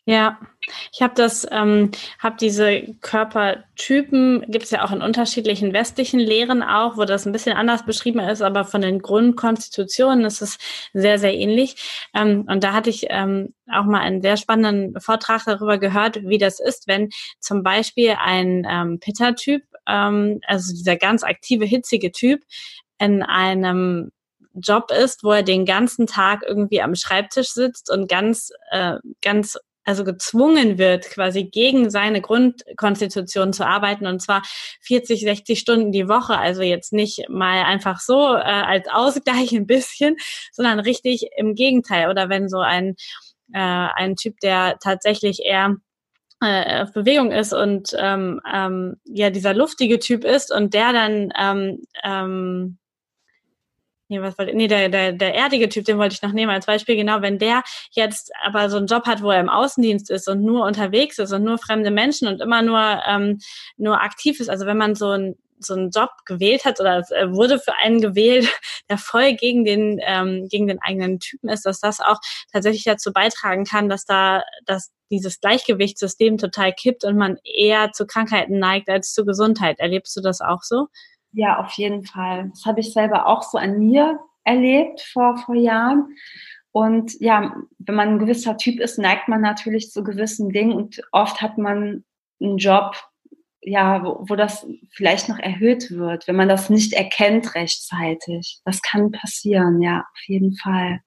Ja, 0.10 0.40
ich 0.94 1.02
habe 1.02 1.16
das, 1.16 1.46
ähm, 1.52 1.92
habe 2.20 2.38
diese 2.40 2.96
Körpertypen, 3.02 4.46
gibt 4.48 4.64
es 4.64 4.72
ja 4.72 4.86
auch 4.86 4.94
in 4.94 5.02
unterschiedlichen 5.02 5.74
westlichen 5.74 6.22
Lehren 6.22 6.64
auch, 6.64 6.96
wo 6.96 7.04
das 7.04 7.26
ein 7.26 7.34
bisschen 7.34 7.58
anders 7.58 7.86
beschrieben 7.86 8.20
ist, 8.22 8.42
aber 8.42 8.64
von 8.64 8.80
den 8.80 9.00
Grundkonstitutionen 9.00 10.24
ist 10.24 10.42
es 10.42 10.60
sehr, 10.94 11.20
sehr 11.20 11.34
ähnlich. 11.34 11.76
Ähm, 12.16 12.46
und 12.48 12.64
da 12.64 12.72
hatte 12.72 12.90
ich 12.90 13.08
ähm, 13.10 13.54
auch 13.70 13.84
mal 13.84 14.00
einen 14.00 14.22
sehr 14.22 14.38
spannenden 14.38 14.98
Vortrag 15.02 15.44
darüber 15.46 15.78
gehört, 15.78 16.24
wie 16.24 16.38
das 16.38 16.62
ist, 16.62 16.88
wenn 16.88 17.10
zum 17.42 17.62
Beispiel 17.62 18.16
ein 18.18 18.66
ähm, 18.70 19.02
Pitta-Typ, 19.02 19.64
ähm, 19.90 20.40
also 20.48 20.74
dieser 20.74 20.96
ganz 20.96 21.24
aktive, 21.24 21.66
hitzige 21.66 22.14
Typ, 22.14 22.44
in 22.98 23.24
einem 23.24 24.12
Job 24.54 24.90
ist, 24.92 25.24
wo 25.26 25.32
er 25.34 25.44
den 25.44 25.66
ganzen 25.66 26.08
Tag 26.08 26.44
irgendwie 26.48 26.82
am 26.82 26.96
Schreibtisch 26.96 27.50
sitzt 27.50 27.92
und 27.92 28.08
ganz, 28.10 28.52
äh, 28.72 28.96
ganz 29.22 29.58
also 29.88 30.04
gezwungen 30.04 30.78
wird, 30.78 31.10
quasi 31.10 31.46
gegen 31.46 31.90
seine 31.90 32.20
Grundkonstitution 32.20 33.54
zu 33.54 33.66
arbeiten 33.66 34.06
und 34.06 34.22
zwar 34.22 34.44
40, 34.82 35.22
60 35.22 35.60
Stunden 35.60 35.92
die 35.94 36.10
Woche. 36.10 36.38
Also 36.38 36.62
jetzt 36.62 36.92
nicht 36.92 37.30
mal 37.30 37.64
einfach 37.64 38.02
so 38.02 38.36
äh, 38.36 38.42
als 38.42 38.90
Ausgleich 38.90 39.54
ein 39.54 39.66
bisschen, 39.66 40.18
sondern 40.52 40.82
richtig 40.82 41.30
im 41.38 41.56
Gegenteil. 41.56 42.10
Oder 42.10 42.28
wenn 42.28 42.50
so 42.50 42.60
ein, 42.60 42.96
äh, 43.54 43.60
ein 43.60 44.18
Typ, 44.18 44.40
der 44.42 44.78
tatsächlich 44.84 45.40
eher 45.46 45.78
äh, 46.42 46.82
auf 46.82 46.92
Bewegung 46.92 47.32
ist 47.32 47.54
und 47.54 47.96
ähm, 47.98 48.42
ähm, 48.54 48.98
ja 49.06 49.30
dieser 49.30 49.54
luftige 49.54 50.00
Typ 50.00 50.26
ist 50.26 50.54
und 50.54 50.74
der 50.74 50.92
dann 50.92 51.32
ähm, 51.40 51.82
ähm, 52.04 52.78
Nee, 54.10 54.22
was 54.22 54.38
wollte, 54.38 54.56
nee, 54.56 54.68
der, 54.68 54.88
der, 54.88 55.12
der 55.12 55.36
erdige 55.36 55.68
Typ, 55.68 55.84
den 55.84 55.98
wollte 55.98 56.16
ich 56.16 56.22
noch 56.22 56.32
nehmen 56.32 56.52
als 56.52 56.66
Beispiel. 56.66 56.96
Genau, 56.96 57.22
wenn 57.22 57.40
der 57.40 57.64
jetzt 57.92 58.32
aber 58.44 58.70
so 58.70 58.78
einen 58.78 58.88
Job 58.88 59.06
hat, 59.06 59.22
wo 59.22 59.32
er 59.32 59.42
im 59.42 59.50
Außendienst 59.50 60.10
ist 60.10 60.30
und 60.30 60.44
nur 60.44 60.66
unterwegs 60.66 61.20
ist 61.20 61.34
und 61.34 61.44
nur 61.44 61.58
fremde 61.58 61.92
Menschen 61.92 62.28
und 62.28 62.42
immer 62.42 62.62
nur, 62.62 63.02
ähm, 63.06 63.40
nur 63.76 64.02
aktiv 64.02 64.40
ist, 64.40 64.50
also 64.50 64.66
wenn 64.66 64.78
man 64.78 64.96
so 64.96 65.10
ein 65.12 65.36
so 65.60 65.74
einen 65.74 65.90
Job 65.90 66.12
gewählt 66.26 66.66
hat 66.66 66.80
oder 66.80 67.00
es 67.00 67.12
äh, 67.12 67.32
wurde 67.34 67.60
für 67.60 67.74
einen 67.82 68.00
gewählt, 68.00 68.48
der 68.90 68.98
voll 68.98 69.34
gegen 69.34 69.66
den 69.66 70.00
ähm, 70.06 70.48
gegen 70.50 70.68
den 70.68 70.80
eigenen 70.82 71.20
Typen 71.20 71.50
ist, 71.50 71.66
dass 71.66 71.80
das 71.80 72.00
auch 72.00 72.20
tatsächlich 72.52 72.84
dazu 72.84 73.12
beitragen 73.12 73.66
kann, 73.66 73.90
dass 73.90 74.06
da 74.06 74.44
dass 74.66 74.92
dieses 75.10 75.40
Gleichgewichtssystem 75.40 76.38
total 76.38 76.74
kippt 76.74 77.04
und 77.06 77.18
man 77.18 77.38
eher 77.44 77.92
zu 77.92 78.06
Krankheiten 78.06 78.60
neigt 78.60 78.90
als 78.90 79.14
zu 79.14 79.26
Gesundheit. 79.26 79.80
Erlebst 79.80 80.16
du 80.16 80.22
das 80.22 80.42
auch 80.42 80.64
so? 80.64 80.88
Ja, 81.32 81.60
auf 81.60 81.74
jeden 81.74 82.04
Fall. 82.06 82.50
Das 82.50 82.66
habe 82.66 82.80
ich 82.80 82.94
selber 82.94 83.28
auch 83.28 83.44
so 83.44 83.58
an 83.58 83.80
mir 83.80 84.20
erlebt 84.44 85.02
vor, 85.02 85.38
vor 85.38 85.56
Jahren. 85.56 86.16
Und 86.72 87.20
ja, 87.20 87.56
wenn 87.80 87.96
man 87.96 88.10
ein 88.10 88.20
gewisser 88.20 88.58
Typ 88.58 88.80
ist, 88.80 88.98
neigt 89.00 89.28
man 89.28 89.42
natürlich 89.42 89.92
zu 89.92 90.04
gewissen 90.04 90.50
Dingen 90.52 90.74
und 90.74 91.02
oft 91.12 91.42
hat 91.42 91.58
man 91.58 92.04
einen 92.40 92.58
Job, 92.58 92.96
ja, 93.62 94.04
wo, 94.04 94.26
wo 94.30 94.36
das 94.36 94.68
vielleicht 94.92 95.28
noch 95.28 95.40
erhöht 95.40 95.92
wird, 95.92 96.28
wenn 96.28 96.36
man 96.36 96.48
das 96.48 96.70
nicht 96.70 96.94
erkennt 96.94 97.56
rechtzeitig. 97.56 98.60
Das 98.64 98.82
kann 98.82 99.12
passieren, 99.12 99.82
ja, 99.82 100.02
auf 100.02 100.22
jeden 100.28 100.56
Fall. 100.56 101.02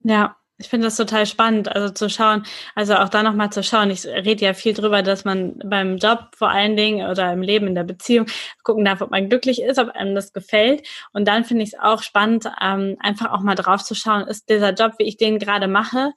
Ja, 0.00 0.36
Ich 0.60 0.68
finde 0.68 0.88
das 0.88 0.96
total 0.96 1.24
spannend, 1.24 1.68
also 1.68 1.90
zu 1.94 2.10
schauen, 2.10 2.42
also 2.74 2.96
auch 2.96 3.08
da 3.08 3.22
nochmal 3.22 3.50
zu 3.50 3.62
schauen. 3.62 3.90
Ich 3.92 4.04
rede 4.04 4.44
ja 4.44 4.54
viel 4.54 4.74
drüber, 4.74 5.02
dass 5.02 5.24
man 5.24 5.56
beim 5.64 5.98
Job 5.98 6.30
vor 6.36 6.50
allen 6.50 6.76
Dingen 6.76 7.08
oder 7.08 7.32
im 7.32 7.42
Leben, 7.42 7.68
in 7.68 7.76
der 7.76 7.84
Beziehung 7.84 8.26
gucken 8.64 8.84
darf, 8.84 9.00
ob 9.00 9.12
man 9.12 9.28
glücklich 9.28 9.62
ist, 9.62 9.78
ob 9.78 9.90
einem 9.90 10.16
das 10.16 10.32
gefällt. 10.32 10.84
Und 11.12 11.28
dann 11.28 11.44
finde 11.44 11.62
ich 11.62 11.74
es 11.74 11.78
auch 11.78 12.02
spannend, 12.02 12.46
ähm, 12.60 12.96
einfach 12.98 13.30
auch 13.30 13.40
mal 13.40 13.54
drauf 13.54 13.84
zu 13.84 13.94
schauen, 13.94 14.26
ist 14.26 14.48
dieser 14.48 14.74
Job, 14.74 14.94
wie 14.98 15.04
ich 15.04 15.16
den 15.16 15.38
gerade 15.38 15.68
mache, 15.68 16.10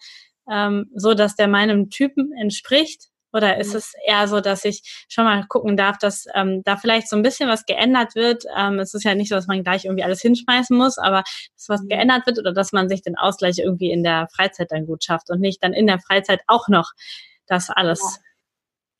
ähm, 0.52 0.90
so, 0.96 1.14
dass 1.14 1.36
der 1.36 1.48
meinem 1.48 1.92
Typen 1.92 2.32
entspricht 2.34 3.11
oder 3.34 3.58
ist 3.58 3.76
es 3.76 3.94
eher 4.06 4.28
so, 4.28 4.42
dass 4.42 4.66
ich 4.66 5.06
schon 5.08 5.26
mal 5.26 5.46
gucken 5.48 5.78
darf, 5.78 5.98
dass 5.98 6.26
ähm, 6.34 6.64
da 6.64 6.78
vielleicht 6.78 7.10
so 7.10 7.16
ein 7.16 7.22
bisschen 7.22 7.50
was 7.50 7.66
geändert 7.66 8.16
wird? 8.16 8.44
Ähm, 8.58 8.80
es 8.80 8.94
ist 8.94 9.04
ja 9.04 9.16
nicht 9.16 9.30
so, 9.30 9.36
dass 9.36 9.48
man 9.48 9.64
gleich 9.64 9.86
irgendwie 9.86 10.04
alles 10.04 10.22
hinschmeißen 10.22 10.78
muss, 10.78 10.98
aber 10.98 11.24
dass 11.56 11.70
was 11.70 11.88
geändert 11.88 12.26
wird 12.26 12.40
oder 12.40 12.54
dass 12.54 12.72
man 12.72 12.90
sich 12.90 13.02
den 13.02 13.18
Ausgleich 13.18 13.60
irgendwie 13.60 13.92
in 13.92 14.04
der 14.04 14.28
Freizeit 14.36 14.72
dann 14.72 14.86
gut 14.86 15.04
schafft 15.04 15.30
und 15.30 15.40
nicht 15.40 15.64
dann 15.64 15.74
in 15.74 15.88
der 15.88 16.00
Freizeit 16.00 16.42
auch 16.48 16.68
noch 16.68 16.92
das 17.48 17.70
alles 17.70 18.00
ja. 18.02 18.24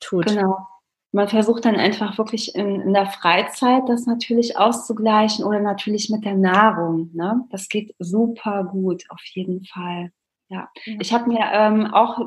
tut. 0.00 0.26
Genau. 0.26 0.66
Man 1.14 1.28
versucht 1.28 1.66
dann 1.66 1.76
einfach 1.76 2.16
wirklich 2.16 2.54
in, 2.54 2.80
in, 2.80 2.94
der 2.94 3.04
Freizeit 3.04 3.82
das 3.86 4.06
natürlich 4.06 4.56
auszugleichen 4.56 5.44
oder 5.44 5.60
natürlich 5.60 6.08
mit 6.08 6.24
der 6.24 6.34
Nahrung. 6.34 7.10
Ne? 7.12 7.44
Das 7.50 7.68
geht 7.68 7.94
super 7.98 8.64
gut, 8.64 9.04
auf 9.10 9.22
jeden 9.34 9.62
Fall. 9.66 10.10
Ja, 10.48 10.68
ich 10.84 11.12
habe 11.12 11.28
mir 11.28 11.40
ähm, 11.52 11.92
auch 11.92 12.18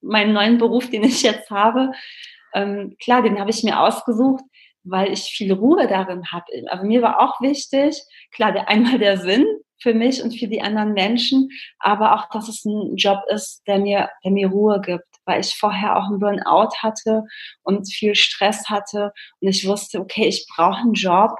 meinen 0.00 0.32
neuen 0.32 0.58
Beruf, 0.58 0.90
den 0.90 1.04
ich 1.04 1.22
jetzt 1.22 1.50
habe, 1.50 1.92
ähm, 2.54 2.96
klar, 3.02 3.22
den 3.22 3.38
habe 3.38 3.50
ich 3.50 3.62
mir 3.62 3.80
ausgesucht, 3.80 4.44
weil 4.84 5.12
ich 5.12 5.22
viel 5.22 5.52
Ruhe 5.52 5.86
darin 5.86 6.30
habe. 6.32 6.44
Also 6.68 6.84
mir 6.84 7.02
war 7.02 7.20
auch 7.20 7.40
wichtig, 7.40 8.02
klar, 8.32 8.52
der, 8.52 8.68
einmal 8.68 8.98
der 8.98 9.18
Sinn 9.18 9.46
für 9.80 9.94
mich 9.94 10.22
und 10.22 10.38
für 10.38 10.46
die 10.46 10.62
anderen 10.62 10.92
Menschen, 10.92 11.50
aber 11.78 12.14
auch, 12.14 12.28
dass 12.30 12.48
es 12.48 12.64
ein 12.64 12.96
Job 12.96 13.20
ist, 13.28 13.62
der 13.66 13.78
mir, 13.78 14.10
der 14.24 14.30
mir 14.30 14.48
Ruhe 14.48 14.80
gibt, 14.80 15.04
weil 15.24 15.40
ich 15.40 15.54
vorher 15.54 15.96
auch 15.96 16.06
einen 16.06 16.20
Burnout 16.20 16.70
hatte 16.78 17.24
und 17.62 17.92
viel 17.92 18.14
Stress 18.14 18.68
hatte 18.68 19.12
und 19.40 19.48
ich 19.48 19.66
wusste, 19.66 20.00
okay, 20.00 20.26
ich 20.26 20.46
brauche 20.54 20.80
einen 20.80 20.94
Job, 20.94 21.32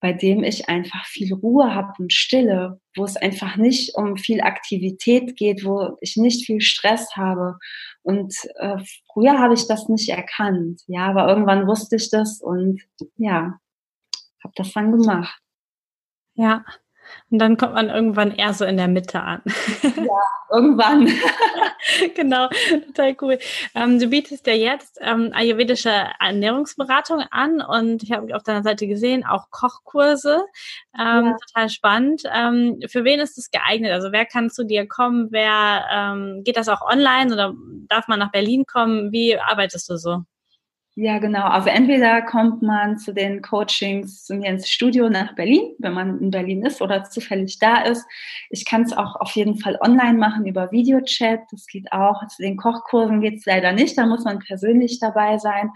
bei 0.00 0.12
dem 0.12 0.44
ich 0.44 0.68
einfach 0.68 1.04
viel 1.06 1.34
Ruhe 1.34 1.74
habe 1.74 1.92
und 1.98 2.12
Stille, 2.12 2.80
wo 2.96 3.04
es 3.04 3.16
einfach 3.16 3.56
nicht 3.56 3.96
um 3.96 4.16
viel 4.16 4.40
Aktivität 4.40 5.36
geht, 5.36 5.64
wo 5.64 5.96
ich 6.00 6.16
nicht 6.16 6.46
viel 6.46 6.60
Stress 6.60 7.16
habe. 7.16 7.58
Und 8.02 8.34
äh, 8.56 8.78
früher 9.12 9.38
habe 9.38 9.54
ich 9.54 9.66
das 9.66 9.88
nicht 9.88 10.08
erkannt, 10.08 10.82
ja, 10.86 11.08
aber 11.08 11.28
irgendwann 11.28 11.66
wusste 11.66 11.96
ich 11.96 12.10
das 12.10 12.40
und 12.40 12.80
ja, 13.16 13.58
habe 14.44 14.54
das 14.54 14.72
dann 14.72 14.92
gemacht. 14.92 15.40
Ja, 16.34 16.64
und 17.30 17.38
dann 17.38 17.56
kommt 17.56 17.74
man 17.74 17.90
irgendwann 17.90 18.34
eher 18.34 18.54
so 18.54 18.64
in 18.64 18.76
der 18.76 18.88
Mitte 18.88 19.20
an. 19.20 19.42
Ja, 19.82 20.54
irgendwann. 20.56 21.06
genau, 22.14 22.48
total 22.86 23.16
cool. 23.20 23.38
Ähm, 23.74 23.98
du 23.98 24.08
bietest 24.08 24.46
ja 24.46 24.54
jetzt 24.54 24.98
ähm, 25.02 25.30
ayurvedische 25.34 25.92
Ernährungsberatung 26.20 27.22
an 27.30 27.60
und 27.60 28.02
ich 28.02 28.12
habe 28.12 28.34
auf 28.34 28.42
deiner 28.42 28.62
Seite 28.62 28.86
gesehen, 28.86 29.24
auch 29.26 29.50
Kochkurse. 29.50 30.44
Ähm, 30.98 31.26
ja. 31.26 31.36
Total 31.46 31.68
spannend. 31.68 32.22
Ähm, 32.32 32.80
für 32.88 33.04
wen 33.04 33.20
ist 33.20 33.36
das 33.36 33.50
geeignet? 33.50 33.92
Also 33.92 34.12
wer 34.12 34.24
kann 34.24 34.50
zu 34.50 34.64
dir 34.64 34.86
kommen? 34.88 35.28
Wer 35.30 35.84
ähm, 35.92 36.42
geht 36.44 36.56
das 36.56 36.68
auch 36.68 36.82
online 36.82 37.32
oder 37.32 37.54
darf 37.88 38.08
man 38.08 38.18
nach 38.18 38.32
Berlin 38.32 38.64
kommen? 38.66 39.12
Wie 39.12 39.38
arbeitest 39.38 39.88
du 39.90 39.96
so? 39.96 40.22
Ja, 41.00 41.18
genau. 41.20 41.44
Also 41.44 41.68
entweder 41.68 42.22
kommt 42.22 42.60
man 42.60 42.98
zu 42.98 43.14
den 43.14 43.40
Coachings 43.40 44.24
zu 44.24 44.34
mir 44.34 44.50
ins 44.50 44.68
Studio 44.68 45.08
nach 45.08 45.36
Berlin, 45.36 45.76
wenn 45.78 45.92
man 45.92 46.18
in 46.20 46.32
Berlin 46.32 46.64
ist 46.66 46.82
oder 46.82 47.04
zufällig 47.04 47.60
da 47.60 47.82
ist. 47.82 48.04
Ich 48.50 48.64
kann 48.64 48.82
es 48.82 48.92
auch 48.92 49.14
auf 49.14 49.30
jeden 49.36 49.60
Fall 49.60 49.78
online 49.80 50.18
machen 50.18 50.44
über 50.44 50.72
Videochat. 50.72 51.42
Das 51.52 51.68
geht 51.68 51.92
auch. 51.92 52.26
Zu 52.26 52.42
den 52.42 52.56
Kochkursen 52.56 53.20
geht 53.20 53.36
es 53.36 53.46
leider 53.46 53.70
nicht. 53.70 53.96
Da 53.96 54.06
muss 54.06 54.24
man 54.24 54.40
persönlich 54.40 54.98
dabei 54.98 55.38
sein. 55.38 55.70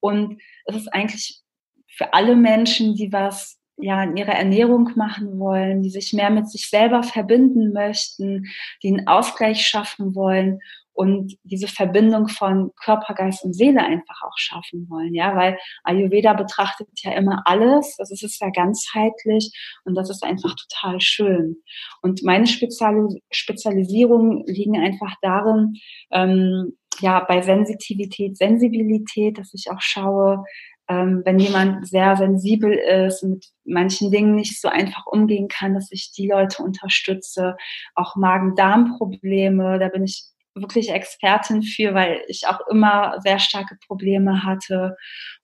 Und 0.00 0.38
es 0.66 0.76
ist 0.76 0.92
eigentlich 0.92 1.40
für 1.86 2.12
alle 2.12 2.36
Menschen, 2.36 2.94
die 2.94 3.10
was 3.10 3.58
ja 3.78 4.02
in 4.02 4.18
ihrer 4.18 4.34
Ernährung 4.34 4.90
machen 4.96 5.38
wollen, 5.38 5.82
die 5.82 5.88
sich 5.88 6.12
mehr 6.12 6.28
mit 6.28 6.46
sich 6.50 6.68
selber 6.68 7.02
verbinden 7.02 7.72
möchten, 7.72 8.44
die 8.82 8.88
einen 8.88 9.06
Ausgleich 9.06 9.66
schaffen 9.66 10.14
wollen 10.14 10.60
und 10.98 11.38
diese 11.44 11.68
Verbindung 11.68 12.26
von 12.26 12.72
Körper, 12.74 13.14
Geist 13.14 13.44
und 13.44 13.54
Seele 13.54 13.84
einfach 13.84 14.20
auch 14.26 14.36
schaffen 14.36 14.88
wollen, 14.90 15.14
ja, 15.14 15.36
weil 15.36 15.56
Ayurveda 15.84 16.32
betrachtet 16.32 16.88
ja 16.96 17.12
immer 17.12 17.42
alles, 17.44 17.94
das 17.98 18.10
ist 18.10 18.40
ja 18.40 18.50
ganzheitlich 18.50 19.52
und 19.84 19.94
das 19.94 20.10
ist 20.10 20.24
einfach 20.24 20.56
total 20.56 21.00
schön. 21.00 21.58
Und 22.02 22.24
meine 22.24 22.48
Spezialis 22.48 23.14
Spezialisierungen 23.30 24.42
liegen 24.46 24.76
einfach 24.76 25.14
darin, 25.22 25.76
ähm, 26.10 26.76
ja, 26.98 27.20
bei 27.20 27.42
Sensitivität, 27.42 28.36
Sensibilität, 28.36 29.38
dass 29.38 29.54
ich 29.54 29.70
auch 29.70 29.80
schaue, 29.80 30.42
ähm, 30.88 31.22
wenn 31.24 31.38
jemand 31.38 31.86
sehr 31.86 32.16
sensibel 32.16 32.72
ist 32.72 33.22
und 33.22 33.30
mit 33.30 33.46
manchen 33.64 34.10
Dingen 34.10 34.34
nicht 34.34 34.60
so 34.60 34.66
einfach 34.66 35.06
umgehen 35.06 35.46
kann, 35.46 35.74
dass 35.74 35.92
ich 35.92 36.10
die 36.10 36.26
Leute 36.26 36.60
unterstütze. 36.60 37.56
Auch 37.94 38.16
Magen-Darm-Probleme, 38.16 39.78
da 39.78 39.88
bin 39.90 40.02
ich 40.02 40.24
wirklich 40.60 40.90
Expertin 40.90 41.62
für, 41.62 41.94
weil 41.94 42.22
ich 42.28 42.46
auch 42.46 42.60
immer 42.70 43.20
sehr 43.20 43.38
starke 43.38 43.76
Probleme 43.86 44.44
hatte 44.44 44.96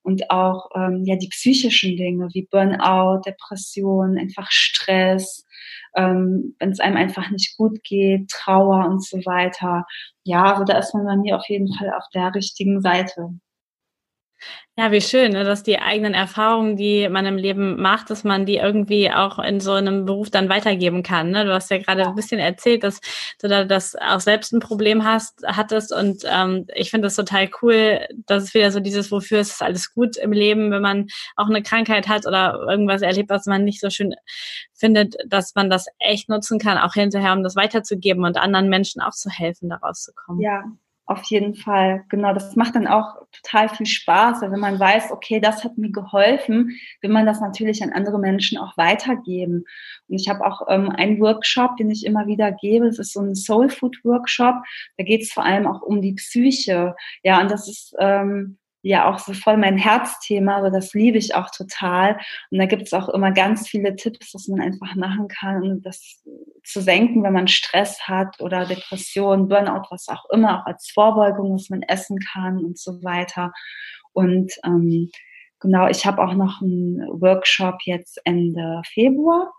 und 0.02 0.30
auch 0.30 0.70
ähm, 0.74 1.04
ja 1.04 1.16
die 1.16 1.28
psychischen 1.28 1.96
Dinge 1.96 2.28
wie 2.32 2.48
Burnout, 2.50 3.22
Depression, 3.26 4.18
einfach 4.18 4.50
Stress, 4.50 5.44
ähm, 5.96 6.54
wenn 6.58 6.70
es 6.70 6.80
einem 6.80 6.96
einfach 6.96 7.30
nicht 7.30 7.56
gut 7.56 7.82
geht, 7.84 8.28
Trauer 8.28 8.86
und 8.86 9.04
so 9.04 9.18
weiter. 9.18 9.84
Ja, 10.24 10.52
also 10.52 10.64
da 10.64 10.78
ist 10.78 10.94
man 10.94 11.04
bei 11.06 11.16
mir 11.16 11.36
auf 11.36 11.48
jeden 11.48 11.72
Fall 11.74 11.90
auf 11.90 12.04
der 12.14 12.34
richtigen 12.34 12.80
Seite. 12.80 13.30
Ja, 14.76 14.90
wie 14.90 15.00
schön, 15.00 15.30
ne, 15.30 15.44
dass 15.44 15.62
die 15.62 15.78
eigenen 15.78 16.14
Erfahrungen, 16.14 16.76
die 16.76 17.08
man 17.08 17.26
im 17.26 17.36
Leben 17.36 17.80
macht, 17.80 18.10
dass 18.10 18.24
man 18.24 18.44
die 18.44 18.56
irgendwie 18.56 19.08
auch 19.08 19.38
in 19.38 19.60
so 19.60 19.70
einem 19.70 20.04
Beruf 20.04 20.30
dann 20.30 20.48
weitergeben 20.48 21.04
kann. 21.04 21.30
Ne? 21.30 21.44
Du 21.44 21.52
hast 21.52 21.70
ja 21.70 21.78
gerade 21.78 22.04
ein 22.04 22.16
bisschen 22.16 22.40
erzählt, 22.40 22.82
dass 22.82 23.00
du 23.40 23.46
da 23.46 23.64
das 23.64 23.94
auch 23.94 24.18
selbst 24.18 24.52
ein 24.52 24.58
Problem 24.58 25.04
hast, 25.04 25.44
hattest 25.46 25.92
und 25.92 26.24
ähm, 26.24 26.66
ich 26.74 26.90
finde 26.90 27.06
das 27.06 27.14
total 27.14 27.48
cool, 27.62 28.00
dass 28.26 28.42
es 28.42 28.54
wieder 28.54 28.72
so 28.72 28.80
dieses, 28.80 29.12
wofür 29.12 29.38
ist 29.38 29.62
alles 29.62 29.94
gut 29.94 30.16
im 30.16 30.32
Leben, 30.32 30.72
wenn 30.72 30.82
man 30.82 31.06
auch 31.36 31.48
eine 31.48 31.62
Krankheit 31.62 32.08
hat 32.08 32.26
oder 32.26 32.66
irgendwas 32.68 33.02
erlebt, 33.02 33.30
was 33.30 33.46
man 33.46 33.62
nicht 33.62 33.80
so 33.80 33.90
schön 33.90 34.12
findet, 34.72 35.14
dass 35.28 35.54
man 35.54 35.70
das 35.70 35.86
echt 36.00 36.28
nutzen 36.28 36.58
kann, 36.58 36.78
auch 36.78 36.94
hinterher, 36.94 37.32
um 37.32 37.44
das 37.44 37.54
weiterzugeben 37.54 38.24
und 38.24 38.38
anderen 38.38 38.68
Menschen 38.68 39.00
auch 39.00 39.12
zu 39.12 39.30
helfen, 39.30 39.68
daraus 39.68 40.02
zu 40.02 40.12
kommen. 40.14 40.40
Ja, 40.40 40.64
auf 41.06 41.22
jeden 41.24 41.54
Fall, 41.54 42.04
genau. 42.08 42.32
Das 42.32 42.56
macht 42.56 42.76
dann 42.76 42.86
auch 42.86 43.16
total 43.30 43.68
viel 43.68 43.86
Spaß, 43.86 44.40
wenn 44.40 44.60
man 44.60 44.80
weiß, 44.80 45.10
okay, 45.10 45.38
das 45.38 45.62
hat 45.62 45.76
mir 45.76 45.90
geholfen, 45.90 46.78
will 47.02 47.10
man 47.10 47.26
das 47.26 47.40
natürlich 47.40 47.82
an 47.82 47.92
andere 47.92 48.18
Menschen 48.18 48.56
auch 48.56 48.76
weitergeben. 48.78 49.64
Und 50.08 50.14
ich 50.20 50.28
habe 50.28 50.46
auch 50.46 50.62
ähm, 50.68 50.88
einen 50.90 51.20
Workshop, 51.20 51.76
den 51.76 51.90
ich 51.90 52.06
immer 52.06 52.26
wieder 52.26 52.52
gebe. 52.52 52.86
Das 52.86 52.98
ist 52.98 53.12
so 53.12 53.20
ein 53.20 53.34
Soul 53.34 53.68
Food 53.68 53.98
Workshop. 54.02 54.54
Da 54.96 55.04
geht 55.04 55.22
es 55.22 55.32
vor 55.32 55.44
allem 55.44 55.66
auch 55.66 55.82
um 55.82 56.00
die 56.00 56.14
Psyche. 56.14 56.94
Ja, 57.22 57.40
und 57.40 57.50
das 57.50 57.68
ist 57.68 57.94
ähm, 57.98 58.58
ja 58.84 59.10
auch 59.10 59.18
so 59.18 59.32
voll 59.32 59.56
mein 59.56 59.78
Herzthema, 59.78 60.58
aber 60.58 60.70
das 60.70 60.92
liebe 60.92 61.16
ich 61.16 61.34
auch 61.34 61.50
total. 61.50 62.18
Und 62.50 62.58
da 62.58 62.66
gibt 62.66 62.82
es 62.82 62.92
auch 62.92 63.08
immer 63.08 63.32
ganz 63.32 63.66
viele 63.66 63.96
Tipps, 63.96 64.34
was 64.34 64.46
man 64.46 64.60
einfach 64.60 64.94
machen 64.94 65.26
kann, 65.28 65.62
um 65.62 65.82
das 65.82 66.22
zu 66.62 66.82
senken, 66.82 67.22
wenn 67.22 67.32
man 67.32 67.48
Stress 67.48 68.06
hat 68.06 68.40
oder 68.40 68.66
Depression, 68.66 69.48
Burnout, 69.48 69.86
was 69.90 70.08
auch 70.08 70.26
immer, 70.30 70.60
auch 70.60 70.66
als 70.66 70.90
Vorbeugung, 70.92 71.54
was 71.54 71.70
man 71.70 71.82
essen 71.82 72.18
kann 72.32 72.58
und 72.58 72.78
so 72.78 73.02
weiter. 73.02 73.52
Und 74.12 74.52
ähm, 74.64 75.10
genau, 75.60 75.88
ich 75.88 76.04
habe 76.04 76.22
auch 76.22 76.34
noch 76.34 76.60
einen 76.60 77.00
Workshop 77.08 77.78
jetzt 77.84 78.20
Ende 78.24 78.82
Februar. 78.92 79.50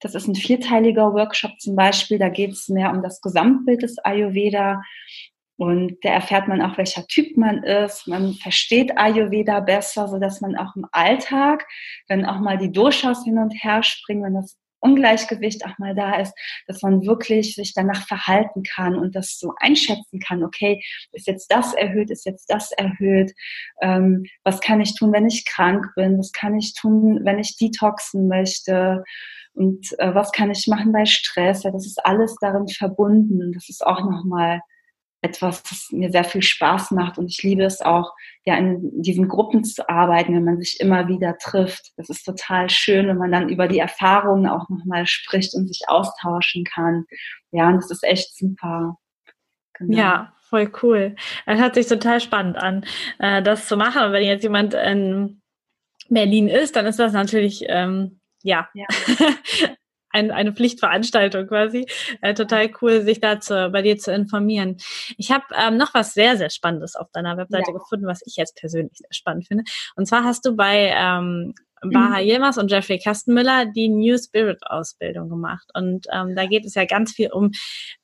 Das 0.00 0.14
ist 0.14 0.26
ein 0.26 0.34
vierteiliger 0.34 1.12
Workshop 1.12 1.60
zum 1.60 1.76
Beispiel. 1.76 2.18
Da 2.18 2.30
geht 2.30 2.52
es 2.52 2.68
mehr 2.68 2.90
um 2.90 3.02
das 3.02 3.20
Gesamtbild 3.20 3.82
des 3.82 3.98
Ayurveda. 3.98 4.80
Und 5.62 5.98
da 6.02 6.08
erfährt 6.08 6.48
man 6.48 6.60
auch, 6.60 6.76
welcher 6.76 7.06
Typ 7.06 7.36
man 7.36 7.62
ist. 7.62 8.08
Man 8.08 8.34
versteht 8.34 8.98
Ayurveda 8.98 9.60
besser, 9.60 10.08
so 10.08 10.18
dass 10.18 10.40
man 10.40 10.56
auch 10.56 10.74
im 10.74 10.88
Alltag, 10.90 11.68
wenn 12.08 12.26
auch 12.26 12.40
mal 12.40 12.58
die 12.58 12.72
Doshas 12.72 13.22
hin 13.22 13.38
und 13.38 13.50
her 13.50 13.84
springen, 13.84 14.24
wenn 14.24 14.34
das 14.34 14.58
Ungleichgewicht 14.80 15.64
auch 15.64 15.78
mal 15.78 15.94
da 15.94 16.16
ist, 16.16 16.34
dass 16.66 16.82
man 16.82 17.06
wirklich 17.06 17.54
sich 17.54 17.74
danach 17.74 18.08
verhalten 18.08 18.64
kann 18.64 18.96
und 18.96 19.14
das 19.14 19.38
so 19.38 19.52
einschätzen 19.60 20.18
kann, 20.18 20.42
okay, 20.42 20.82
ist 21.12 21.28
jetzt 21.28 21.52
das 21.52 21.74
erhöht, 21.74 22.10
ist 22.10 22.26
jetzt 22.26 22.50
das 22.50 22.72
erhöht, 22.72 23.32
ähm, 23.82 24.24
was 24.42 24.58
kann 24.58 24.80
ich 24.80 24.96
tun, 24.96 25.12
wenn 25.12 25.28
ich 25.28 25.46
krank 25.46 25.86
bin, 25.94 26.18
was 26.18 26.32
kann 26.32 26.58
ich 26.58 26.74
tun, 26.74 27.20
wenn 27.22 27.38
ich 27.38 27.56
detoxen 27.56 28.26
möchte? 28.26 29.04
Und 29.54 29.96
äh, 30.00 30.12
was 30.12 30.32
kann 30.32 30.50
ich 30.50 30.66
machen 30.66 30.90
bei 30.90 31.04
Stress, 31.04 31.62
ja, 31.62 31.70
das 31.70 31.86
ist 31.86 32.04
alles 32.04 32.34
darin 32.40 32.66
verbunden, 32.66 33.52
das 33.52 33.68
ist 33.68 33.86
auch 33.86 34.00
nochmal 34.00 34.60
etwas, 35.22 35.62
das 35.62 35.88
mir 35.92 36.10
sehr 36.10 36.24
viel 36.24 36.42
Spaß 36.42 36.90
macht 36.90 37.16
und 37.16 37.28
ich 37.28 37.42
liebe 37.44 37.62
es 37.62 37.80
auch, 37.80 38.12
ja, 38.44 38.56
in 38.56 39.02
diesen 39.02 39.28
Gruppen 39.28 39.64
zu 39.64 39.88
arbeiten, 39.88 40.34
wenn 40.34 40.44
man 40.44 40.60
sich 40.60 40.80
immer 40.80 41.06
wieder 41.06 41.38
trifft. 41.38 41.92
Das 41.96 42.10
ist 42.10 42.24
total 42.24 42.68
schön, 42.68 43.06
wenn 43.06 43.18
man 43.18 43.30
dann 43.30 43.48
über 43.48 43.68
die 43.68 43.78
Erfahrungen 43.78 44.48
auch 44.48 44.68
nochmal 44.68 45.06
spricht 45.06 45.54
und 45.54 45.68
sich 45.68 45.84
austauschen 45.86 46.64
kann. 46.64 47.06
Ja, 47.52 47.68
und 47.68 47.76
das 47.76 47.90
ist 47.92 48.02
echt 48.02 48.36
super. 48.36 48.98
Genau. 49.74 49.96
Ja, 49.96 50.32
voll 50.48 50.72
cool. 50.82 51.14
Das 51.46 51.60
hört 51.60 51.76
sich 51.76 51.86
total 51.86 52.20
spannend 52.20 52.56
an, 52.56 52.84
äh, 53.20 53.42
das 53.42 53.68
zu 53.68 53.76
machen. 53.76 54.02
Und 54.02 54.12
wenn 54.12 54.24
jetzt 54.24 54.42
jemand 54.42 54.74
in 54.74 55.40
Berlin 56.08 56.48
ist, 56.48 56.74
dann 56.74 56.86
ist 56.86 56.98
das 56.98 57.12
natürlich, 57.12 57.64
ähm, 57.68 58.20
ja, 58.42 58.68
ja. 58.74 58.86
ein, 60.12 60.30
eine 60.30 60.52
Pflichtveranstaltung 60.52 61.46
quasi. 61.46 61.86
Äh, 62.20 62.34
total 62.34 62.70
cool, 62.80 63.02
sich 63.02 63.20
dazu 63.20 63.54
bei 63.72 63.82
dir 63.82 63.98
zu 63.98 64.12
informieren. 64.12 64.76
Ich 65.16 65.30
habe 65.30 65.44
ähm, 65.56 65.76
noch 65.76 65.94
was 65.94 66.14
sehr, 66.14 66.36
sehr 66.36 66.50
Spannendes 66.50 66.96
auf 66.96 67.10
deiner 67.12 67.36
Webseite 67.36 67.72
ja. 67.72 67.78
gefunden, 67.78 68.06
was 68.06 68.22
ich 68.26 68.36
jetzt 68.36 68.56
persönlich 68.56 68.98
sehr 68.98 69.12
spannend 69.12 69.46
finde. 69.46 69.64
Und 69.96 70.06
zwar 70.06 70.24
hast 70.24 70.44
du 70.46 70.54
bei 70.54 70.92
ähm, 70.94 71.54
Baha 71.90 72.20
mhm. 72.20 72.28
Yilmaz 72.28 72.56
und 72.58 72.70
Jeffrey 72.70 72.98
Kastenmüller 72.98 73.66
die 73.66 73.88
New 73.88 74.16
Spirit 74.16 74.60
Ausbildung 74.64 75.28
gemacht. 75.28 75.68
Und 75.74 76.06
ähm, 76.12 76.36
da 76.36 76.46
geht 76.46 76.64
es 76.64 76.74
ja 76.74 76.84
ganz 76.84 77.12
viel 77.12 77.30
um, 77.32 77.50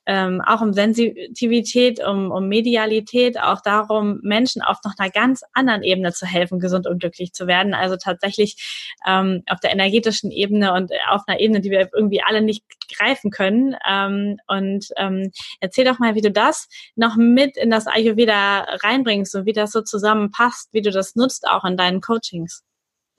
ähm, 0.05 0.41
auch 0.45 0.61
um 0.61 0.73
Sensitivität, 0.73 2.03
um, 2.05 2.31
um 2.31 2.47
Medialität, 2.47 3.39
auch 3.39 3.61
darum, 3.61 4.19
Menschen 4.21 4.61
auf 4.61 4.77
noch 4.83 4.93
einer 4.97 5.09
ganz 5.09 5.43
anderen 5.53 5.83
Ebene 5.83 6.11
zu 6.11 6.25
helfen, 6.25 6.59
gesund 6.59 6.87
und 6.87 6.99
glücklich 6.99 7.31
zu 7.31 7.47
werden. 7.47 7.73
Also 7.73 7.95
tatsächlich 7.95 8.93
ähm, 9.07 9.43
auf 9.49 9.59
der 9.59 9.71
energetischen 9.71 10.31
Ebene 10.31 10.73
und 10.73 10.91
auf 11.09 11.21
einer 11.27 11.39
Ebene, 11.39 11.61
die 11.61 11.71
wir 11.71 11.89
irgendwie 11.93 12.21
alle 12.21 12.41
nicht 12.41 12.63
greifen 12.97 13.31
können. 13.31 13.75
Ähm, 13.89 14.37
und 14.47 14.87
ähm, 14.97 15.31
erzähl 15.61 15.85
doch 15.85 15.99
mal, 15.99 16.15
wie 16.15 16.21
du 16.21 16.31
das 16.31 16.67
noch 16.95 17.15
mit 17.15 17.55
in 17.55 17.69
das 17.69 17.87
Ayurveda 17.87 18.65
reinbringst 18.83 19.35
und 19.35 19.45
wie 19.45 19.53
das 19.53 19.71
so 19.71 19.81
zusammenpasst, 19.81 20.69
wie 20.73 20.81
du 20.81 20.91
das 20.91 21.15
nutzt 21.15 21.47
auch 21.47 21.63
in 21.63 21.77
deinen 21.77 22.01
Coachings. 22.01 22.63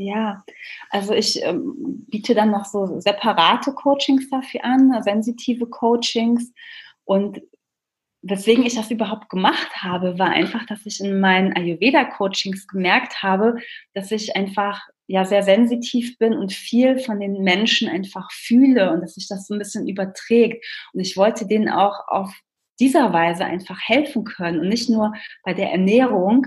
Ja, 0.03 0.43
also 0.89 1.13
ich 1.13 1.43
ähm, 1.43 2.07
biete 2.09 2.35
dann 2.35 2.51
noch 2.51 2.65
so 2.65 3.01
separate 3.01 3.75
Coachings 3.75 4.31
dafür 4.31 4.65
an, 4.65 5.03
sensitive 5.03 5.67
Coachings. 5.67 6.55
Und 7.05 7.43
weswegen 8.23 8.65
ich 8.65 8.77
das 8.77 8.91
überhaupt 8.91 9.29
gemacht 9.29 9.83
habe, 9.83 10.19
war 10.19 10.31
einfach, 10.31 10.65
dass 10.65 10.87
ich 10.87 11.01
in 11.01 11.21
meinen 11.21 11.53
Ayurveda-Coachings 11.55 12.67
gemerkt 12.67 13.23
habe, 13.23 13.57
dass 13.93 14.11
ich 14.11 14.35
einfach 14.37 14.81
ja 15.07 15.27
sehr 15.27 15.43
sensitiv 15.43 16.17
bin 16.17 16.33
und 16.33 16.55
viel 16.55 16.99
von 16.99 17.21
den 17.21 17.43
Menschen 17.43 17.87
einfach 17.87 18.33
fühle 18.33 18.93
und 18.93 19.03
dass 19.03 19.17
sich 19.17 19.29
das 19.29 19.47
so 19.47 19.55
ein 19.55 19.59
bisschen 19.59 19.87
überträgt. 19.87 20.65
Und 20.95 21.01
ich 21.01 21.19
wollte 21.19 21.47
denen 21.47 21.69
auch 21.69 22.09
auf 22.09 22.33
dieser 22.79 23.13
Weise 23.13 23.45
einfach 23.45 23.79
helfen 23.83 24.25
können 24.25 24.61
und 24.61 24.69
nicht 24.69 24.89
nur 24.89 25.13
bei 25.45 25.53
der 25.53 25.73
Ernährung. 25.73 26.47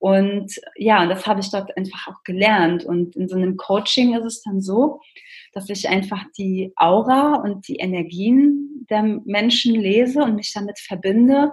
Und 0.00 0.58
ja, 0.76 1.02
und 1.02 1.10
das 1.10 1.26
habe 1.26 1.40
ich 1.40 1.50
dort 1.50 1.76
einfach 1.76 2.08
auch 2.08 2.24
gelernt. 2.24 2.84
Und 2.84 3.14
in 3.16 3.28
so 3.28 3.36
einem 3.36 3.58
Coaching 3.58 4.14
ist 4.16 4.24
es 4.24 4.42
dann 4.42 4.62
so, 4.62 5.00
dass 5.52 5.68
ich 5.68 5.88
einfach 5.88 6.24
die 6.38 6.72
Aura 6.76 7.34
und 7.34 7.68
die 7.68 7.76
Energien 7.76 8.86
der 8.88 9.02
Menschen 9.02 9.74
lese 9.74 10.22
und 10.22 10.36
mich 10.36 10.52
damit 10.54 10.78
verbinde 10.78 11.52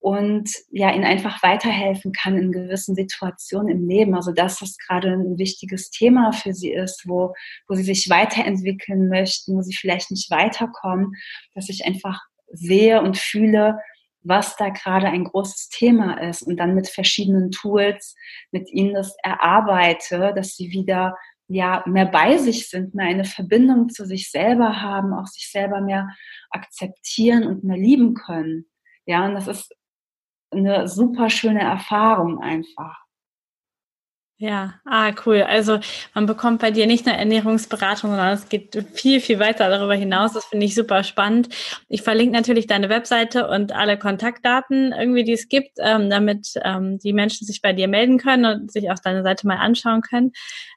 und 0.00 0.50
ja, 0.70 0.92
ihnen 0.92 1.04
einfach 1.04 1.42
weiterhelfen 1.44 2.12
kann 2.12 2.36
in 2.36 2.50
gewissen 2.50 2.96
Situationen 2.96 3.68
im 3.68 3.88
Leben. 3.88 4.16
Also 4.16 4.32
dass 4.32 4.58
das 4.58 4.76
gerade 4.78 5.12
ein 5.12 5.38
wichtiges 5.38 5.90
Thema 5.90 6.32
für 6.32 6.54
sie 6.54 6.72
ist, 6.72 7.04
wo, 7.06 7.34
wo 7.68 7.76
sie 7.76 7.84
sich 7.84 8.10
weiterentwickeln 8.10 9.08
möchten, 9.08 9.56
wo 9.56 9.62
sie 9.62 9.74
vielleicht 9.74 10.10
nicht 10.10 10.28
weiterkommen, 10.30 11.14
dass 11.54 11.68
ich 11.68 11.84
einfach 11.86 12.20
sehe 12.52 13.00
und 13.00 13.16
fühle, 13.16 13.78
was 14.26 14.56
da 14.56 14.68
gerade 14.70 15.06
ein 15.06 15.24
großes 15.24 15.68
Thema 15.68 16.20
ist 16.20 16.42
und 16.42 16.56
dann 16.58 16.74
mit 16.74 16.88
verschiedenen 16.88 17.50
Tools 17.50 18.14
mit 18.50 18.70
ihnen 18.70 18.94
das 18.94 19.16
erarbeite, 19.22 20.32
dass 20.34 20.56
sie 20.56 20.70
wieder 20.70 21.16
ja 21.48 21.84
mehr 21.86 22.06
bei 22.06 22.38
sich 22.38 22.68
sind, 22.68 22.94
mehr 22.94 23.06
eine 23.06 23.24
Verbindung 23.24 23.88
zu 23.88 24.04
sich 24.04 24.30
selber 24.30 24.82
haben, 24.82 25.12
auch 25.14 25.26
sich 25.26 25.50
selber 25.50 25.80
mehr 25.80 26.08
akzeptieren 26.50 27.44
und 27.44 27.64
mehr 27.64 27.76
lieben 27.76 28.14
können. 28.14 28.66
Ja, 29.06 29.24
und 29.26 29.34
das 29.34 29.46
ist 29.46 29.72
eine 30.50 30.88
super 30.88 31.30
schöne 31.30 31.62
Erfahrung 31.62 32.40
einfach. 32.40 33.05
Ja, 34.38 34.74
ah, 34.84 35.14
cool. 35.24 35.40
Also 35.40 35.80
man 36.12 36.26
bekommt 36.26 36.60
bei 36.60 36.70
dir 36.70 36.86
nicht 36.86 37.06
nur 37.06 37.14
Ernährungsberatung, 37.14 38.10
sondern 38.10 38.34
es 38.34 38.50
geht 38.50 38.76
viel, 38.92 39.22
viel 39.22 39.38
weiter 39.38 39.70
darüber 39.70 39.94
hinaus. 39.94 40.34
Das 40.34 40.44
finde 40.44 40.66
ich 40.66 40.74
super 40.74 41.04
spannend. 41.04 41.48
Ich 41.88 42.02
verlinke 42.02 42.36
natürlich 42.36 42.66
deine 42.66 42.90
Webseite 42.90 43.48
und 43.48 43.72
alle 43.72 43.98
Kontaktdaten 43.98 44.92
irgendwie, 44.92 45.24
die 45.24 45.32
es 45.32 45.48
gibt, 45.48 45.78
ähm, 45.78 46.10
damit 46.10 46.52
ähm, 46.64 46.98
die 46.98 47.14
Menschen 47.14 47.46
sich 47.46 47.62
bei 47.62 47.72
dir 47.72 47.88
melden 47.88 48.18
können 48.18 48.44
und 48.44 48.70
sich 48.70 48.90
auch 48.90 48.98
deine 49.02 49.22
Seite 49.22 49.46
mal 49.46 49.56
anschauen 49.56 50.02
können, 50.02 50.32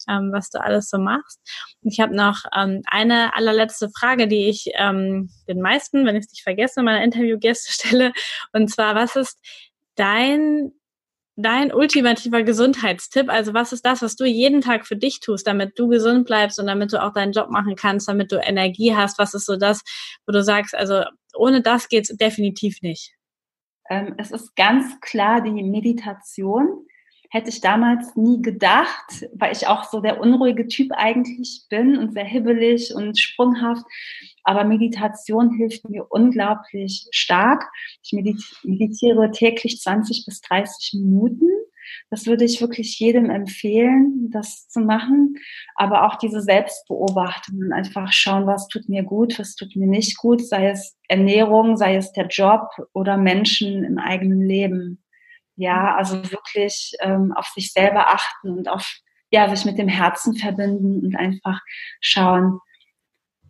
ähm, 0.07 0.29
was 0.31 0.49
du 0.49 0.61
alles 0.61 0.89
so 0.89 0.97
machst. 0.97 1.41
Ich 1.81 1.99
habe 1.99 2.15
noch 2.15 2.45
ähm, 2.55 2.81
eine 2.85 3.35
allerletzte 3.35 3.89
Frage, 3.89 4.29
die 4.29 4.47
ich 4.47 4.71
ähm, 4.75 5.31
den 5.49 5.59
meisten, 5.59 6.05
wenn 6.05 6.15
ich 6.15 6.27
es 6.27 6.31
nicht 6.31 6.43
vergesse, 6.43 6.81
meiner 6.81 7.03
Interviewgäste 7.03 7.73
stelle. 7.73 8.13
Und 8.53 8.69
zwar, 8.69 8.95
was 8.95 9.17
ist 9.17 9.37
dein 9.95 10.71
dein 11.41 11.73
ultimativer 11.73 12.43
Gesundheitstipp? 12.43 13.29
Also 13.29 13.53
was 13.53 13.71
ist 13.71 13.85
das, 13.85 14.01
was 14.01 14.15
du 14.15 14.25
jeden 14.25 14.61
Tag 14.61 14.85
für 14.85 14.95
dich 14.95 15.19
tust, 15.19 15.47
damit 15.47 15.79
du 15.79 15.87
gesund 15.87 16.25
bleibst 16.25 16.59
und 16.59 16.67
damit 16.67 16.91
du 16.93 17.01
auch 17.01 17.13
deinen 17.13 17.31
Job 17.31 17.49
machen 17.49 17.75
kannst, 17.75 18.07
damit 18.07 18.31
du 18.31 18.37
Energie 18.37 18.95
hast? 18.95 19.17
Was 19.19 19.33
ist 19.33 19.45
so 19.45 19.55
das, 19.55 19.81
wo 20.25 20.33
du 20.33 20.43
sagst, 20.43 20.75
also 20.75 21.03
ohne 21.35 21.61
das 21.61 21.87
geht's 21.87 22.15
definitiv 22.15 22.81
nicht? 22.81 23.15
Ähm, 23.89 24.15
es 24.17 24.31
ist 24.31 24.55
ganz 24.55 24.99
klar 25.01 25.41
die 25.41 25.63
Meditation. 25.63 26.85
Hätte 27.31 27.49
ich 27.49 27.61
damals 27.61 28.15
nie 28.15 28.41
gedacht, 28.41 29.27
weil 29.33 29.51
ich 29.51 29.67
auch 29.67 29.83
so 29.83 30.01
der 30.01 30.19
unruhige 30.19 30.67
Typ 30.67 30.91
eigentlich 30.93 31.65
bin 31.69 31.97
und 31.97 32.13
sehr 32.13 32.25
hibbelig 32.25 32.93
und 32.95 33.19
sprunghaft. 33.19 33.85
Aber 34.43 34.63
Meditation 34.63 35.53
hilft 35.55 35.87
mir 35.87 36.07
unglaublich 36.09 37.07
stark. 37.11 37.69
Ich 38.03 38.13
meditiere 38.63 39.29
täglich 39.31 39.79
20 39.79 40.25
bis 40.25 40.41
30 40.41 40.93
Minuten. 40.95 41.47
Das 42.09 42.25
würde 42.25 42.45
ich 42.45 42.61
wirklich 42.61 42.99
jedem 42.99 43.29
empfehlen, 43.29 44.29
das 44.31 44.67
zu 44.67 44.79
machen. 44.79 45.35
Aber 45.75 46.07
auch 46.07 46.15
diese 46.15 46.41
Selbstbeobachtung 46.41 47.59
und 47.59 47.73
einfach 47.73 48.11
schauen, 48.11 48.47
was 48.47 48.67
tut 48.67 48.89
mir 48.89 49.03
gut, 49.03 49.37
was 49.37 49.55
tut 49.55 49.75
mir 49.75 49.87
nicht 49.87 50.17
gut, 50.17 50.45
sei 50.45 50.69
es 50.69 50.97
Ernährung, 51.07 51.77
sei 51.77 51.95
es 51.95 52.11
der 52.11 52.27
Job 52.27 52.69
oder 52.93 53.17
Menschen 53.17 53.83
im 53.83 53.99
eigenen 53.99 54.41
Leben. 54.41 55.03
Ja, 55.59 55.97
also 55.97 56.15
wirklich 56.31 56.93
ähm, 57.01 57.33
auf 57.33 57.47
sich 57.47 57.73
selber 57.73 58.07
achten 58.07 58.49
und 58.57 58.69
auf 58.69 58.89
ja, 59.29 59.53
sich 59.53 59.65
mit 59.65 59.77
dem 59.77 59.89
Herzen 59.89 60.35
verbinden 60.35 61.05
und 61.05 61.15
einfach 61.17 61.59
schauen, 61.99 62.59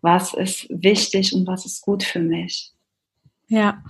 was 0.01 0.33
ist 0.33 0.65
wichtig 0.69 1.33
und 1.33 1.45
was 1.45 1.65
ist 1.65 1.81
gut 1.81 2.03
für 2.03 2.19
mich. 2.19 2.73
Ja. 3.47 3.83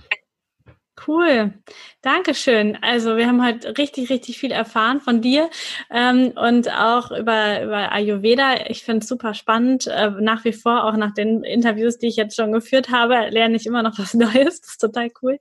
Cool, 1.06 1.54
Dankeschön. 2.02 2.76
Also 2.82 3.16
wir 3.16 3.26
haben 3.26 3.44
heute 3.44 3.78
richtig, 3.78 4.10
richtig 4.10 4.38
viel 4.38 4.52
erfahren 4.52 5.00
von 5.00 5.22
dir 5.22 5.48
ähm, 5.90 6.32
und 6.36 6.70
auch 6.70 7.10
über, 7.10 7.62
über 7.62 7.92
Ayurveda. 7.92 8.66
Ich 8.68 8.84
finde 8.84 9.00
es 9.00 9.08
super 9.08 9.32
spannend. 9.34 9.86
Äh, 9.86 10.10
nach 10.20 10.44
wie 10.44 10.52
vor, 10.52 10.84
auch 10.84 10.96
nach 10.96 11.14
den 11.14 11.42
Interviews, 11.42 11.98
die 11.98 12.08
ich 12.08 12.16
jetzt 12.16 12.36
schon 12.36 12.52
geführt 12.52 12.90
habe, 12.90 13.28
lerne 13.30 13.56
ich 13.56 13.66
immer 13.66 13.82
noch 13.82 13.98
was 13.98 14.14
Neues. 14.14 14.60
Das 14.60 14.70
ist 14.70 14.80
total 14.80 15.10
cool. 15.22 15.38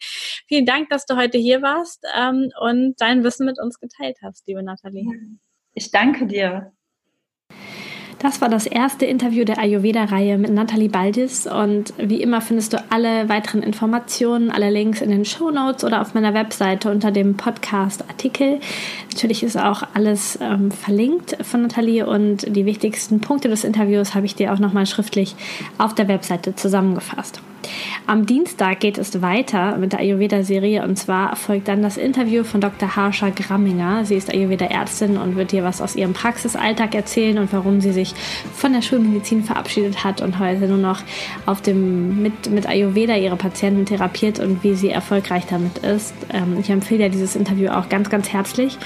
Vielen 0.47 0.65
Dank, 0.65 0.89
dass 0.89 1.05
du 1.05 1.17
heute 1.17 1.37
hier 1.37 1.61
warst 1.61 2.05
ähm, 2.17 2.51
und 2.59 2.95
dein 2.99 3.23
Wissen 3.23 3.45
mit 3.45 3.59
uns 3.59 3.79
geteilt 3.79 4.17
hast, 4.23 4.47
liebe 4.47 4.63
Nathalie. 4.63 5.07
Ich 5.73 5.91
danke 5.91 6.25
dir. 6.25 6.71
Das 8.19 8.41
war 8.41 8.49
das 8.49 8.65
erste 8.65 9.05
Interview 9.05 9.45
der 9.45 9.59
Ayurveda-Reihe 9.59 10.37
mit 10.37 10.51
Nathalie 10.51 10.89
Baldis 10.89 11.47
und 11.47 11.93
wie 11.97 12.21
immer 12.21 12.41
findest 12.41 12.73
du 12.73 12.83
alle 12.89 13.29
weiteren 13.29 13.63
Informationen, 13.63 14.51
alle 14.51 14.69
Links 14.69 14.99
in 14.99 15.09
den 15.09 15.23
Show 15.23 15.51
Notes 15.51 15.85
oder 15.85 16.01
auf 16.01 16.13
meiner 16.13 16.33
Webseite 16.33 16.91
unter 16.91 17.11
dem 17.11 17.37
Podcast-Artikel. 17.37 18.59
Natürlich 19.09 19.41
ist 19.41 19.57
auch 19.57 19.83
alles 19.93 20.37
ähm, 20.41 20.69
verlinkt 20.69 21.37
von 21.43 21.61
Nathalie 21.61 22.05
und 22.05 22.53
die 22.53 22.65
wichtigsten 22.65 23.21
Punkte 23.21 23.47
des 23.47 23.63
Interviews 23.63 24.13
habe 24.15 24.25
ich 24.25 24.35
dir 24.35 24.51
auch 24.51 24.59
nochmal 24.59 24.85
schriftlich 24.85 25.37
auf 25.77 25.95
der 25.95 26.09
Webseite 26.09 26.53
zusammengefasst. 26.53 27.39
Am 28.07 28.25
Dienstag 28.25 28.79
geht 28.79 28.97
es 28.97 29.21
weiter 29.21 29.77
mit 29.77 29.93
der 29.93 29.99
Ayurveda-Serie 29.99 30.83
und 30.83 30.97
zwar 30.97 31.35
folgt 31.35 31.67
dann 31.67 31.83
das 31.83 31.95
Interview 31.95 32.43
von 32.43 32.59
Dr. 32.59 32.95
Harsha 32.95 33.29
Gramminger. 33.29 34.03
Sie 34.05 34.15
ist 34.15 34.33
Ayurveda-Ärztin 34.33 35.17
und 35.17 35.35
wird 35.35 35.51
dir 35.51 35.63
was 35.63 35.79
aus 35.79 35.95
ihrem 35.95 36.13
Praxisalltag 36.13 36.95
erzählen 36.95 37.37
und 37.37 37.53
warum 37.53 37.81
sie 37.81 37.91
sich 37.91 38.15
von 38.53 38.73
der 38.73 38.81
Schulmedizin 38.81 39.43
verabschiedet 39.43 40.03
hat 40.03 40.21
und 40.21 40.39
heute 40.39 40.67
nur 40.67 40.77
noch 40.77 41.01
auf 41.45 41.61
dem, 41.61 42.21
mit, 42.23 42.49
mit 42.49 42.67
Ayurveda 42.67 43.15
ihre 43.15 43.35
Patienten 43.35 43.85
therapiert 43.85 44.39
und 44.39 44.63
wie 44.63 44.73
sie 44.73 44.89
erfolgreich 44.89 45.45
damit 45.45 45.77
ist. 45.79 46.15
Ähm, 46.33 46.57
ich 46.59 46.69
empfehle 46.69 47.03
dir 47.03 47.09
dieses 47.09 47.35
Interview 47.35 47.69
auch 47.69 47.89
ganz, 47.89 48.09
ganz 48.09 48.29
herzlich 48.29 48.77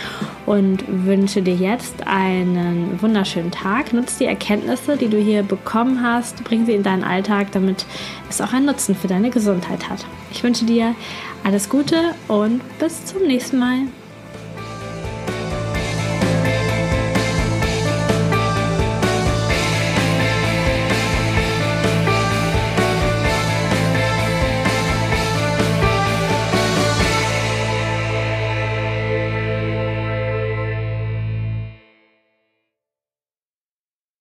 und 0.45 0.83
wünsche 0.87 1.41
dir 1.41 1.55
jetzt 1.55 2.05
einen 2.07 3.01
wunderschönen 3.01 3.51
Tag. 3.51 3.93
Nutze 3.93 4.19
die 4.19 4.25
Erkenntnisse, 4.25 4.97
die 4.97 5.07
du 5.07 5.17
hier 5.17 5.43
bekommen 5.43 6.03
hast, 6.03 6.43
bring 6.43 6.65
sie 6.65 6.73
in 6.73 6.83
deinen 6.83 7.03
Alltag, 7.03 7.51
damit 7.53 7.85
es 8.33 8.41
auch 8.41 8.53
einen 8.53 8.65
Nutzen 8.65 8.95
für 8.95 9.07
deine 9.07 9.29
Gesundheit 9.29 9.89
hat. 9.89 10.05
Ich 10.31 10.43
wünsche 10.43 10.65
dir 10.65 10.95
alles 11.43 11.69
Gute 11.69 12.15
und 12.27 12.61
bis 12.79 13.05
zum 13.05 13.23
nächsten 13.23 13.59
Mal. 13.59 13.87